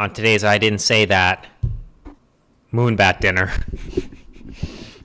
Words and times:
on 0.00 0.10
today's 0.14 0.42
I 0.42 0.56
Didn't 0.56 0.78
Say 0.78 1.04
That 1.04 1.46
Moonbat 2.72 3.20
dinner. 3.20 3.52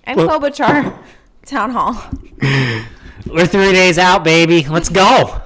And 0.08 0.20
Klobuchar 0.20 1.00
Town 1.46 1.72
Hall. 1.72 1.96
We're 3.26 3.48
three 3.48 3.72
days 3.72 3.98
out, 3.98 4.24
baby. 4.24 4.64
Let's 4.64 4.88
go. 4.88 5.42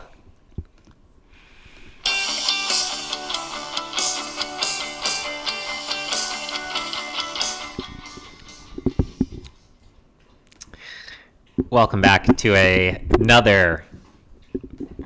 Welcome 11.70 12.02
back 12.02 12.36
to 12.36 12.54
a, 12.56 13.02
another 13.18 13.86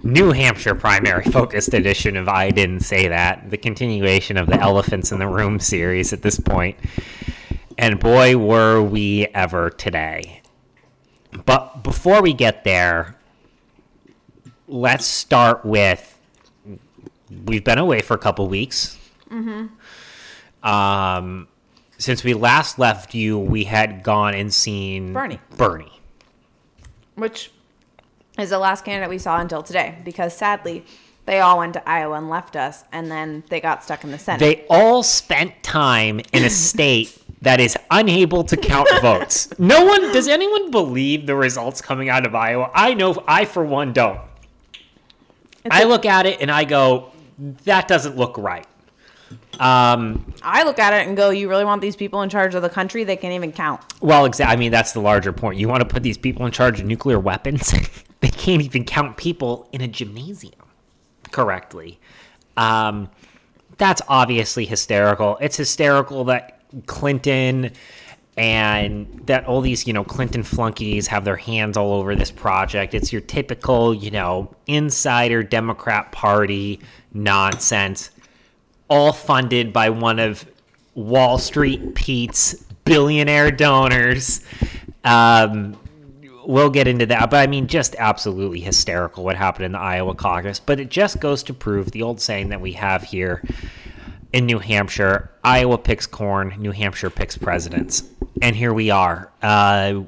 New 0.04 0.32
Hampshire 0.32 0.76
primary 0.76 1.24
focused 1.24 1.74
edition 1.74 2.18
of 2.18 2.28
I 2.28 2.50
Didn't 2.50 2.82
Say 2.82 3.08
That, 3.08 3.50
the 3.50 3.58
continuation 3.58 4.38
of 4.38 4.48
the 4.48 4.60
Elephants 4.60 5.12
in 5.14 5.20
the 5.20 5.28
Room 5.28 5.60
series 5.60 6.12
at 6.12 6.22
this 6.22 6.40
point. 6.40 6.78
And 7.78 8.00
boy, 8.00 8.38
were 8.38 8.82
we 8.82 9.28
ever 9.34 9.70
today. 9.70 10.42
But 11.46 11.84
before 11.84 12.22
we 12.22 12.34
get 12.34 12.64
there, 12.66 13.16
let's 14.68 15.06
start 15.06 15.66
with 15.66 16.20
we've 17.46 17.64
been 17.64 17.80
away 17.80 18.02
for 18.02 18.14
a 18.14 18.20
couple 18.20 18.48
weeks. 18.48 18.98
Um, 20.62 21.48
since 21.98 22.24
we 22.24 22.34
last 22.34 22.78
left 22.78 23.14
you, 23.14 23.40
we 23.40 23.64
had 23.64 24.04
gone 24.04 24.34
and 24.36 24.54
seen 24.54 25.14
Bernie. 25.14 25.40
Bernie. 25.58 26.02
which 27.16 27.52
is 28.38 28.50
the 28.50 28.60
last 28.60 28.84
candidate 28.86 29.10
we 29.10 29.18
saw 29.18 29.40
until 29.40 29.62
today 29.64 29.98
because 30.04 30.36
sadly 30.36 30.86
they 31.26 31.40
all 31.40 31.60
went 31.60 31.74
to 31.74 31.88
Iowa 31.90 32.18
and 32.18 32.30
left 32.30 32.56
us 32.56 32.84
and 32.92 33.10
then 33.10 33.44
they 33.50 33.62
got 33.62 33.84
stuck 33.84 34.04
in 34.04 34.12
the 34.12 34.18
Senate. 34.20 34.40
They 34.40 34.66
all 34.70 35.04
spent 35.04 35.64
time 35.64 36.20
in 36.34 36.44
a 36.44 36.50
state 36.50 37.18
that 37.42 37.60
is 37.60 37.78
unable 37.92 38.44
to 38.46 38.58
count 38.58 38.90
votes. 39.02 39.58
No 39.60 39.86
one 39.86 40.02
does 40.14 40.28
anyone 40.28 40.72
believe 40.72 41.26
the 41.28 41.36
results 41.36 41.82
coming 41.82 42.10
out 42.10 42.26
of 42.26 42.34
Iowa? 42.36 42.72
I 42.74 42.94
know 42.94 43.24
I 43.28 43.46
for 43.46 43.64
one 43.64 43.94
don't. 43.94 44.20
It's 45.64 45.74
I 45.76 45.84
a- 45.84 45.88
look 45.88 46.06
at 46.06 46.26
it 46.26 46.42
and 46.42 46.52
I 46.52 46.64
go, 46.66 47.12
that 47.66 47.88
doesn't 47.88 48.18
look 48.18 48.38
right. 48.38 48.66
Um, 49.60 50.34
I 50.42 50.64
look 50.64 50.78
at 50.80 50.94
it 50.94 51.08
and 51.08 51.16
go, 51.16 51.30
you 51.30 51.48
really 51.50 51.64
want 51.66 51.82
these 51.82 51.96
people 51.96 52.22
in 52.22 52.30
charge 52.30 52.54
of 52.56 52.62
the 52.62 52.70
country? 52.70 53.04
They 53.04 53.16
can't 53.16 53.34
even 53.34 53.52
count. 53.52 53.82
well, 54.02 54.28
exa- 54.28 54.46
I 54.48 54.56
mean, 54.56 54.72
that's 54.72 54.92
the 54.94 55.00
larger 55.00 55.32
point. 55.32 55.58
You 55.58 55.68
want 55.68 55.82
to 55.82 55.88
put 55.88 56.04
these 56.04 56.18
people 56.18 56.46
in 56.46 56.52
charge 56.52 56.80
of 56.80 56.86
nuclear 56.86 57.20
weapons? 57.20 57.74
they 58.24 58.30
can't 58.30 58.62
even 58.62 58.86
count 58.86 59.18
people 59.18 59.68
in 59.74 59.82
a 59.82 59.88
gymnasium 59.88 60.54
correctly. 61.32 62.00
Um, 62.56 63.10
that's 63.78 64.02
obviously 64.08 64.66
hysterical. 64.66 65.38
It's 65.42 65.58
hysterical 65.58 66.24
that 66.26 66.62
Clinton 66.86 67.72
and 68.38 69.22
that 69.26 69.46
all 69.46 69.60
these, 69.62 69.86
you 69.86 69.94
know, 69.94 70.04
Clinton 70.04 70.42
flunkies 70.42 71.08
have 71.08 71.26
their 71.26 71.36
hands 71.36 71.76
all 71.76 71.94
over 71.94 72.16
this 72.16 72.32
project. 72.32 72.94
It's 72.94 73.12
your 73.12 73.22
typical, 73.22 73.94
you 73.94 74.10
know, 74.10 74.56
insider 74.68 75.44
Democrat 75.44 76.12
Party 76.12 76.80
nonsense, 77.14 78.10
all 78.88 79.12
funded 79.12 79.74
by 79.74 79.90
one 79.90 80.20
of 80.20 80.46
Wall 80.96 81.38
Street 81.38 81.94
Pete's 81.94 82.54
billionaire 82.86 83.52
donors. 83.52 84.46
Um, 85.04 85.78
we'll 86.46 86.70
get 86.70 86.88
into 86.88 87.06
that. 87.08 87.30
But 87.30 87.38
I 87.38 87.48
mean, 87.48 87.68
just 87.68 87.96
absolutely 87.98 88.60
hysterical 88.60 89.24
what 89.24 89.36
happened 89.36 89.66
in 89.66 89.72
the 89.74 89.80
Iowa 89.80 90.16
caucus. 90.16 90.60
But 90.60 90.80
it 90.80 90.90
just 90.90 91.20
goes 91.20 91.44
to 91.44 91.54
prove 91.54 91.92
the 91.92 92.02
old 92.02 92.22
saying 92.22 92.50
that 92.50 92.62
we 92.62 92.74
have 92.74 93.04
here 93.04 93.44
in 94.32 94.46
New 94.46 94.60
Hampshire 94.60 95.32
Iowa 95.44 95.78
picks 95.78 96.08
corn, 96.08 96.56
New 96.58 96.72
Hampshire 96.72 97.10
picks 97.10 97.38
presidents. 97.38 98.04
And 98.42 98.56
here 98.56 98.74
we 98.74 98.90
are. 98.90 99.32
Uh, 99.42 100.02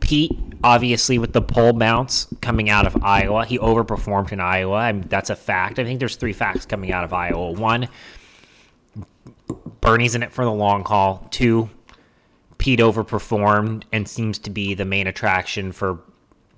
Pete, 0.00 0.32
obviously, 0.64 1.18
with 1.18 1.32
the 1.32 1.42
poll 1.42 1.72
bounce 1.72 2.26
coming 2.40 2.70
out 2.70 2.86
of 2.86 3.02
Iowa, 3.02 3.44
he 3.44 3.58
overperformed 3.58 4.32
in 4.32 4.40
Iowa. 4.40 4.76
I 4.76 4.92
mean, 4.92 5.06
that's 5.08 5.30
a 5.30 5.36
fact. 5.36 5.78
I 5.78 5.84
think 5.84 5.98
there's 5.98 6.16
three 6.16 6.32
facts 6.32 6.64
coming 6.64 6.92
out 6.92 7.04
of 7.04 7.12
Iowa. 7.12 7.52
One, 7.52 7.88
Bernie's 9.80 10.14
in 10.14 10.22
it 10.22 10.32
for 10.32 10.44
the 10.44 10.52
long 10.52 10.84
haul. 10.84 11.26
Two, 11.30 11.70
Pete 12.60 12.78
overperformed 12.78 13.84
and 13.90 14.06
seems 14.06 14.38
to 14.38 14.50
be 14.50 14.74
the 14.74 14.84
main 14.84 15.06
attraction 15.06 15.72
for 15.72 15.98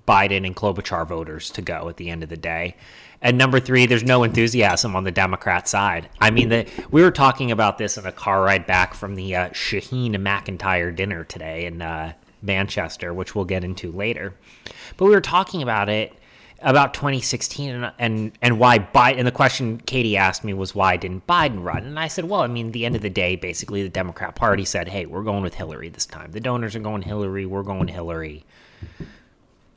Biden 0.05 0.45
and 0.45 0.53
Klobuchar 0.53 1.07
voters 1.07 1.49
to 1.51 1.61
go 1.61 1.87
at 1.87 1.95
the 1.95 2.09
end 2.09 2.23
of 2.23 2.29
the 2.29 2.35
day. 2.35 2.75
And 3.21 3.37
number 3.37 3.61
three, 3.61 3.85
there's 3.85 4.03
no 4.03 4.23
enthusiasm 4.23 4.97
on 4.97 5.05
the 5.05 5.13
Democrat 5.13 5.65
side. 5.65 6.09
I 6.19 6.29
mean, 6.29 6.49
the, 6.49 6.67
we 6.91 7.01
were 7.01 7.09
talking 7.09 7.51
about 7.51 7.77
this 7.77 7.97
in 7.97 8.05
a 8.05 8.11
car 8.11 8.43
ride 8.43 8.65
back 8.67 8.93
from 8.93 9.15
the 9.15 9.33
uh, 9.33 9.49
Shaheen 9.51 10.11
McIntyre 10.15 10.93
dinner 10.93 11.23
today 11.23 11.65
in 11.65 11.81
uh, 11.81 12.11
Manchester, 12.41 13.13
which 13.13 13.33
we'll 13.33 13.45
get 13.45 13.63
into 13.63 13.89
later. 13.89 14.33
But 14.97 15.05
we 15.05 15.11
were 15.11 15.21
talking 15.21 15.61
about 15.61 15.87
it 15.87 16.11
about 16.63 16.93
2016 16.93 17.69
and 17.69 17.91
and, 17.99 18.31
and 18.41 18.59
why 18.59 18.79
Biden. 18.79 19.19
And 19.19 19.27
the 19.27 19.31
question 19.31 19.77
Katie 19.79 20.17
asked 20.17 20.43
me 20.43 20.53
was 20.53 20.73
why 20.73 20.97
didn't 20.97 21.27
Biden 21.27 21.63
run? 21.63 21.83
And 21.85 21.99
I 21.99 22.07
said, 22.07 22.25
well, 22.25 22.41
I 22.41 22.47
mean, 22.47 22.71
the 22.71 22.85
end 22.85 22.95
of 22.95 23.01
the 23.01 23.09
day, 23.09 23.35
basically 23.35 23.83
the 23.83 23.89
Democrat 23.89 24.35
Party 24.35 24.65
said, 24.65 24.87
hey, 24.87 25.05
we're 25.05 25.23
going 25.23 25.43
with 25.43 25.53
Hillary 25.53 25.89
this 25.89 26.05
time. 26.05 26.31
The 26.31 26.39
donors 26.39 26.75
are 26.75 26.79
going 26.79 27.01
Hillary. 27.01 27.45
We're 27.45 27.63
going 27.63 27.87
Hillary. 27.87 28.45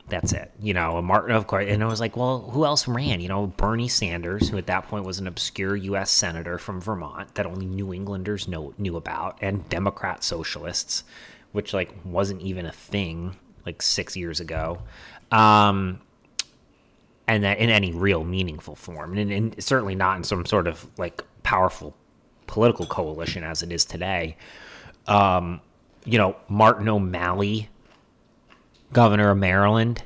That's 0.09 0.31
it. 0.31 0.51
You 0.61 0.73
know, 0.73 1.01
Martin, 1.01 1.35
of 1.35 1.47
course. 1.47 1.65
And 1.67 1.83
I 1.83 1.87
was 1.87 1.99
like, 1.99 2.15
well, 2.15 2.49
who 2.51 2.63
else 2.63 2.87
ran? 2.87 3.19
You 3.19 3.27
know, 3.27 3.47
Bernie 3.47 3.89
Sanders, 3.89 4.47
who 4.47 4.57
at 4.57 4.67
that 4.67 4.87
point 4.87 5.05
was 5.05 5.19
an 5.19 5.27
obscure 5.27 5.75
U.S. 5.75 6.09
senator 6.09 6.57
from 6.57 6.79
Vermont 6.79 7.35
that 7.35 7.45
only 7.45 7.65
New 7.65 7.93
Englanders 7.93 8.47
know, 8.47 8.73
knew 8.77 8.95
about, 8.95 9.37
and 9.41 9.67
Democrat 9.67 10.23
socialists, 10.23 11.03
which 11.51 11.73
like 11.73 11.93
wasn't 12.05 12.41
even 12.41 12.65
a 12.65 12.71
thing 12.71 13.35
like 13.65 13.81
six 13.81 14.15
years 14.15 14.39
ago. 14.39 14.79
Um, 15.29 15.99
and 17.27 17.43
that 17.43 17.57
in 17.59 17.69
any 17.69 17.91
real 17.91 18.23
meaningful 18.23 18.75
form, 18.75 19.17
and, 19.17 19.31
and 19.31 19.63
certainly 19.63 19.95
not 19.95 20.17
in 20.17 20.23
some 20.23 20.45
sort 20.45 20.67
of 20.67 20.87
like 20.97 21.23
powerful 21.43 21.95
political 22.47 22.85
coalition 22.85 23.43
as 23.43 23.61
it 23.61 23.71
is 23.71 23.85
today. 23.85 24.37
Um, 25.07 25.61
you 26.05 26.17
know, 26.17 26.37
Martin 26.47 26.87
O'Malley, 26.87 27.69
governor 28.93 29.31
of 29.31 29.37
Maryland, 29.37 30.03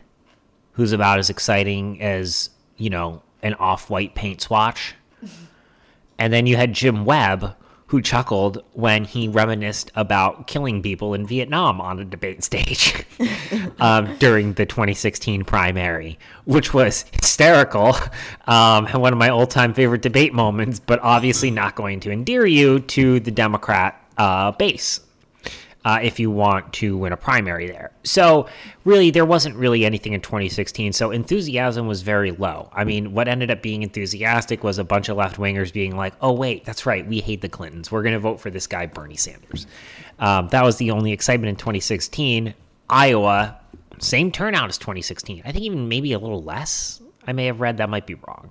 who's 0.74 0.92
about 0.92 1.20
as 1.20 1.30
exciting 1.30 2.02
as 2.02 2.50
you 2.78 2.90
know 2.90 3.22
an 3.44 3.54
off-white 3.56 4.16
paint 4.16 4.42
swatch, 4.42 4.96
and 6.18 6.34
then 6.34 6.48
you 6.48 6.58
had 6.58 6.74
Jim 6.74 7.06
Webb, 7.06 7.56
who 7.92 8.02
chuckled 8.02 8.64
when 8.72 9.04
he 9.04 9.28
reminisced 9.28 9.92
about 9.96 10.48
killing 10.48 10.82
people 10.82 11.14
in 11.14 11.28
Vietnam 11.28 11.82
on 11.82 12.00
a 12.00 12.06
debate 12.06 12.42
stage 12.42 13.06
um, 13.82 14.16
during 14.18 14.54
the 14.54 14.66
2016 14.66 15.44
primary, 15.44 16.18
which 16.46 16.74
was 16.74 17.04
hysterical 17.12 17.94
um, 18.48 18.86
and 18.86 19.02
one 19.02 19.12
of 19.12 19.20
my 19.20 19.28
all 19.28 19.46
time 19.46 19.74
favorite 19.74 20.02
debate 20.02 20.34
moments, 20.34 20.80
but 20.80 21.02
obviously 21.02 21.52
not 21.52 21.76
going 21.76 22.00
to 22.00 22.12
endear 22.12 22.46
you 22.46 22.80
to 22.80 23.20
the 23.20 23.30
Democrat 23.30 24.02
uh, 24.18 24.54
base. 24.54 25.02
Uh, 25.84 26.00
if 26.04 26.20
you 26.20 26.30
want 26.30 26.72
to 26.74 26.96
win 26.96 27.12
a 27.12 27.18
primary 27.18 27.66
there. 27.66 27.92
So, 28.04 28.48
really, 28.86 29.10
there 29.10 29.26
wasn't 29.26 29.56
really 29.56 29.84
anything 29.84 30.14
in 30.14 30.22
2016. 30.22 30.94
So, 30.94 31.10
enthusiasm 31.10 31.88
was 31.88 32.04
very 32.04 32.30
low. 32.30 32.70
I 32.72 32.84
mean, 32.84 33.14
what 33.14 33.28
ended 33.28 33.50
up 33.50 33.64
being 33.64 33.82
enthusiastic 33.82 34.64
was 34.64 34.78
a 34.78 34.84
bunch 34.84 35.10
of 35.10 35.18
left 35.18 35.38
wingers 35.38 35.74
being 35.74 35.98
like, 35.98 36.14
oh, 36.22 36.34
wait, 36.34 36.66
that's 36.66 36.86
right. 36.86 37.04
We 37.08 37.20
hate 37.20 37.42
the 37.42 37.50
Clintons. 37.50 37.92
We're 37.92 38.04
going 38.04 38.14
to 38.14 38.20
vote 38.20 38.40
for 38.40 38.52
this 38.52 38.68
guy, 38.68 38.86
Bernie 38.86 39.16
Sanders. 39.16 39.66
Um, 40.20 40.50
that 40.50 40.64
was 40.64 40.78
the 40.78 40.92
only 40.92 41.14
excitement 41.14 41.50
in 41.50 41.56
2016. 41.56 42.54
Iowa, 42.88 43.58
same 43.98 44.32
turnout 44.32 44.70
as 44.70 44.78
2016. 44.78 45.42
I 45.46 45.52
think 45.52 45.64
even 45.64 45.88
maybe 45.88 46.14
a 46.14 46.20
little 46.20 46.44
less. 46.44 47.02
I 47.26 47.34
may 47.34 47.46
have 47.46 47.60
read 47.60 47.78
that 47.78 47.90
might 47.90 48.06
be 48.06 48.16
wrong. 48.16 48.50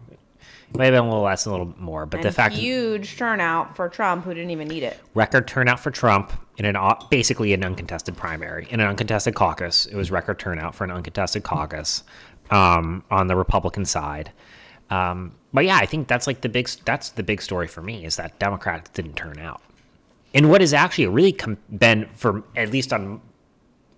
It 0.70 0.78
might 0.78 0.84
have 0.86 0.94
been 0.94 1.04
a 1.04 1.08
little 1.08 1.24
less, 1.24 1.46
a 1.46 1.50
little 1.50 1.74
more. 1.78 2.06
But 2.06 2.22
the 2.22 2.28
And 2.28 2.36
fact 2.36 2.54
huge 2.54 3.16
turnout 3.16 3.74
for 3.76 3.88
Trump 3.88 4.24
who 4.24 4.32
didn't 4.32 4.50
even 4.50 4.68
need 4.68 4.84
it. 4.84 4.98
record 5.14 5.48
turnout 5.48 5.80
for 5.80 5.90
Trump 5.90 6.32
in 6.56 6.64
an 6.64 6.76
basically 7.10 7.52
an 7.52 7.64
uncontested 7.64 8.16
primary 8.16 8.68
in 8.70 8.80
an 8.80 8.86
uncontested 8.86 9.34
caucus. 9.34 9.86
It 9.86 9.96
was 9.96 10.10
record 10.10 10.38
turnout 10.38 10.74
for 10.74 10.84
an 10.84 10.90
uncontested 10.90 11.42
caucus 11.42 12.04
um, 12.50 13.02
on 13.10 13.26
the 13.26 13.36
Republican 13.36 13.84
side. 13.84 14.30
Um, 14.90 15.34
but 15.52 15.64
yeah, 15.64 15.76
I 15.76 15.86
think 15.86 16.06
that's 16.08 16.26
like 16.26 16.40
the 16.40 16.48
big 16.48 16.68
that's 16.84 17.10
the 17.10 17.22
big 17.22 17.42
story 17.42 17.66
for 17.66 17.82
me 17.82 18.04
is 18.04 18.16
that 18.16 18.38
Democrats 18.38 18.90
didn't 18.90 19.14
turn 19.16 19.38
out. 19.38 19.60
And 20.32 20.48
what 20.50 20.60
has 20.60 20.72
actually 20.72 21.06
really 21.08 21.32
com- 21.32 21.58
been 21.76 22.08
for 22.14 22.44
at 22.54 22.70
least 22.70 22.92
on 22.92 23.20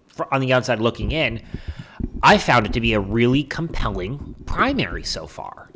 for, 0.09 0.33
on 0.33 0.41
the 0.41 0.53
outside 0.53 0.81
looking 0.81 1.13
in, 1.13 1.43
I 2.23 2.39
found 2.39 2.67
it 2.67 2.73
to 2.75 2.81
be 2.81 2.93
a 2.95 3.01
really 3.01 3.43
compelling 3.43 4.35
primary 4.47 5.03
so 5.03 5.27
far. 5.27 5.69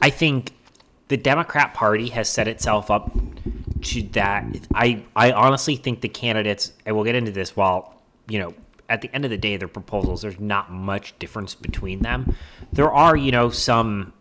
I 0.00 0.10
think 0.10 0.52
the 1.08 1.16
Democrat 1.16 1.74
Party 1.74 2.08
has 2.10 2.28
set 2.28 2.48
itself 2.48 2.90
up 2.90 3.12
to 3.82 4.02
that. 4.12 4.44
I 4.74 5.04
I 5.14 5.32
honestly 5.32 5.76
think 5.76 6.00
the 6.00 6.08
candidates, 6.08 6.72
and 6.84 6.94
we'll 6.94 7.04
get 7.04 7.14
into 7.14 7.30
this. 7.30 7.56
While 7.56 8.00
you 8.28 8.38
know, 8.38 8.54
at 8.88 9.00
the 9.00 9.14
end 9.14 9.24
of 9.24 9.30
the 9.30 9.38
day, 9.38 9.56
their 9.56 9.68
proposals, 9.68 10.22
there's 10.22 10.40
not 10.40 10.70
much 10.70 11.18
difference 11.18 11.54
between 11.54 12.00
them. 12.00 12.36
There 12.72 12.92
are, 12.92 13.16
you 13.16 13.30
know, 13.30 13.50
some 13.50 14.12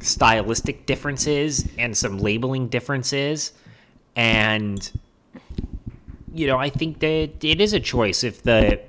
stylistic 0.00 0.86
differences 0.86 1.68
and 1.78 1.96
some 1.96 2.18
labeling 2.18 2.68
differences, 2.68 3.52
and 4.16 4.90
you 6.32 6.46
know, 6.46 6.58
I 6.58 6.68
think 6.68 6.98
that 7.00 7.44
it 7.44 7.60
is 7.60 7.72
a 7.72 7.80
choice 7.80 8.24
if 8.24 8.42
the 8.42 8.80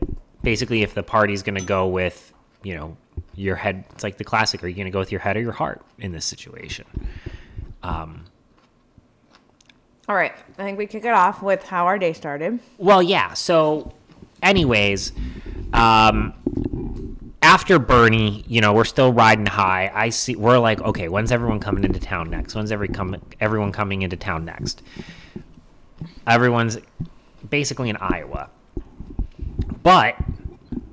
basically 0.41 0.83
if 0.83 0.93
the 0.93 1.03
party's 1.03 1.43
going 1.43 1.55
to 1.55 1.65
go 1.65 1.87
with 1.87 2.31
you 2.63 2.75
know 2.75 2.97
your 3.35 3.55
head. 3.55 3.85
It's 3.91 4.03
like 4.03 4.17
the 4.17 4.23
classic: 4.23 4.63
are 4.63 4.67
you 4.67 4.75
going 4.75 4.85
to 4.85 4.91
go 4.91 4.99
with 4.99 5.11
your 5.11 5.21
head 5.21 5.37
or 5.37 5.41
your 5.41 5.51
heart 5.51 5.81
in 5.99 6.11
this 6.11 6.25
situation? 6.25 6.85
Um, 7.83 8.25
All 10.07 10.15
right. 10.15 10.33
I 10.57 10.63
think 10.63 10.77
we 10.77 10.87
kick 10.87 11.05
it 11.05 11.13
off 11.13 11.41
with 11.41 11.63
how 11.63 11.85
our 11.85 11.99
day 11.99 12.13
started. 12.13 12.59
Well, 12.77 13.03
yeah. 13.03 13.33
So, 13.33 13.93
anyways, 14.41 15.11
um, 15.73 16.33
after 17.41 17.77
Bernie, 17.77 18.43
you 18.47 18.61
know, 18.61 18.73
we're 18.73 18.85
still 18.85 19.13
riding 19.13 19.45
high. 19.45 19.91
I 19.93 20.09
see. 20.09 20.35
We're 20.35 20.57
like, 20.57 20.81
okay, 20.81 21.09
when's 21.09 21.31
everyone 21.31 21.59
coming 21.59 21.83
into 21.83 21.99
town 21.99 22.29
next? 22.29 22.55
When's 22.55 22.71
every 22.71 22.87
com- 22.87 23.21
everyone 23.39 23.71
coming 23.71 24.01
into 24.01 24.17
town 24.17 24.45
next? 24.45 24.81
Everyone's 26.25 26.79
basically 27.47 27.89
in 27.89 27.97
Iowa, 27.97 28.49
but 29.83 30.15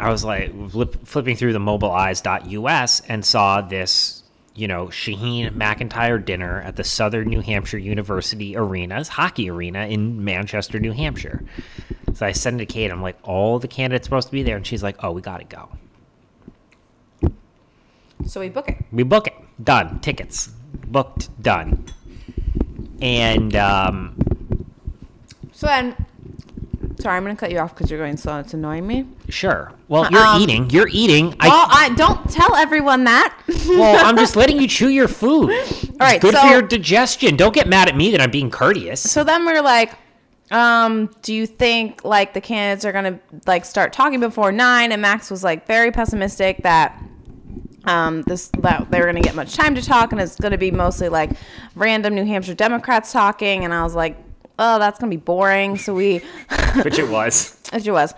I 0.02 0.10
was 0.10 0.24
like 0.24 0.70
flip, 0.70 1.06
flipping 1.06 1.36
through 1.36 1.52
the 1.52 1.60
mobilize.us 1.60 3.00
and 3.08 3.24
saw 3.24 3.60
this 3.60 4.22
you 4.54 4.68
know, 4.68 4.86
Shaheen 4.86 5.50
McIntyre 5.56 6.22
dinner 6.22 6.60
at 6.60 6.76
the 6.76 6.84
Southern 6.84 7.28
New 7.28 7.40
Hampshire 7.40 7.78
University 7.78 8.56
Arena's 8.56 9.08
hockey 9.08 9.48
arena 9.48 9.86
in 9.86 10.24
Manchester, 10.24 10.78
New 10.78 10.92
Hampshire. 10.92 11.42
So 12.14 12.26
I 12.26 12.32
send 12.32 12.60
it 12.60 12.66
to 12.66 12.72
Kate. 12.72 12.90
I'm 12.90 13.00
like, 13.00 13.16
all 13.22 13.58
the 13.58 13.68
candidates 13.68 14.06
supposed 14.06 14.28
to 14.28 14.32
be 14.32 14.42
there, 14.42 14.56
and 14.56 14.66
she's 14.66 14.82
like, 14.82 14.96
oh, 15.02 15.12
we 15.12 15.22
got 15.22 15.38
to 15.38 15.44
go. 15.44 15.68
So 18.26 18.40
we 18.40 18.50
book 18.50 18.68
it. 18.68 18.84
We 18.92 19.04
book 19.04 19.28
it. 19.28 19.34
Done. 19.62 20.00
Tickets 20.00 20.48
booked. 20.48 21.42
Done. 21.42 21.86
And 23.00 23.56
um, 23.56 24.66
So 25.52 25.66
then, 25.66 25.96
sorry, 26.98 27.16
I'm 27.16 27.22
gonna 27.24 27.36
cut 27.36 27.50
you 27.50 27.58
off 27.58 27.74
because 27.74 27.90
you're 27.90 27.98
going 28.00 28.16
slow. 28.16 28.38
It's 28.38 28.54
annoying 28.54 28.86
me. 28.86 29.06
sure. 29.28 29.72
Well, 29.88 30.08
you're 30.10 30.24
Um, 30.24 30.40
eating. 30.42 30.70
You're 30.70 30.88
eating. 30.90 31.34
I, 31.40 31.48
Well, 31.48 31.66
I 31.70 31.88
don't 31.94 32.28
tell 32.30 32.54
everyone 32.56 33.04
that. 33.04 33.36
well, 33.68 34.04
I'm 34.06 34.16
just 34.16 34.36
letting 34.36 34.60
you 34.60 34.66
chew 34.68 34.88
your 34.88 35.08
food. 35.08 35.50
All 35.52 35.96
right, 36.00 36.20
Good 36.20 36.34
so- 36.34 36.40
for 36.40 36.46
your 36.48 36.62
digestion. 36.62 37.36
Don't 37.36 37.54
get 37.54 37.66
mad 37.68 37.88
at 37.88 37.96
me 37.96 38.10
that 38.12 38.20
I'm 38.20 38.30
being 38.30 38.50
courteous. 38.50 39.00
so 39.00 39.24
then 39.24 39.44
we're 39.44 39.62
like, 39.62 39.92
um, 40.50 41.10
do 41.22 41.32
you 41.34 41.46
think 41.46 42.04
like 42.04 42.34
the 42.34 42.40
candidates 42.40 42.84
are 42.84 42.92
gonna 42.92 43.18
like 43.46 43.64
start 43.64 43.92
talking 43.92 44.20
before 44.20 44.52
nine? 44.52 44.92
And 44.92 45.00
Max 45.02 45.30
was 45.30 45.42
like 45.42 45.66
very 45.66 45.90
pessimistic 45.90 46.62
that 46.62 46.98
um 47.84 48.22
this 48.22 48.48
that 48.60 48.88
they 48.90 49.00
were 49.00 49.06
gonna 49.06 49.20
get 49.20 49.34
much 49.34 49.56
time 49.56 49.74
to 49.74 49.82
talk 49.82 50.12
and 50.12 50.20
it's 50.20 50.36
gonna 50.36 50.56
be 50.58 50.70
mostly 50.70 51.08
like 51.08 51.30
random 51.74 52.14
New 52.14 52.24
Hampshire 52.24 52.54
Democrats 52.54 53.12
talking. 53.12 53.64
And 53.64 53.72
I 53.74 53.82
was 53.82 53.94
like, 53.94 54.16
oh, 54.58 54.78
that's 54.78 54.98
gonna 54.98 55.10
be 55.10 55.16
boring. 55.16 55.76
So 55.78 55.94
we. 55.94 56.18
Which 56.84 56.98
it 56.98 57.08
was. 57.08 57.58
which 57.72 57.86
it 57.86 57.90
was. 57.92 58.14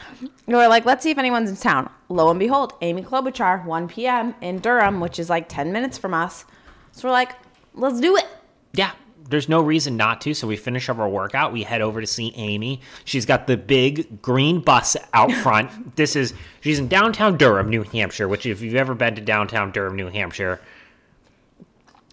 We 0.47 0.55
were 0.55 0.69
like, 0.69 0.85
let's 0.85 1.03
see 1.03 1.11
if 1.11 1.19
anyone's 1.19 1.51
in 1.51 1.57
town. 1.57 1.91
Lo 2.09 2.31
and 2.31 2.39
behold, 2.39 2.73
Amy 2.83 3.03
Klobuchar, 3.03 3.65
1 3.65 3.89
p.m. 3.89 4.35
in 4.41 4.59
Durham, 4.61 5.01
which 5.01 5.19
is 5.19 5.29
like 5.31 5.49
10 5.49 5.73
minutes 5.73 5.97
from 5.99 6.13
us. 6.15 6.45
So 6.93 7.09
we're 7.09 7.13
like, 7.13 7.33
let's 7.75 8.01
do 8.01 8.17
it. 8.17 8.27
Yeah, 8.73 8.93
there's 9.29 9.49
no 9.49 9.61
reason 9.61 9.97
not 9.97 10.21
to. 10.23 10.35
So 10.35 10.47
we 10.47 10.57
finish 10.57 10.89
up 10.89 10.99
our 10.99 11.09
workout. 11.09 11.53
We 11.53 11.63
head 11.65 11.81
over 11.81 12.01
to 12.01 12.07
see 12.07 12.33
Amy. 12.37 12.81
She's 13.05 13.27
got 13.27 13.47
the 13.49 13.57
big 13.57 14.21
green 14.23 14.61
bus 14.61 14.97
out 15.13 15.33
front. 15.43 15.97
this 15.97 16.15
is 16.15 16.35
she's 16.61 16.79
in 16.79 16.87
downtown 16.89 17.37
Durham, 17.37 17.69
New 17.71 17.83
Hampshire. 17.83 18.29
Which, 18.29 18.47
if 18.47 18.61
you've 18.61 18.75
ever 18.77 18.95
been 18.95 19.15
to 19.17 19.21
downtown 19.21 19.73
Durham, 19.73 19.97
New 19.97 20.09
Hampshire, 20.09 20.61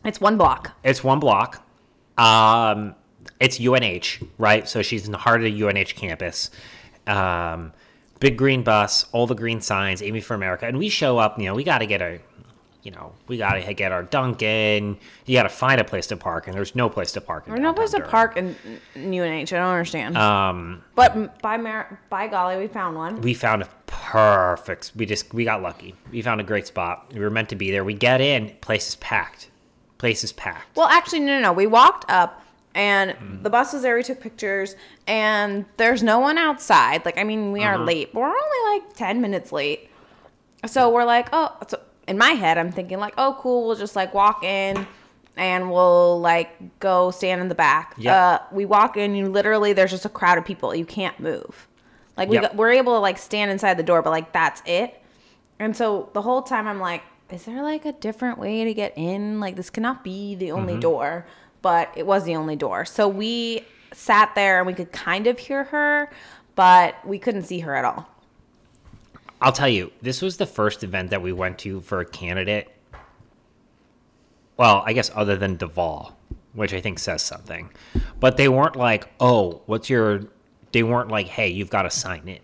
It's 0.05 0.19
one 0.21 0.37
block. 0.37 0.71
it's 0.83 1.03
one 1.03 1.19
block. 1.19 1.63
Um, 2.17 2.95
it's 3.39 3.59
UNH, 3.59 4.25
right? 4.37 4.67
So 4.67 4.81
she's 4.81 5.05
in 5.05 5.11
the 5.11 5.17
heart 5.17 5.43
of 5.43 5.51
the 5.51 5.63
UNH 5.63 5.95
campus. 5.95 6.49
Um, 7.07 7.73
big 8.19 8.37
green 8.37 8.63
bus, 8.63 9.05
all 9.11 9.27
the 9.27 9.35
green 9.35 9.61
signs, 9.61 10.01
Amy 10.01 10.21
for 10.21 10.33
America, 10.35 10.65
and 10.67 10.77
we 10.77 10.89
show 10.89 11.17
up. 11.17 11.39
You 11.39 11.45
know, 11.45 11.55
we 11.55 11.63
got 11.63 11.79
to 11.79 11.87
get 11.87 12.01
our, 12.01 12.19
you 12.83 12.91
know, 12.91 13.13
we 13.27 13.37
got 13.37 13.53
to 13.53 13.73
get 13.73 13.91
our 13.91 14.03
Dunkin'. 14.03 14.97
You 15.25 15.35
got 15.37 15.43
to 15.43 15.49
find 15.49 15.81
a 15.81 15.83
place 15.83 16.07
to 16.07 16.17
park, 16.17 16.47
and 16.47 16.55
there's 16.55 16.75
no 16.75 16.89
place 16.89 17.11
to 17.13 17.21
park. 17.21 17.47
in 17.47 17.53
There's 17.53 17.63
no 17.63 17.73
place 17.73 17.91
to 17.91 18.01
park 18.01 18.37
in, 18.37 18.55
in 18.95 19.13
UNH. 19.13 19.23
I 19.23 19.43
don't 19.45 19.53
understand. 19.69 20.17
Um, 20.17 20.83
but 20.95 21.41
by, 21.41 21.57
Mar- 21.57 21.99
by 22.09 22.27
golly, 22.27 22.57
we 22.57 22.67
found 22.67 22.95
one. 22.95 23.21
we 23.21 23.33
found 23.33 23.63
a 23.63 23.69
perfect. 23.87 24.91
We 24.95 25.05
just 25.05 25.33
we 25.33 25.43
got 25.43 25.61
lucky. 25.61 25.95
We 26.11 26.21
found 26.21 26.41
a 26.41 26.43
great 26.43 26.67
spot. 26.67 27.11
We 27.13 27.19
were 27.19 27.29
meant 27.29 27.49
to 27.49 27.55
be 27.55 27.71
there. 27.71 27.83
We 27.83 27.93
get 27.93 28.21
in, 28.21 28.49
place 28.61 28.87
is 28.89 28.95
packed. 28.95 29.49
Place 29.97 30.23
is 30.23 30.31
packed. 30.31 30.75
Well, 30.75 30.87
actually, 30.87 31.19
no, 31.19 31.35
no, 31.35 31.41
no. 31.41 31.53
We 31.53 31.67
walked 31.67 32.09
up, 32.09 32.41
and 32.73 33.11
mm. 33.11 33.43
the 33.43 33.49
bus 33.49 33.73
was 33.73 33.81
there. 33.81 33.95
We 33.95 34.03
took 34.03 34.19
pictures, 34.19 34.75
and 35.07 35.65
there's 35.77 36.03
no 36.03 36.19
one 36.19 36.37
outside. 36.37 37.05
Like, 37.05 37.17
I 37.17 37.23
mean, 37.23 37.51
we 37.51 37.63
are 37.63 37.75
uh-huh. 37.75 37.83
late, 37.83 38.13
but 38.13 38.21
we're 38.21 38.27
only 38.27 38.79
like 38.79 38.93
10 38.95 39.21
minutes 39.21 39.51
late. 39.51 39.89
So 40.65 40.89
we're 40.89 41.05
like, 41.05 41.29
oh, 41.33 41.57
so 41.67 41.79
in 42.07 42.17
my 42.17 42.31
head, 42.31 42.57
I'm 42.57 42.71
thinking, 42.71 42.99
like, 42.99 43.13
oh, 43.17 43.37
cool. 43.39 43.67
We'll 43.67 43.75
just 43.75 43.95
like 43.95 44.13
walk 44.13 44.43
in 44.43 44.85
and 45.37 45.71
we'll 45.71 46.19
like 46.19 46.79
go 46.79 47.11
stand 47.11 47.41
in 47.41 47.49
the 47.49 47.55
back. 47.55 47.95
Yep. 47.97 48.13
Uh, 48.13 48.39
we 48.51 48.65
walk 48.65 48.97
in, 48.97 49.15
you 49.15 49.27
literally, 49.27 49.73
there's 49.73 49.91
just 49.91 50.05
a 50.05 50.09
crowd 50.09 50.37
of 50.37 50.45
people. 50.45 50.75
You 50.75 50.85
can't 50.85 51.19
move. 51.19 51.67
Like, 52.17 52.29
we 52.29 52.35
Yep. 52.35 52.43
got, 52.43 52.55
we're 52.55 52.71
able 52.71 52.93
to 52.93 52.99
like 52.99 53.17
stand 53.17 53.49
inside 53.49 53.75
the 53.75 53.83
door, 53.83 54.01
but 54.01 54.11
like, 54.11 54.31
that's 54.33 54.61
it. 54.65 55.01
And 55.59 55.75
so 55.75 56.09
the 56.13 56.21
whole 56.21 56.41
time 56.41 56.67
I'm 56.67 56.79
like, 56.79 57.03
is 57.31 57.45
there 57.45 57.63
like 57.63 57.85
a 57.85 57.93
different 57.93 58.37
way 58.37 58.63
to 58.65 58.73
get 58.73 58.93
in? 58.97 59.39
Like 59.39 59.55
this 59.55 59.69
cannot 59.69 60.03
be 60.03 60.35
the 60.35 60.51
only 60.51 60.73
mm-hmm. 60.73 60.81
door, 60.81 61.25
but 61.61 61.91
it 61.95 62.05
was 62.05 62.23
the 62.23 62.35
only 62.35 62.55
door. 62.55 62.85
So 62.85 63.07
we 63.07 63.65
sat 63.93 64.33
there 64.35 64.59
and 64.59 64.67
we 64.67 64.73
could 64.73 64.91
kind 64.91 65.27
of 65.27 65.37
hear 65.37 65.65
her, 65.65 66.09
but 66.55 66.95
we 67.05 67.19
couldn't 67.19 67.43
see 67.43 67.59
her 67.59 67.75
at 67.75 67.85
all. 67.85 68.07
I'll 69.41 69.51
tell 69.51 69.69
you, 69.69 69.91
this 70.01 70.21
was 70.21 70.37
the 70.37 70.45
first 70.45 70.83
event 70.83 71.09
that 71.09 71.21
we 71.21 71.33
went 71.33 71.57
to 71.59 71.81
for 71.81 71.99
a 71.99 72.05
candidate. 72.05 72.69
Well, 74.57 74.83
I 74.85 74.93
guess 74.93 75.09
other 75.15 75.35
than 75.35 75.57
Deval, 75.57 76.13
which 76.53 76.73
I 76.73 76.81
think 76.81 76.99
says 76.99 77.23
something. 77.23 77.71
But 78.19 78.37
they 78.37 78.47
weren't 78.47 78.75
like, 78.75 79.07
oh, 79.19 79.61
what's 79.65 79.89
your. 79.89 80.25
They 80.71 80.83
weren't 80.83 81.09
like, 81.09 81.27
hey, 81.27 81.49
you've 81.49 81.71
got 81.71 81.83
to 81.83 81.89
sign 81.89 82.27
in. 82.27 82.39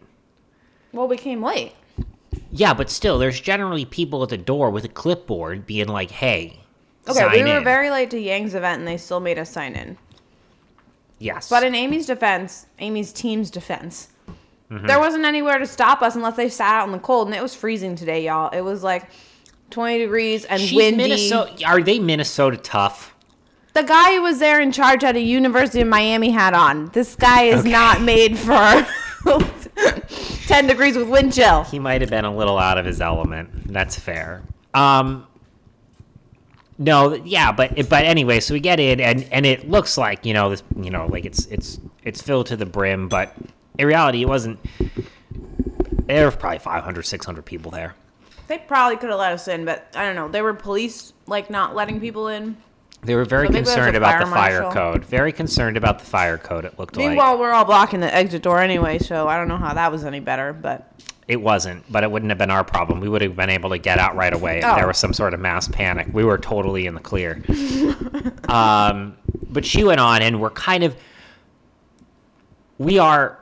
Well, 0.92 1.08
we 1.08 1.18
came 1.18 1.44
late. 1.44 1.74
Yeah, 2.52 2.74
but 2.74 2.90
still, 2.90 3.20
there's 3.20 3.40
generally 3.40 3.86
people 3.86 4.24
at 4.24 4.30
the 4.30 4.38
door 4.38 4.72
with 4.72 4.84
a 4.84 4.90
clipboard 4.90 5.66
being 5.66 5.88
like, 5.88 6.12
hey, 6.12 6.62
Okay, 7.10 7.28
we 7.44 7.44
were 7.52 7.58
in. 7.60 7.64
very 7.64 7.90
late 7.90 8.10
to 8.12 8.20
Yang's 8.20 8.56
event 8.56 8.80
and 8.80 8.88
they 8.88 8.98
still 8.98 9.20
made 9.20 9.38
us 9.40 9.50
sign 9.50 9.76
in. 9.76 9.98
Yes. 11.20 11.50
But 11.50 11.64
in 11.64 11.74
Amy's 11.76 12.06
defense, 12.06 12.68
Amy's 12.80 13.12
team's 13.14 13.50
defense, 13.52 14.10
Mm-hmm. 14.70 14.86
there 14.86 15.00
wasn't 15.00 15.24
anywhere 15.24 15.58
to 15.60 15.66
stop 15.66 16.02
us 16.02 16.16
unless 16.18 16.36
they 16.36 16.50
sat 16.50 16.82
out 16.82 16.86
in 16.88 16.92
the 16.92 17.00
cold, 17.00 17.30
and 17.30 17.36
it 17.36 17.42
was 17.42 17.56
freezing 17.56 17.96
today, 17.96 18.26
y'all. 18.26 18.50
It 18.50 18.60
was 18.60 18.84
like 18.84 19.10
20 19.70 20.00
degrees 20.00 20.44
and 20.44 20.60
She's 20.62 20.76
windy. 20.76 21.04
Minnesota. 21.04 21.64
Are 21.66 21.82
they 21.82 22.00
Minnesota 22.00 22.58
tough? 22.58 23.16
The 23.74 23.84
guy 23.84 24.16
who 24.16 24.24
was 24.24 24.40
there 24.40 24.60
in 24.60 24.74
charge 24.74 25.04
had 25.04 25.16
a 25.16 25.22
University 25.22 25.80
of 25.80 25.88
Miami 25.88 26.32
hat 26.32 26.54
on. 26.54 26.88
This 26.90 27.16
guy 27.16 27.44
is 27.44 27.62
Okay. 27.62 27.72
not 27.72 28.02
made 28.02 28.38
for 28.38 28.86
10 30.48 30.68
degrees 30.68 30.98
with 30.98 31.08
wind 31.10 31.34
chill. 31.34 31.64
He 31.64 31.80
might 31.80 32.02
have 32.02 32.10
been 32.10 32.26
a 32.26 32.36
little 32.36 32.58
out 32.58 32.78
of 32.78 32.86
his 32.86 33.00
element. 33.02 33.72
That's 33.72 33.98
fair. 33.98 34.42
Um, 34.74 35.27
no, 36.78 37.14
yeah, 37.14 37.52
but 37.52 37.76
but 37.90 38.06
anyway, 38.06 38.40
so 38.40 38.54
we 38.54 38.60
get 38.60 38.80
in, 38.80 39.00
and 39.00 39.28
and 39.32 39.46
it 39.46 39.70
looks 39.70 39.98
like 39.98 40.26
you 40.26 40.34
know 40.34 40.50
this, 40.50 40.64
you 40.76 40.90
know, 40.92 41.08
like 41.08 41.26
it's 41.26 41.46
it's 41.48 41.80
it's 42.04 42.22
filled 42.22 42.48
to 42.48 42.56
the 42.58 42.66
brim, 42.66 43.08
but 43.10 43.34
in 43.78 43.88
reality, 43.88 44.22
it 44.22 44.28
wasn't. 44.28 44.60
There 46.08 46.26
were 46.26 46.32
probably 46.32 46.60
500, 46.60 47.06
600 47.06 47.46
people 47.46 47.70
there. 47.72 47.96
They 48.48 48.60
probably 48.60 48.96
could 48.96 49.10
have 49.10 49.20
let 49.20 49.34
us 49.34 49.48
in, 49.50 49.66
but 49.66 49.88
I 49.94 50.06
don't 50.06 50.16
know. 50.16 50.30
They 50.30 50.42
were 50.42 50.54
police 50.54 51.12
like 51.26 51.50
not 51.50 51.76
letting 51.76 52.00
people 52.00 52.30
in. 52.30 52.56
They 53.04 53.14
were 53.16 53.26
very 53.26 53.48
So 53.48 53.54
concerned 53.54 53.96
about 53.98 54.20
the 54.26 54.32
fire 54.32 54.62
marshal. 54.62 54.72
code. 54.72 55.06
Very 55.06 55.32
concerned 55.32 55.78
about 55.78 56.00
the 56.00 56.06
fire 56.06 56.38
code. 56.38 56.66
It 56.66 56.80
looked 56.80 56.96
like 56.96 57.08
Meanwhile, 57.08 57.38
we're 57.40 57.52
all 57.52 57.66
blocking 57.66 58.00
the 58.00 58.14
exit 58.14 58.42
door 58.42 58.60
anyway, 58.62 59.00
so 59.00 59.28
I 59.28 59.38
don't 59.38 59.48
know 59.48 59.58
how 59.58 59.74
that 59.74 59.92
was 59.92 60.06
any 60.06 60.20
better. 60.20 60.54
But 60.54 60.90
it 61.28 61.42
wasn't, 61.42 61.84
but 61.92 62.04
it 62.04 62.12
wouldn't 62.12 62.30
have 62.32 62.38
been 62.38 62.52
our 62.52 62.64
problem. 62.64 63.00
We 63.02 63.10
would 63.10 63.22
have 63.22 63.36
been 63.36 63.50
able 63.50 63.70
to 63.72 63.78
get 63.78 64.00
out 64.00 64.16
right 64.16 64.34
away 64.34 64.60
if 64.60 64.66
Oh. 64.66 64.76
there 64.76 64.88
was 64.88 64.98
some 64.98 65.14
sort 65.14 65.34
of 65.34 65.40
mass 65.40 65.68
panic. 65.68 66.08
We 66.14 66.24
were 66.24 66.38
totally 66.38 66.88
in 66.88 66.94
the 66.96 67.02
clear. 67.02 67.42
um, 68.50 69.18
but 69.50 69.66
she 69.66 69.84
went 69.84 70.00
on, 70.00 70.22
and 70.22 70.40
we're 70.40 70.50
kind 70.52 70.84
of, 70.84 70.96
we 72.78 72.98
are 73.00 73.40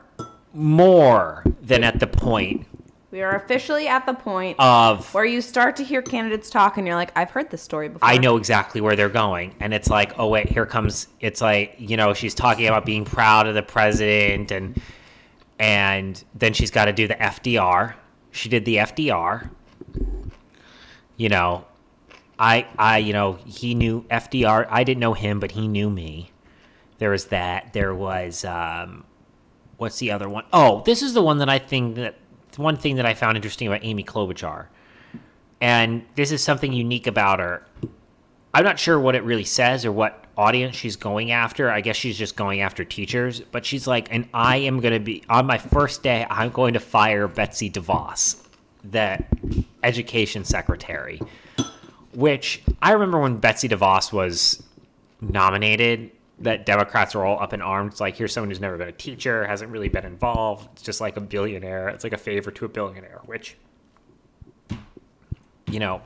more 0.53 1.43
than 1.61 1.83
at 1.83 1.99
the 1.99 2.07
point 2.07 2.65
we 3.11 3.21
are 3.21 3.35
officially 3.37 3.87
at 3.87 4.05
the 4.05 4.13
point 4.13 4.57
of 4.59 5.13
where 5.13 5.23
you 5.23 5.39
start 5.41 5.77
to 5.77 5.85
hear 5.85 6.01
candidates 6.01 6.49
talk, 6.49 6.77
and 6.77 6.85
you're 6.85 6.97
like, 6.97 7.13
"I've 7.17 7.29
heard 7.29 7.49
this 7.49 7.61
story 7.61 7.87
before." 7.87 8.05
I 8.09 8.17
know 8.17 8.35
exactly 8.35 8.81
where 8.81 8.97
they're 8.97 9.07
going. 9.07 9.55
And 9.61 9.73
it's 9.73 9.89
like, 9.89 10.19
oh, 10.19 10.27
wait, 10.27 10.49
here 10.49 10.65
comes, 10.65 11.07
it's 11.21 11.39
like, 11.39 11.75
you 11.77 11.95
know, 11.95 12.13
she's 12.13 12.33
talking 12.33 12.67
about 12.67 12.85
being 12.85 13.05
proud 13.05 13.47
of 13.47 13.53
the 13.55 13.63
president 13.63 14.51
and, 14.51 14.81
and 15.59 16.23
then 16.33 16.53
she's 16.53 16.71
got 16.71 16.85
to 16.85 16.93
do 16.93 17.07
the 17.07 17.15
FDR. 17.15 17.95
She 18.31 18.49
did 18.49 18.65
the 18.65 18.77
FDR, 18.77 19.49
you 21.17 21.29
know, 21.29 21.65
I, 22.37 22.67
I, 22.77 22.97
you 22.97 23.13
know, 23.13 23.33
he 23.45 23.75
knew 23.75 24.01
FDR. 24.11 24.67
I 24.69 24.83
didn't 24.83 24.99
know 24.99 25.13
him, 25.13 25.39
but 25.39 25.51
he 25.51 25.67
knew 25.67 25.89
me. 25.89 26.31
There 26.97 27.09
was 27.09 27.25
that. 27.25 27.73
There 27.73 27.93
was, 27.93 28.43
um, 28.43 29.05
what's 29.77 29.99
the 29.99 30.11
other 30.11 30.27
one? 30.27 30.45
Oh, 30.51 30.83
this 30.85 31.01
is 31.01 31.13
the 31.13 31.21
one 31.21 31.37
that 31.37 31.49
I 31.49 31.59
think 31.59 31.95
that 31.95 32.15
one 32.57 32.77
thing 32.77 32.95
that 32.95 33.05
I 33.05 33.13
found 33.13 33.37
interesting 33.37 33.67
about 33.67 33.83
Amy 33.83 34.03
Klobuchar, 34.03 34.67
and 35.59 36.05
this 36.15 36.31
is 36.31 36.41
something 36.41 36.71
unique 36.71 37.07
about 37.07 37.39
her. 37.39 37.65
I'm 38.53 38.63
not 38.63 38.79
sure 38.79 38.97
what 38.97 39.15
it 39.15 39.23
really 39.23 39.43
says 39.43 39.85
or 39.85 39.91
what 39.91 40.24
audience 40.37 40.75
she's 40.75 40.95
going 40.95 41.31
after. 41.31 41.69
I 41.69 41.81
guess 41.81 41.95
she's 41.95 42.17
just 42.17 42.35
going 42.35 42.61
after 42.61 42.83
teachers, 42.83 43.39
but 43.39 43.65
she's 43.65 43.87
like, 43.87 44.07
and 44.11 44.27
I 44.33 44.57
am 44.57 44.79
going 44.79 44.93
to 44.93 44.99
be 44.99 45.23
on 45.29 45.45
my 45.45 45.57
first 45.57 46.03
day. 46.03 46.25
I'm 46.29 46.51
going 46.51 46.73
to 46.73 46.79
fire 46.79 47.27
Betsy 47.27 47.69
DeVos, 47.69 48.41
the 48.83 49.23
education 49.83 50.43
secretary 50.43 51.21
which 52.15 52.63
I 52.81 52.93
remember 52.93 53.19
when 53.19 53.37
Betsy 53.37 53.67
DeVos 53.67 54.11
was 54.11 54.63
nominated, 55.21 56.11
that 56.39 56.65
Democrats 56.65 57.15
were 57.15 57.23
all 57.23 57.41
up 57.41 57.53
in 57.53 57.61
arms. 57.61 58.01
Like, 58.01 58.17
here's 58.17 58.33
someone 58.33 58.49
who's 58.49 58.59
never 58.59 58.77
been 58.77 58.89
a 58.89 58.93
teacher, 58.93 59.45
hasn't 59.45 59.71
really 59.71 59.89
been 59.89 60.05
involved. 60.05 60.67
It's 60.73 60.81
just 60.81 60.99
like 60.99 61.17
a 61.17 61.21
billionaire. 61.21 61.89
It's 61.89 62.03
like 62.03 62.13
a 62.13 62.17
favor 62.17 62.51
to 62.51 62.65
a 62.65 62.67
billionaire, 62.67 63.21
which, 63.25 63.55
you 65.71 65.79
know, 65.79 66.01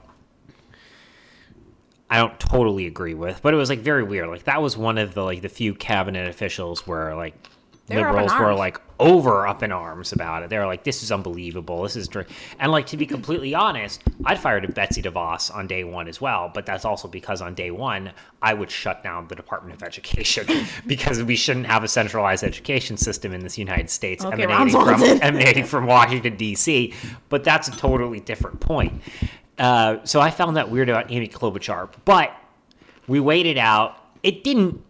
I 2.10 2.18
don't 2.18 2.40
totally 2.40 2.88
agree 2.88 3.14
with, 3.14 3.42
but 3.42 3.54
it 3.54 3.58
was 3.58 3.70
like 3.70 3.80
very 3.80 4.04
weird. 4.04 4.30
Like 4.30 4.46
that 4.46 4.62
was 4.62 4.76
one 4.76 4.98
of 4.98 5.14
the 5.14 5.24
like 5.24 5.42
the 5.42 5.50
few 5.50 5.74
cabinet 5.76 6.28
officials 6.28 6.88
where 6.88 7.16
like 7.16 7.36
They 7.88 7.98
were 7.98 8.08
up 8.08 8.16
in 8.16 8.22
liberals 8.22 8.40
were 8.40 8.54
like 8.56 8.82
over 9.00 9.48
up 9.48 9.64
in 9.64 9.72
arms 9.72 10.12
about 10.12 10.44
it. 10.44 10.50
They 10.50 10.58
were 10.58 10.66
like, 10.66 10.84
"This 10.84 11.04
is 11.04 11.12
unbelievable. 11.12 11.84
This 11.84 11.96
is," 11.96 12.08
dr-" 12.08 12.28
and 12.60 12.72
like 12.72 12.88
to 12.88 12.98
be 12.98 13.06
completely 13.06 13.54
honest, 13.54 14.04
I'd 14.26 14.40
fired 14.40 14.74
Betsy 14.74 15.02
DeVos 15.02 15.56
on 15.56 15.68
day 15.68 15.84
one 15.84 16.08
as 16.08 16.20
well. 16.20 16.52
But 16.54 16.66
that's 16.66 16.84
also 16.84 17.08
because 17.08 17.42
on 17.42 17.54
day 17.54 17.72
one 17.72 18.12
I 18.42 18.54
would 18.56 18.72
shut 18.72 19.04
down 19.04 19.28
the 19.28 19.36
Department 19.36 19.76
of 19.76 19.84
Education 19.84 20.48
because 20.88 21.22
we 21.24 21.36
shouldn't 21.36 21.68
have 21.68 21.84
a 21.84 21.88
centralized 21.88 22.44
education 22.44 22.98
system 22.98 23.34
in 23.34 23.42
this 23.42 23.58
United 23.58 23.90
States 23.90 24.26
Okay, 24.26 24.44
emanating 24.44 24.72
from 24.72 25.04
emanating 25.22 25.64
from 25.64 25.86
Washington 25.86 26.36
D.C. 26.38 26.94
But 27.30 27.44
that's 27.44 27.68
a 27.68 27.72
totally 27.72 28.20
different 28.20 28.60
point. 28.60 29.02
Uh, 29.60 29.98
so 30.06 30.22
I 30.22 30.32
found 30.32 30.56
that 30.58 30.70
weird 30.72 30.90
about 30.90 31.12
Amy 31.12 31.28
Klobuchar, 31.28 31.90
but 32.06 32.32
we 33.08 33.20
waited 33.20 33.58
out. 33.58 33.98
It 34.24 34.44
didn't. 34.44 34.82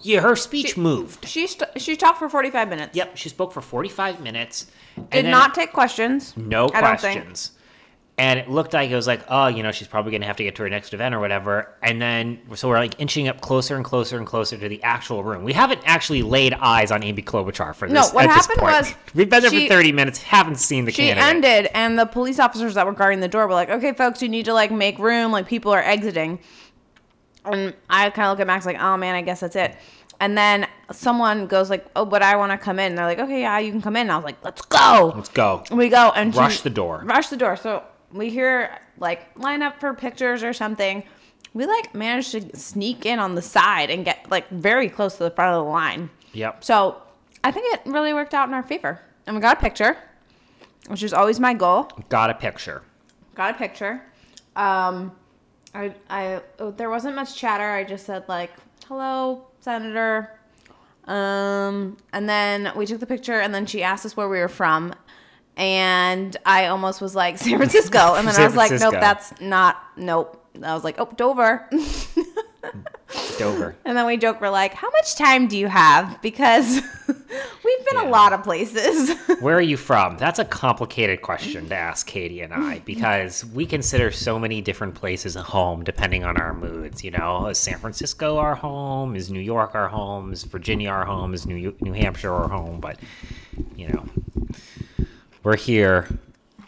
Yeah, 0.00 0.20
her 0.20 0.36
speech 0.36 0.74
She- 0.74 0.80
moved. 0.80 1.26
She 1.26 1.46
st- 1.46 1.80
she 1.80 1.96
talked 1.96 2.18
for 2.18 2.28
45 2.28 2.68
minutes. 2.68 2.94
Yep, 2.96 3.16
she 3.16 3.28
spoke 3.30 3.52
for 3.52 3.60
45 3.62 4.20
minutes. 4.20 4.66
and 4.96 5.10
Did 5.10 5.30
not 5.30 5.54
take 5.54 5.72
questions. 5.72 6.36
no 6.36 6.66
I 6.74 6.80
questions. 6.80 7.52
And 8.16 8.38
it 8.38 8.48
looked 8.48 8.72
like 8.74 8.90
it 8.90 8.94
was 8.94 9.08
like, 9.08 9.22
oh, 9.28 9.48
you 9.48 9.64
know, 9.64 9.72
she's 9.72 9.88
probably 9.88 10.12
going 10.12 10.20
to 10.20 10.26
have 10.28 10.36
to 10.36 10.44
get 10.44 10.54
to 10.56 10.62
her 10.62 10.68
next 10.68 10.94
event 10.94 11.16
or 11.16 11.18
whatever. 11.18 11.74
And 11.82 12.00
then, 12.00 12.38
so 12.54 12.68
we're 12.68 12.78
like 12.78 12.94
inching 13.00 13.26
up 13.26 13.40
closer 13.40 13.74
and 13.74 13.84
closer 13.84 14.16
and 14.18 14.24
closer 14.24 14.56
to 14.56 14.68
the 14.68 14.80
actual 14.84 15.24
room. 15.24 15.42
We 15.42 15.52
haven't 15.52 15.80
actually 15.84 16.22
laid 16.22 16.54
eyes 16.54 16.92
on 16.92 17.02
Amy 17.02 17.22
Klobuchar 17.22 17.74
for 17.74 17.88
No, 17.88 18.02
this. 18.02 18.12
what 18.12 18.26
at 18.26 18.36
this 18.36 18.46
happened 18.46 18.62
was 18.62 18.94
we've 19.16 19.28
been 19.28 19.42
there 19.42 19.50
she- 19.50 19.66
for 19.66 19.74
30 19.74 19.90
minutes, 19.90 20.22
haven't 20.22 20.60
seen 20.60 20.84
the 20.84 20.92
She 20.92 21.08
candidate. 21.08 21.24
ended, 21.28 21.70
and 21.74 21.98
the 21.98 22.06
police 22.06 22.38
officers 22.38 22.74
that 22.74 22.86
were 22.86 22.92
guarding 22.92 23.18
the 23.18 23.26
door 23.26 23.48
were 23.48 23.54
like, 23.54 23.68
"Okay, 23.70 23.92
folks, 23.92 24.22
you 24.22 24.28
need 24.28 24.44
to 24.44 24.54
like 24.54 24.70
make 24.70 24.96
room. 25.00 25.32
Like 25.32 25.48
people 25.48 25.72
are 25.72 25.82
exiting." 25.82 26.38
And 27.44 27.74
I 27.90 28.10
kind 28.10 28.26
of 28.28 28.32
look 28.32 28.40
at 28.40 28.46
Max 28.46 28.64
like, 28.64 28.78
"Oh 28.80 28.96
man, 28.96 29.16
I 29.16 29.22
guess 29.22 29.40
that's 29.40 29.56
it." 29.56 29.76
And 30.20 30.38
then 30.38 30.68
someone 30.92 31.46
goes 31.48 31.68
like, 31.68 31.84
"Oh, 31.96 32.04
but 32.04 32.22
I 32.22 32.36
want 32.36 32.52
to 32.52 32.58
come 32.58 32.78
in." 32.78 32.92
And 32.92 32.98
they're 32.98 33.06
like, 33.06 33.18
"Okay, 33.18 33.40
yeah, 33.40 33.58
you 33.58 33.72
can 33.72 33.82
come 33.82 33.96
in." 33.96 34.02
And 34.02 34.12
I 34.12 34.16
was 34.16 34.24
like, 34.24 34.36
"Let's 34.44 34.62
go." 34.62 35.12
Let's 35.16 35.28
go. 35.28 35.64
We 35.72 35.88
go 35.88 36.12
and 36.14 36.32
she- 36.32 36.38
Rush 36.38 36.60
the 36.60 36.70
door. 36.70 37.02
Rush 37.04 37.26
the 37.28 37.36
door. 37.36 37.56
So 37.56 37.82
we 38.14 38.30
hear 38.30 38.78
like 38.98 39.36
line 39.38 39.60
up 39.60 39.80
for 39.80 39.92
pictures 39.92 40.42
or 40.42 40.52
something. 40.52 41.02
We 41.52 41.66
like 41.66 41.94
managed 41.94 42.32
to 42.32 42.56
sneak 42.56 43.04
in 43.04 43.18
on 43.18 43.34
the 43.34 43.42
side 43.42 43.90
and 43.90 44.04
get 44.04 44.30
like 44.30 44.48
very 44.48 44.88
close 44.88 45.16
to 45.18 45.24
the 45.24 45.30
front 45.30 45.54
of 45.54 45.64
the 45.64 45.70
line. 45.70 46.08
Yep. 46.32 46.64
So 46.64 47.02
I 47.42 47.50
think 47.50 47.74
it 47.74 47.82
really 47.84 48.14
worked 48.14 48.32
out 48.32 48.48
in 48.48 48.54
our 48.54 48.62
favor. 48.62 49.00
And 49.26 49.36
we 49.36 49.42
got 49.42 49.58
a 49.58 49.60
picture, 49.60 49.96
which 50.88 51.02
is 51.02 51.12
always 51.12 51.40
my 51.40 51.54
goal. 51.54 51.90
Got 52.08 52.30
a 52.30 52.34
picture. 52.34 52.82
Got 53.34 53.56
a 53.56 53.58
picture. 53.58 54.02
Um, 54.54 55.12
I, 55.74 55.94
I, 56.08 56.40
oh, 56.60 56.70
there 56.70 56.90
wasn't 56.90 57.16
much 57.16 57.36
chatter. 57.36 57.68
I 57.68 57.82
just 57.82 58.06
said 58.06 58.24
like, 58.28 58.52
"Hello, 58.86 59.46
Senator." 59.60 60.38
Um, 61.06 61.96
and 62.12 62.28
then 62.28 62.72
we 62.76 62.86
took 62.86 63.00
the 63.00 63.06
picture, 63.06 63.40
and 63.40 63.52
then 63.52 63.66
she 63.66 63.82
asked 63.82 64.06
us 64.06 64.16
where 64.16 64.28
we 64.28 64.38
were 64.38 64.48
from, 64.48 64.94
and 65.56 66.36
I 66.46 66.66
almost 66.66 67.00
was 67.00 67.14
like 67.14 67.38
San 67.38 67.56
Francisco, 67.58 68.14
and 68.14 68.26
then 68.26 68.34
San 68.34 68.44
I 68.44 68.46
was 68.46 68.56
like, 68.56 68.68
Francisco. 68.68 68.92
"Nope, 68.92 69.00
that's 69.00 69.40
not. 69.40 69.82
Nope." 69.96 70.40
I 70.62 70.74
was 70.74 70.84
like, 70.84 70.96
"Oh, 70.98 71.10
Dover." 71.16 71.68
Dover. 73.38 73.76
And 73.84 73.96
then 73.96 74.06
we 74.06 74.16
joke, 74.16 74.40
we're 74.40 74.48
like, 74.48 74.74
how 74.74 74.90
much 74.90 75.14
time 75.16 75.46
do 75.46 75.56
you 75.56 75.68
have? 75.68 76.20
Because 76.22 76.80
we've 77.08 77.84
been 77.84 77.94
Yeah. 77.94 78.08
a 78.08 78.10
lot 78.10 78.32
of 78.32 78.42
places. 78.42 79.16
Where 79.40 79.56
are 79.56 79.60
you 79.62 79.76
from? 79.76 80.16
That's 80.18 80.38
a 80.38 80.44
complicated 80.44 81.22
question 81.22 81.68
to 81.68 81.74
ask 81.76 82.06
Katie 82.06 82.40
and 82.40 82.52
I 82.52 82.80
because 82.80 83.44
we 83.44 83.66
consider 83.66 84.10
so 84.10 84.38
many 84.38 84.60
different 84.60 84.94
places 84.94 85.36
a 85.36 85.42
home 85.42 85.84
depending 85.84 86.24
on 86.24 86.36
our 86.38 86.54
moods. 86.54 87.04
You 87.04 87.12
know, 87.12 87.46
is 87.46 87.58
San 87.58 87.78
Francisco 87.78 88.38
our 88.38 88.54
home? 88.54 89.14
Is 89.14 89.30
New 89.30 89.40
York 89.40 89.74
our 89.74 89.88
home? 89.88 90.32
Is 90.32 90.42
Virginia 90.44 90.88
our 90.90 91.04
home? 91.04 91.34
Is 91.34 91.46
New 91.46 91.74
New 91.80 91.92
Hampshire 91.92 92.32
our 92.32 92.48
home? 92.48 92.80
But 92.80 92.98
you 93.76 93.88
know, 93.88 94.04
we're 95.44 95.56
here. 95.56 96.08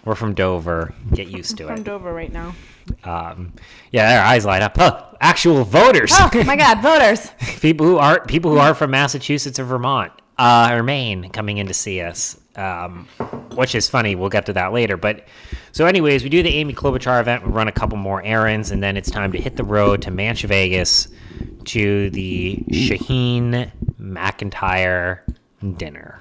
We're 0.04 0.14
from 0.14 0.34
Dover. 0.34 0.94
Get 1.12 1.26
used 1.26 1.56
to 1.56 1.64
it. 1.64 1.74
From. 1.74 1.82
Dover 1.82 2.12
right 2.14 2.32
now. 2.32 2.54
Um, 3.02 3.52
yeah, 3.90 4.08
their 4.08 4.22
eyes 4.24 4.44
light 4.44 4.62
up. 4.62 4.76
Huh, 4.76 5.04
actual 5.20 5.64
voters. 5.64 6.12
Oh 6.14 6.30
my 6.46 6.54
God, 6.56 6.80
voters. 6.80 7.32
people 7.60 7.84
who 7.86 7.98
aren't 7.98 8.28
people 8.28 8.52
who 8.52 8.58
aren't 8.58 8.76
from 8.76 8.92
Massachusetts 8.92 9.58
or 9.58 9.64
Vermont 9.64 10.12
uh, 10.38 10.68
or 10.72 10.84
Maine 10.84 11.30
coming 11.30 11.58
in 11.58 11.66
to 11.66 11.74
see 11.74 12.00
us, 12.00 12.38
um, 12.54 13.08
which 13.56 13.74
is 13.74 13.88
funny. 13.88 14.14
We'll 14.14 14.28
get 14.28 14.46
to 14.46 14.52
that 14.52 14.72
later. 14.72 14.96
But 14.96 15.26
so, 15.72 15.86
anyways, 15.86 16.22
we 16.22 16.28
do 16.28 16.42
the 16.44 16.54
Amy 16.54 16.74
Klobuchar 16.74 17.20
event. 17.20 17.44
We 17.44 17.50
run 17.50 17.66
a 17.66 17.72
couple 17.72 17.98
more 17.98 18.22
errands, 18.22 18.70
and 18.70 18.80
then 18.80 18.96
it's 18.96 19.10
time 19.10 19.32
to 19.32 19.40
hit 19.40 19.56
the 19.56 19.64
road 19.64 20.02
to 20.02 20.10
Manch 20.12 20.44
Vegas 20.44 21.08
to 21.64 22.10
the 22.10 22.62
Shaheen 22.70 23.72
McIntyre 24.00 25.20
dinner 25.76 26.20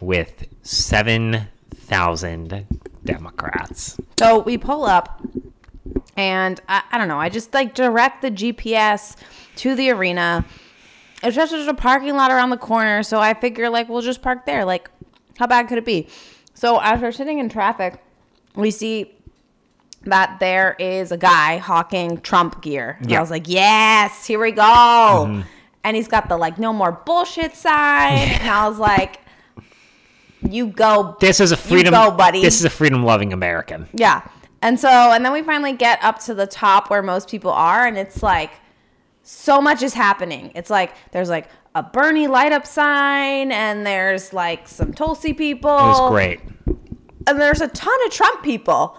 with 0.00 0.48
seven 0.62 1.46
thousand 1.92 2.66
Democrats. 3.04 3.98
So 4.18 4.38
we 4.40 4.56
pull 4.58 4.84
up, 4.84 5.20
and 6.16 6.60
I, 6.68 6.82
I 6.90 6.98
don't 6.98 7.08
know. 7.08 7.18
I 7.20 7.28
just 7.28 7.52
like 7.54 7.74
direct 7.74 8.22
the 8.22 8.30
GPS 8.30 9.16
to 9.56 9.74
the 9.74 9.90
arena. 9.90 10.44
It's 11.22 11.36
just 11.36 11.52
there's 11.52 11.66
a 11.68 11.74
parking 11.74 12.16
lot 12.16 12.30
around 12.30 12.50
the 12.50 12.56
corner, 12.56 13.02
so 13.02 13.18
I 13.20 13.34
figure 13.34 13.68
like 13.68 13.88
we'll 13.88 14.02
just 14.02 14.22
park 14.22 14.46
there. 14.46 14.64
Like, 14.64 14.90
how 15.38 15.46
bad 15.46 15.68
could 15.68 15.78
it 15.78 15.84
be? 15.84 16.08
So 16.54 16.78
as 16.78 17.00
we're 17.00 17.12
sitting 17.12 17.38
in 17.38 17.48
traffic, 17.48 18.02
we 18.54 18.70
see 18.70 19.12
that 20.04 20.38
there 20.40 20.74
is 20.80 21.12
a 21.12 21.16
guy 21.16 21.58
hawking 21.58 22.20
Trump 22.22 22.60
gear. 22.60 22.96
And 23.00 23.10
Yeah. 23.10 23.18
I 23.18 23.20
was 23.20 23.30
like, 23.30 23.48
yes, 23.48 24.26
here 24.26 24.40
we 24.40 24.50
go. 24.50 24.62
Mm-hmm. 24.62 25.40
And 25.84 25.96
he's 25.96 26.08
got 26.08 26.28
the 26.28 26.36
like 26.36 26.58
no 26.58 26.72
more 26.72 26.92
bullshit 26.92 27.54
sign. 27.54 28.18
And 28.18 28.48
I 28.50 28.68
was 28.68 28.78
like, 28.78 29.20
you 30.48 30.68
go 30.68 31.16
This 31.20 31.40
is 31.40 31.52
a 31.52 31.56
freedom, 31.56 31.92
go, 31.92 32.10
buddy. 32.10 32.42
This 32.42 32.58
is 32.58 32.64
a 32.64 32.70
freedom-loving 32.70 33.32
American. 33.32 33.88
yeah. 33.92 34.22
And 34.64 34.78
so, 34.78 34.88
and 34.88 35.24
then 35.24 35.32
we 35.32 35.42
finally 35.42 35.72
get 35.72 35.98
up 36.04 36.20
to 36.20 36.34
the 36.34 36.46
top 36.46 36.88
where 36.88 37.02
most 37.02 37.28
people 37.28 37.50
are, 37.50 37.84
and 37.84 37.98
it's 37.98 38.22
like 38.22 38.52
so 39.24 39.60
much 39.60 39.82
is 39.82 39.92
happening. 39.94 40.52
It's 40.54 40.70
like 40.70 40.92
there's 41.10 41.28
like 41.28 41.48
a 41.74 41.82
Bernie 41.82 42.28
light 42.28 42.52
up 42.52 42.64
sign, 42.64 43.50
and 43.50 43.84
there's 43.84 44.32
like 44.32 44.68
some 44.68 44.92
Tulsi 44.94 45.32
people. 45.32 45.70
It 45.70 45.82
was 45.82 46.10
great. 46.10 46.40
And 47.26 47.40
there's 47.40 47.60
a 47.60 47.68
ton 47.68 47.94
of 48.06 48.12
Trump 48.12 48.44
people, 48.44 48.96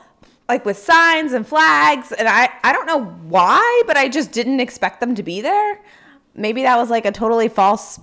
like 0.50 0.66
with 0.66 0.78
signs 0.78 1.32
and 1.32 1.48
flags. 1.48 2.12
And 2.12 2.28
I, 2.28 2.50
I 2.64 2.74
don't 2.74 2.86
know 2.86 3.06
why, 3.06 3.84
but 3.88 3.96
I 3.96 4.10
just 4.10 4.32
didn't 4.34 4.60
expect 4.60 5.00
them 5.00 5.16
to 5.16 5.24
be 5.24 5.40
there. 5.40 5.80
Maybe 6.36 6.64
that 6.64 6.76
was 6.78 6.90
like 6.90 7.06
a 7.06 7.12
totally 7.12 7.48
false 7.48 8.00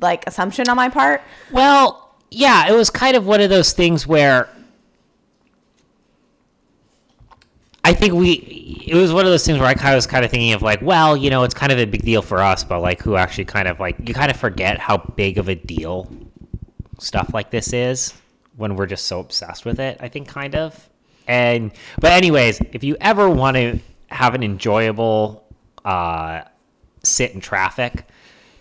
like 0.00 0.26
assumption 0.26 0.68
on 0.68 0.76
my 0.76 0.88
part. 0.88 1.22
Well, 1.52 2.05
yeah, 2.36 2.68
it 2.70 2.76
was 2.76 2.90
kind 2.90 3.16
of 3.16 3.26
one 3.26 3.40
of 3.40 3.48
those 3.48 3.72
things 3.72 4.06
where 4.06 4.50
I 7.82 7.94
think 7.94 8.12
we 8.12 8.84
it 8.86 8.94
was 8.94 9.10
one 9.10 9.24
of 9.24 9.30
those 9.30 9.46
things 9.46 9.58
where 9.58 9.66
I 9.66 9.72
kind 9.72 9.94
of 9.94 9.96
was 9.96 10.06
kind 10.06 10.22
of 10.22 10.30
thinking 10.30 10.52
of 10.52 10.60
like, 10.60 10.82
well, 10.82 11.16
you 11.16 11.30
know, 11.30 11.44
it's 11.44 11.54
kind 11.54 11.72
of 11.72 11.78
a 11.78 11.86
big 11.86 12.02
deal 12.02 12.20
for 12.20 12.42
us, 12.42 12.62
but 12.62 12.80
like 12.80 13.00
who 13.00 13.16
actually 13.16 13.46
kind 13.46 13.66
of 13.66 13.80
like 13.80 14.06
you 14.06 14.12
kind 14.12 14.30
of 14.30 14.36
forget 14.36 14.78
how 14.78 14.98
big 14.98 15.38
of 15.38 15.48
a 15.48 15.54
deal 15.54 16.12
stuff 16.98 17.32
like 17.32 17.50
this 17.50 17.72
is 17.72 18.12
when 18.56 18.76
we're 18.76 18.86
just 18.86 19.06
so 19.06 19.18
obsessed 19.18 19.64
with 19.64 19.80
it, 19.80 19.96
I 20.00 20.08
think 20.08 20.28
kind 20.28 20.54
of. 20.54 20.90
And 21.26 21.72
but 21.98 22.12
anyways, 22.12 22.60
if 22.74 22.84
you 22.84 22.98
ever 23.00 23.30
want 23.30 23.56
to 23.56 23.78
have 24.08 24.34
an 24.34 24.42
enjoyable 24.42 25.42
uh 25.86 26.42
sit 27.02 27.30
in 27.30 27.40
traffic, 27.40 28.04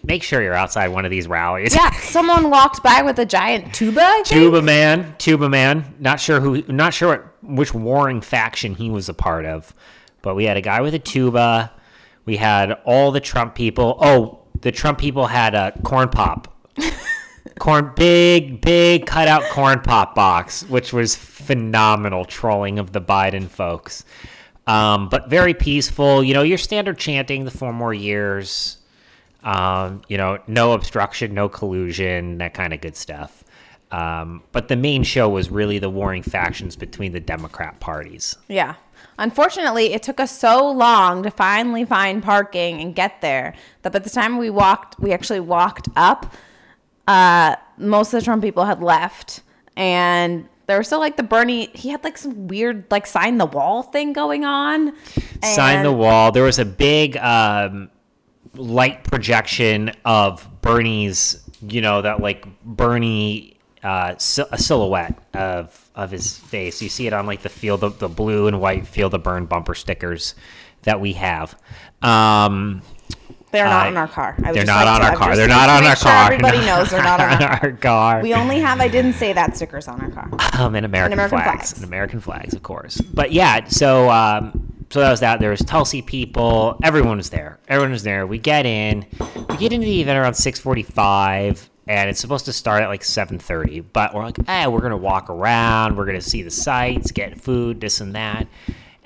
make 0.05 0.23
sure 0.23 0.41
you're 0.41 0.53
outside 0.53 0.89
one 0.89 1.05
of 1.05 1.11
these 1.11 1.27
rallies. 1.27 1.73
Yeah, 1.75 1.91
someone 1.99 2.49
walked 2.49 2.83
by 2.83 3.01
with 3.01 3.19
a 3.19 3.25
giant 3.25 3.73
tuba. 3.73 4.21
Tuba 4.23 4.61
man, 4.61 5.15
Tuba 5.17 5.49
man. 5.49 5.95
Not 5.99 6.19
sure 6.19 6.39
who, 6.39 6.63
not 6.67 6.93
sure 6.93 7.09
what, 7.09 7.43
which 7.43 7.73
warring 7.73 8.21
faction 8.21 8.75
he 8.75 8.89
was 8.89 9.09
a 9.09 9.13
part 9.13 9.45
of, 9.45 9.73
but 10.21 10.35
we 10.35 10.45
had 10.45 10.57
a 10.57 10.61
guy 10.61 10.81
with 10.81 10.93
a 10.93 10.99
tuba. 10.99 11.71
We 12.25 12.37
had 12.37 12.73
all 12.85 13.11
the 13.11 13.19
Trump 13.19 13.55
people. 13.55 13.97
Oh, 13.99 14.39
the 14.61 14.71
Trump 14.71 14.99
people 14.99 15.27
had 15.27 15.53
a 15.55 15.73
corn 15.83 16.09
pop. 16.09 16.51
corn 17.59 17.93
big 17.95 18.59
big 18.59 19.05
cutout 19.05 19.41
corn 19.43 19.79
pop 19.79 20.13
box 20.13 20.63
which 20.63 20.91
was 20.91 21.15
phenomenal 21.15 22.25
trolling 22.25 22.79
of 22.79 22.91
the 22.91 22.99
biden 22.99 23.47
folks 23.47 24.03
um, 24.67 25.07
but 25.07 25.29
very 25.29 25.53
peaceful 25.53 26.21
you 26.21 26.33
know 26.33 26.41
your 26.41 26.57
standard 26.57 26.97
chanting 26.97 27.45
the 27.45 27.51
four 27.51 27.71
more 27.71 27.93
years 27.93 28.77
um, 29.45 30.01
you 30.09 30.17
know 30.17 30.37
no 30.47 30.73
obstruction 30.73 31.33
no 31.33 31.47
collusion 31.47 32.37
that 32.39 32.53
kind 32.53 32.73
of 32.73 32.81
good 32.81 32.97
stuff 32.97 33.43
um, 33.91 34.43
but 34.51 34.67
the 34.67 34.75
main 34.75 35.03
show 35.03 35.29
was 35.29 35.49
really 35.49 35.79
the 35.79 35.89
warring 35.89 36.23
factions 36.23 36.75
between 36.75 37.13
the 37.13 37.19
democrat 37.21 37.79
parties 37.79 38.37
Yeah. 38.49 38.75
Unfortunately, 39.17 39.93
it 39.93 40.03
took 40.03 40.19
us 40.19 40.37
so 40.37 40.69
long 40.69 41.23
to 41.23 41.31
finally 41.31 41.85
find 41.85 42.21
parking 42.21 42.81
and 42.81 42.93
get 42.93 43.21
there 43.21 43.53
that 43.81 43.93
by 43.93 43.99
the 43.99 44.09
time 44.09 44.37
we 44.37 44.49
walked, 44.49 44.99
we 44.99 45.13
actually 45.13 45.39
walked 45.39 45.87
up, 45.95 46.33
uh, 47.07 47.55
most 47.77 48.13
of 48.13 48.19
the 48.19 48.25
Trump 48.25 48.43
people 48.43 48.65
had 48.65 48.81
left. 48.83 49.41
And 49.77 50.49
there 50.67 50.77
was 50.77 50.87
still 50.87 50.99
like 50.99 51.15
the 51.15 51.23
Bernie, 51.23 51.67
he 51.73 51.89
had 51.89 52.03
like 52.03 52.17
some 52.17 52.47
weird, 52.47 52.85
like 52.91 53.05
sign 53.07 53.37
the 53.37 53.45
wall 53.45 53.83
thing 53.83 54.11
going 54.11 54.43
on. 54.43 54.93
sign 55.43 55.83
the 55.83 55.93
wall. 55.93 56.31
There 56.33 56.43
was 56.43 56.59
a 56.59 56.65
big 56.65 57.15
um, 57.17 57.89
light 58.57 59.03
projection 59.03 59.91
of 60.05 60.47
Bernie's, 60.61 61.43
you 61.61 61.81
know, 61.81 62.01
that 62.01 62.19
like 62.19 62.45
Bernie 62.63 63.57
uh, 63.83 64.15
sil- 64.17 64.49
a 64.51 64.57
silhouette 64.57 65.17
of 65.33 65.89
of 65.95 66.11
his 66.11 66.37
face. 66.37 66.81
You 66.81 66.89
see 66.89 67.07
it 67.07 67.13
on 67.13 67.25
like 67.25 67.41
the 67.43 67.49
field 67.49 67.83
of 67.83 67.99
the 67.99 68.09
blue 68.09 68.47
and 68.47 68.59
white 68.59 68.87
field 68.87 69.13
of 69.13 69.23
Bern 69.23 69.45
bumper 69.45 69.75
stickers 69.75 70.35
that 70.83 70.99
we 70.99 71.13
have. 71.13 71.57
Um, 72.01 72.81
They're 73.51 73.65
not 73.65 73.85
I- 73.85 73.87
in 73.89 73.97
our 73.97 74.07
car. 74.07 74.35
I 74.43 74.51
they're 74.51 74.65
not 74.65 74.85
like 74.85 74.95
on 74.95 75.01
to- 75.01 75.07
our 75.07 75.15
car. 75.15 75.35
They're 75.35 75.47
not 75.47 75.69
on 75.69 75.83
our 75.85 75.95
sure 75.95 76.11
car. 76.11 76.25
Everybody 76.25 76.57
knows 76.59 76.89
they're 76.89 77.01
not 77.03 77.19
on 77.21 77.41
our 77.43 77.59
our 77.63 77.71
car. 77.71 78.21
We 78.21 78.33
only 78.33 78.59
have, 78.59 78.81
I 78.81 78.87
didn't 78.89 79.13
say 79.13 79.31
that 79.33 79.55
stickers 79.55 79.87
on 79.87 80.01
our 80.01 80.09
car. 80.11 80.29
um, 80.59 80.75
and 80.75 80.85
American, 80.85 81.13
American 81.13 81.37
flags. 81.39 81.45
flags. 81.69 81.73
and 81.73 81.83
American 81.85 82.19
flags, 82.19 82.53
of 82.53 82.63
course. 82.63 82.99
But 82.99 83.31
yeah, 83.31 83.65
so 83.67 84.09
um, 84.09 84.73
so 84.95 85.01
that 85.01 85.11
was 85.11 85.19
that. 85.19 85.41
There 85.41 85.49
was 85.49 85.59
Tulsi 85.59 86.01
people. 86.01 86.79
Everyone 86.81 87.17
was 87.17 87.29
there. 87.29 87.59
Everyone 87.67 87.91
was 87.91 88.03
there. 88.03 88.25
We 88.25 88.37
get 88.37 88.65
in. 88.65 89.05
We 89.49 89.57
get 89.57 89.73
into 89.73 89.85
the 89.85 89.99
event 90.01 90.17
around 90.17 90.35
six 90.35 90.57
forty-five, 90.59 91.69
and 91.87 92.09
it's 92.09 92.19
supposed 92.21 92.45
to 92.45 92.53
start 92.53 92.81
at 92.81 92.87
like 92.87 93.03
seven 93.03 93.37
thirty. 93.37 93.81
But 93.81 94.13
we're 94.13 94.23
like, 94.23 94.37
eh, 94.47 94.67
we're 94.67 94.79
gonna 94.79 94.95
walk 94.95 95.29
around. 95.29 95.97
We're 95.97 96.05
gonna 96.05 96.21
see 96.21 96.41
the 96.43 96.49
sights, 96.51 97.11
get 97.11 97.39
food, 97.41 97.81
this 97.81 97.99
and 97.99 98.15
that, 98.15 98.47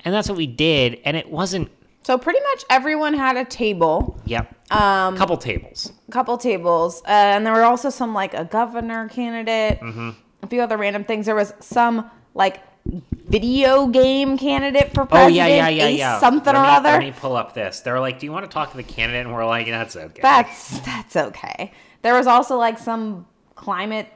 and 0.04 0.14
that's 0.14 0.28
what 0.28 0.38
we 0.38 0.46
did. 0.46 1.00
And 1.04 1.16
it 1.16 1.28
wasn't. 1.28 1.70
So 2.02 2.16
pretty 2.16 2.40
much 2.40 2.64
everyone 2.70 3.12
had 3.14 3.36
a 3.36 3.44
table. 3.44 4.18
Yep. 4.26 4.72
Um, 4.72 5.16
couple 5.16 5.36
tables. 5.36 5.92
couple 6.12 6.38
tables, 6.38 7.02
uh, 7.02 7.08
and 7.08 7.44
there 7.44 7.52
were 7.52 7.64
also 7.64 7.90
some 7.90 8.14
like 8.14 8.32
a 8.34 8.44
governor 8.44 9.08
candidate, 9.08 9.80
Mm-hmm. 9.80 10.10
a 10.42 10.46
few 10.46 10.62
other 10.62 10.76
random 10.76 11.02
things. 11.02 11.26
There 11.26 11.34
was 11.34 11.52
some 11.58 12.08
like 12.34 12.62
video 12.84 13.86
game 13.86 14.36
candidate 14.36 14.92
for 14.92 15.02
Oh 15.02 15.06
president, 15.06 15.36
yeah, 15.36 15.46
yeah, 15.46 15.68
yeah, 15.68 15.88
yeah. 15.88 16.20
something 16.20 16.54
or 16.54 16.64
other. 16.64 16.90
Let 16.90 17.00
me 17.00 17.12
pull 17.12 17.36
up 17.36 17.54
this. 17.54 17.80
They're 17.80 18.00
like, 18.00 18.18
"Do 18.18 18.26
you 18.26 18.32
want 18.32 18.44
to 18.44 18.52
talk 18.52 18.70
to 18.72 18.76
the 18.76 18.82
candidate?" 18.82 19.26
And 19.26 19.34
we're 19.34 19.46
like, 19.46 19.66
"That's 19.66 19.96
okay." 19.96 20.22
That's 20.22 20.80
that's 20.80 21.16
okay. 21.16 21.72
There 22.02 22.14
was 22.14 22.26
also 22.26 22.56
like 22.56 22.78
some 22.78 23.26
climate 23.54 24.08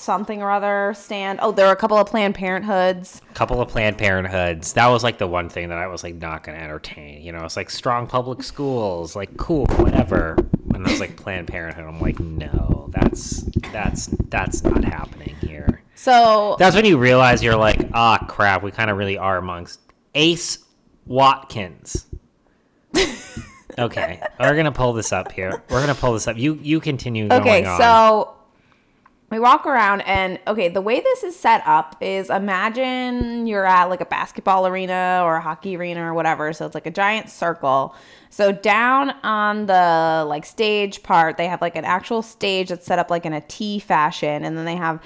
something 0.00 0.42
or 0.42 0.50
other 0.50 0.94
stand. 0.96 1.38
Oh, 1.42 1.52
there 1.52 1.66
were 1.66 1.72
a 1.72 1.76
couple 1.76 1.96
of 1.98 2.06
Planned 2.06 2.34
Parenthoods. 2.34 3.20
A 3.30 3.34
couple 3.34 3.60
of 3.60 3.68
Planned 3.68 3.98
Parenthoods. 3.98 4.72
That 4.74 4.88
was 4.88 5.04
like 5.04 5.18
the 5.18 5.26
one 5.26 5.48
thing 5.48 5.68
that 5.68 5.78
I 5.78 5.86
was 5.86 6.02
like 6.02 6.14
not 6.16 6.42
going 6.42 6.56
to 6.56 6.64
entertain. 6.64 7.22
You 7.22 7.32
know, 7.32 7.44
it's 7.44 7.56
like 7.56 7.70
strong 7.70 8.06
public 8.06 8.42
schools, 8.42 9.14
like 9.14 9.36
cool, 9.36 9.66
whatever. 9.76 10.36
And 10.74 10.86
I 10.86 10.90
was 10.90 11.00
like 11.00 11.16
Planned 11.16 11.48
Parenthood. 11.48 11.84
I'm 11.84 12.00
like, 12.00 12.18
no, 12.18 12.88
that's 12.92 13.42
that's 13.72 14.06
that's 14.28 14.64
not 14.64 14.84
happening 14.84 15.36
here. 15.40 15.79
So 16.00 16.56
That's 16.58 16.74
when 16.74 16.86
you 16.86 16.96
realize 16.96 17.42
you're 17.42 17.58
like, 17.58 17.90
ah, 17.92 18.16
crap. 18.26 18.62
We 18.62 18.70
kind 18.70 18.88
of 18.88 18.96
really 18.96 19.18
are 19.18 19.36
amongst 19.36 19.80
Ace 20.14 20.64
Watkins. 21.04 22.06
okay, 23.78 24.22
we're 24.40 24.56
gonna 24.56 24.72
pull 24.72 24.94
this 24.94 25.12
up 25.12 25.30
here. 25.30 25.62
We're 25.68 25.82
gonna 25.82 25.94
pull 25.94 26.14
this 26.14 26.26
up. 26.26 26.38
You 26.38 26.54
you 26.62 26.80
continue. 26.80 27.26
Okay, 27.26 27.60
going 27.60 27.66
on. 27.66 27.78
so 27.78 28.34
we 29.30 29.38
walk 29.38 29.66
around 29.66 30.00
and 30.00 30.40
okay, 30.46 30.70
the 30.70 30.80
way 30.80 31.00
this 31.00 31.22
is 31.22 31.36
set 31.36 31.62
up 31.66 31.96
is 32.00 32.30
imagine 32.30 33.46
you're 33.46 33.66
at 33.66 33.90
like 33.90 34.00
a 34.00 34.06
basketball 34.06 34.66
arena 34.66 35.20
or 35.22 35.36
a 35.36 35.40
hockey 35.42 35.76
arena 35.76 36.02
or 36.10 36.14
whatever. 36.14 36.54
So 36.54 36.64
it's 36.64 36.74
like 36.74 36.86
a 36.86 36.90
giant 36.90 37.28
circle. 37.28 37.94
So 38.30 38.52
down 38.52 39.10
on 39.22 39.66
the 39.66 40.24
like 40.26 40.46
stage 40.46 41.02
part, 41.02 41.36
they 41.36 41.46
have 41.46 41.60
like 41.60 41.76
an 41.76 41.84
actual 41.84 42.22
stage 42.22 42.70
that's 42.70 42.86
set 42.86 42.98
up 42.98 43.10
like 43.10 43.26
in 43.26 43.34
a 43.34 43.42
T 43.42 43.78
fashion 43.80 44.46
and 44.46 44.56
then 44.56 44.64
they 44.64 44.76
have 44.76 45.02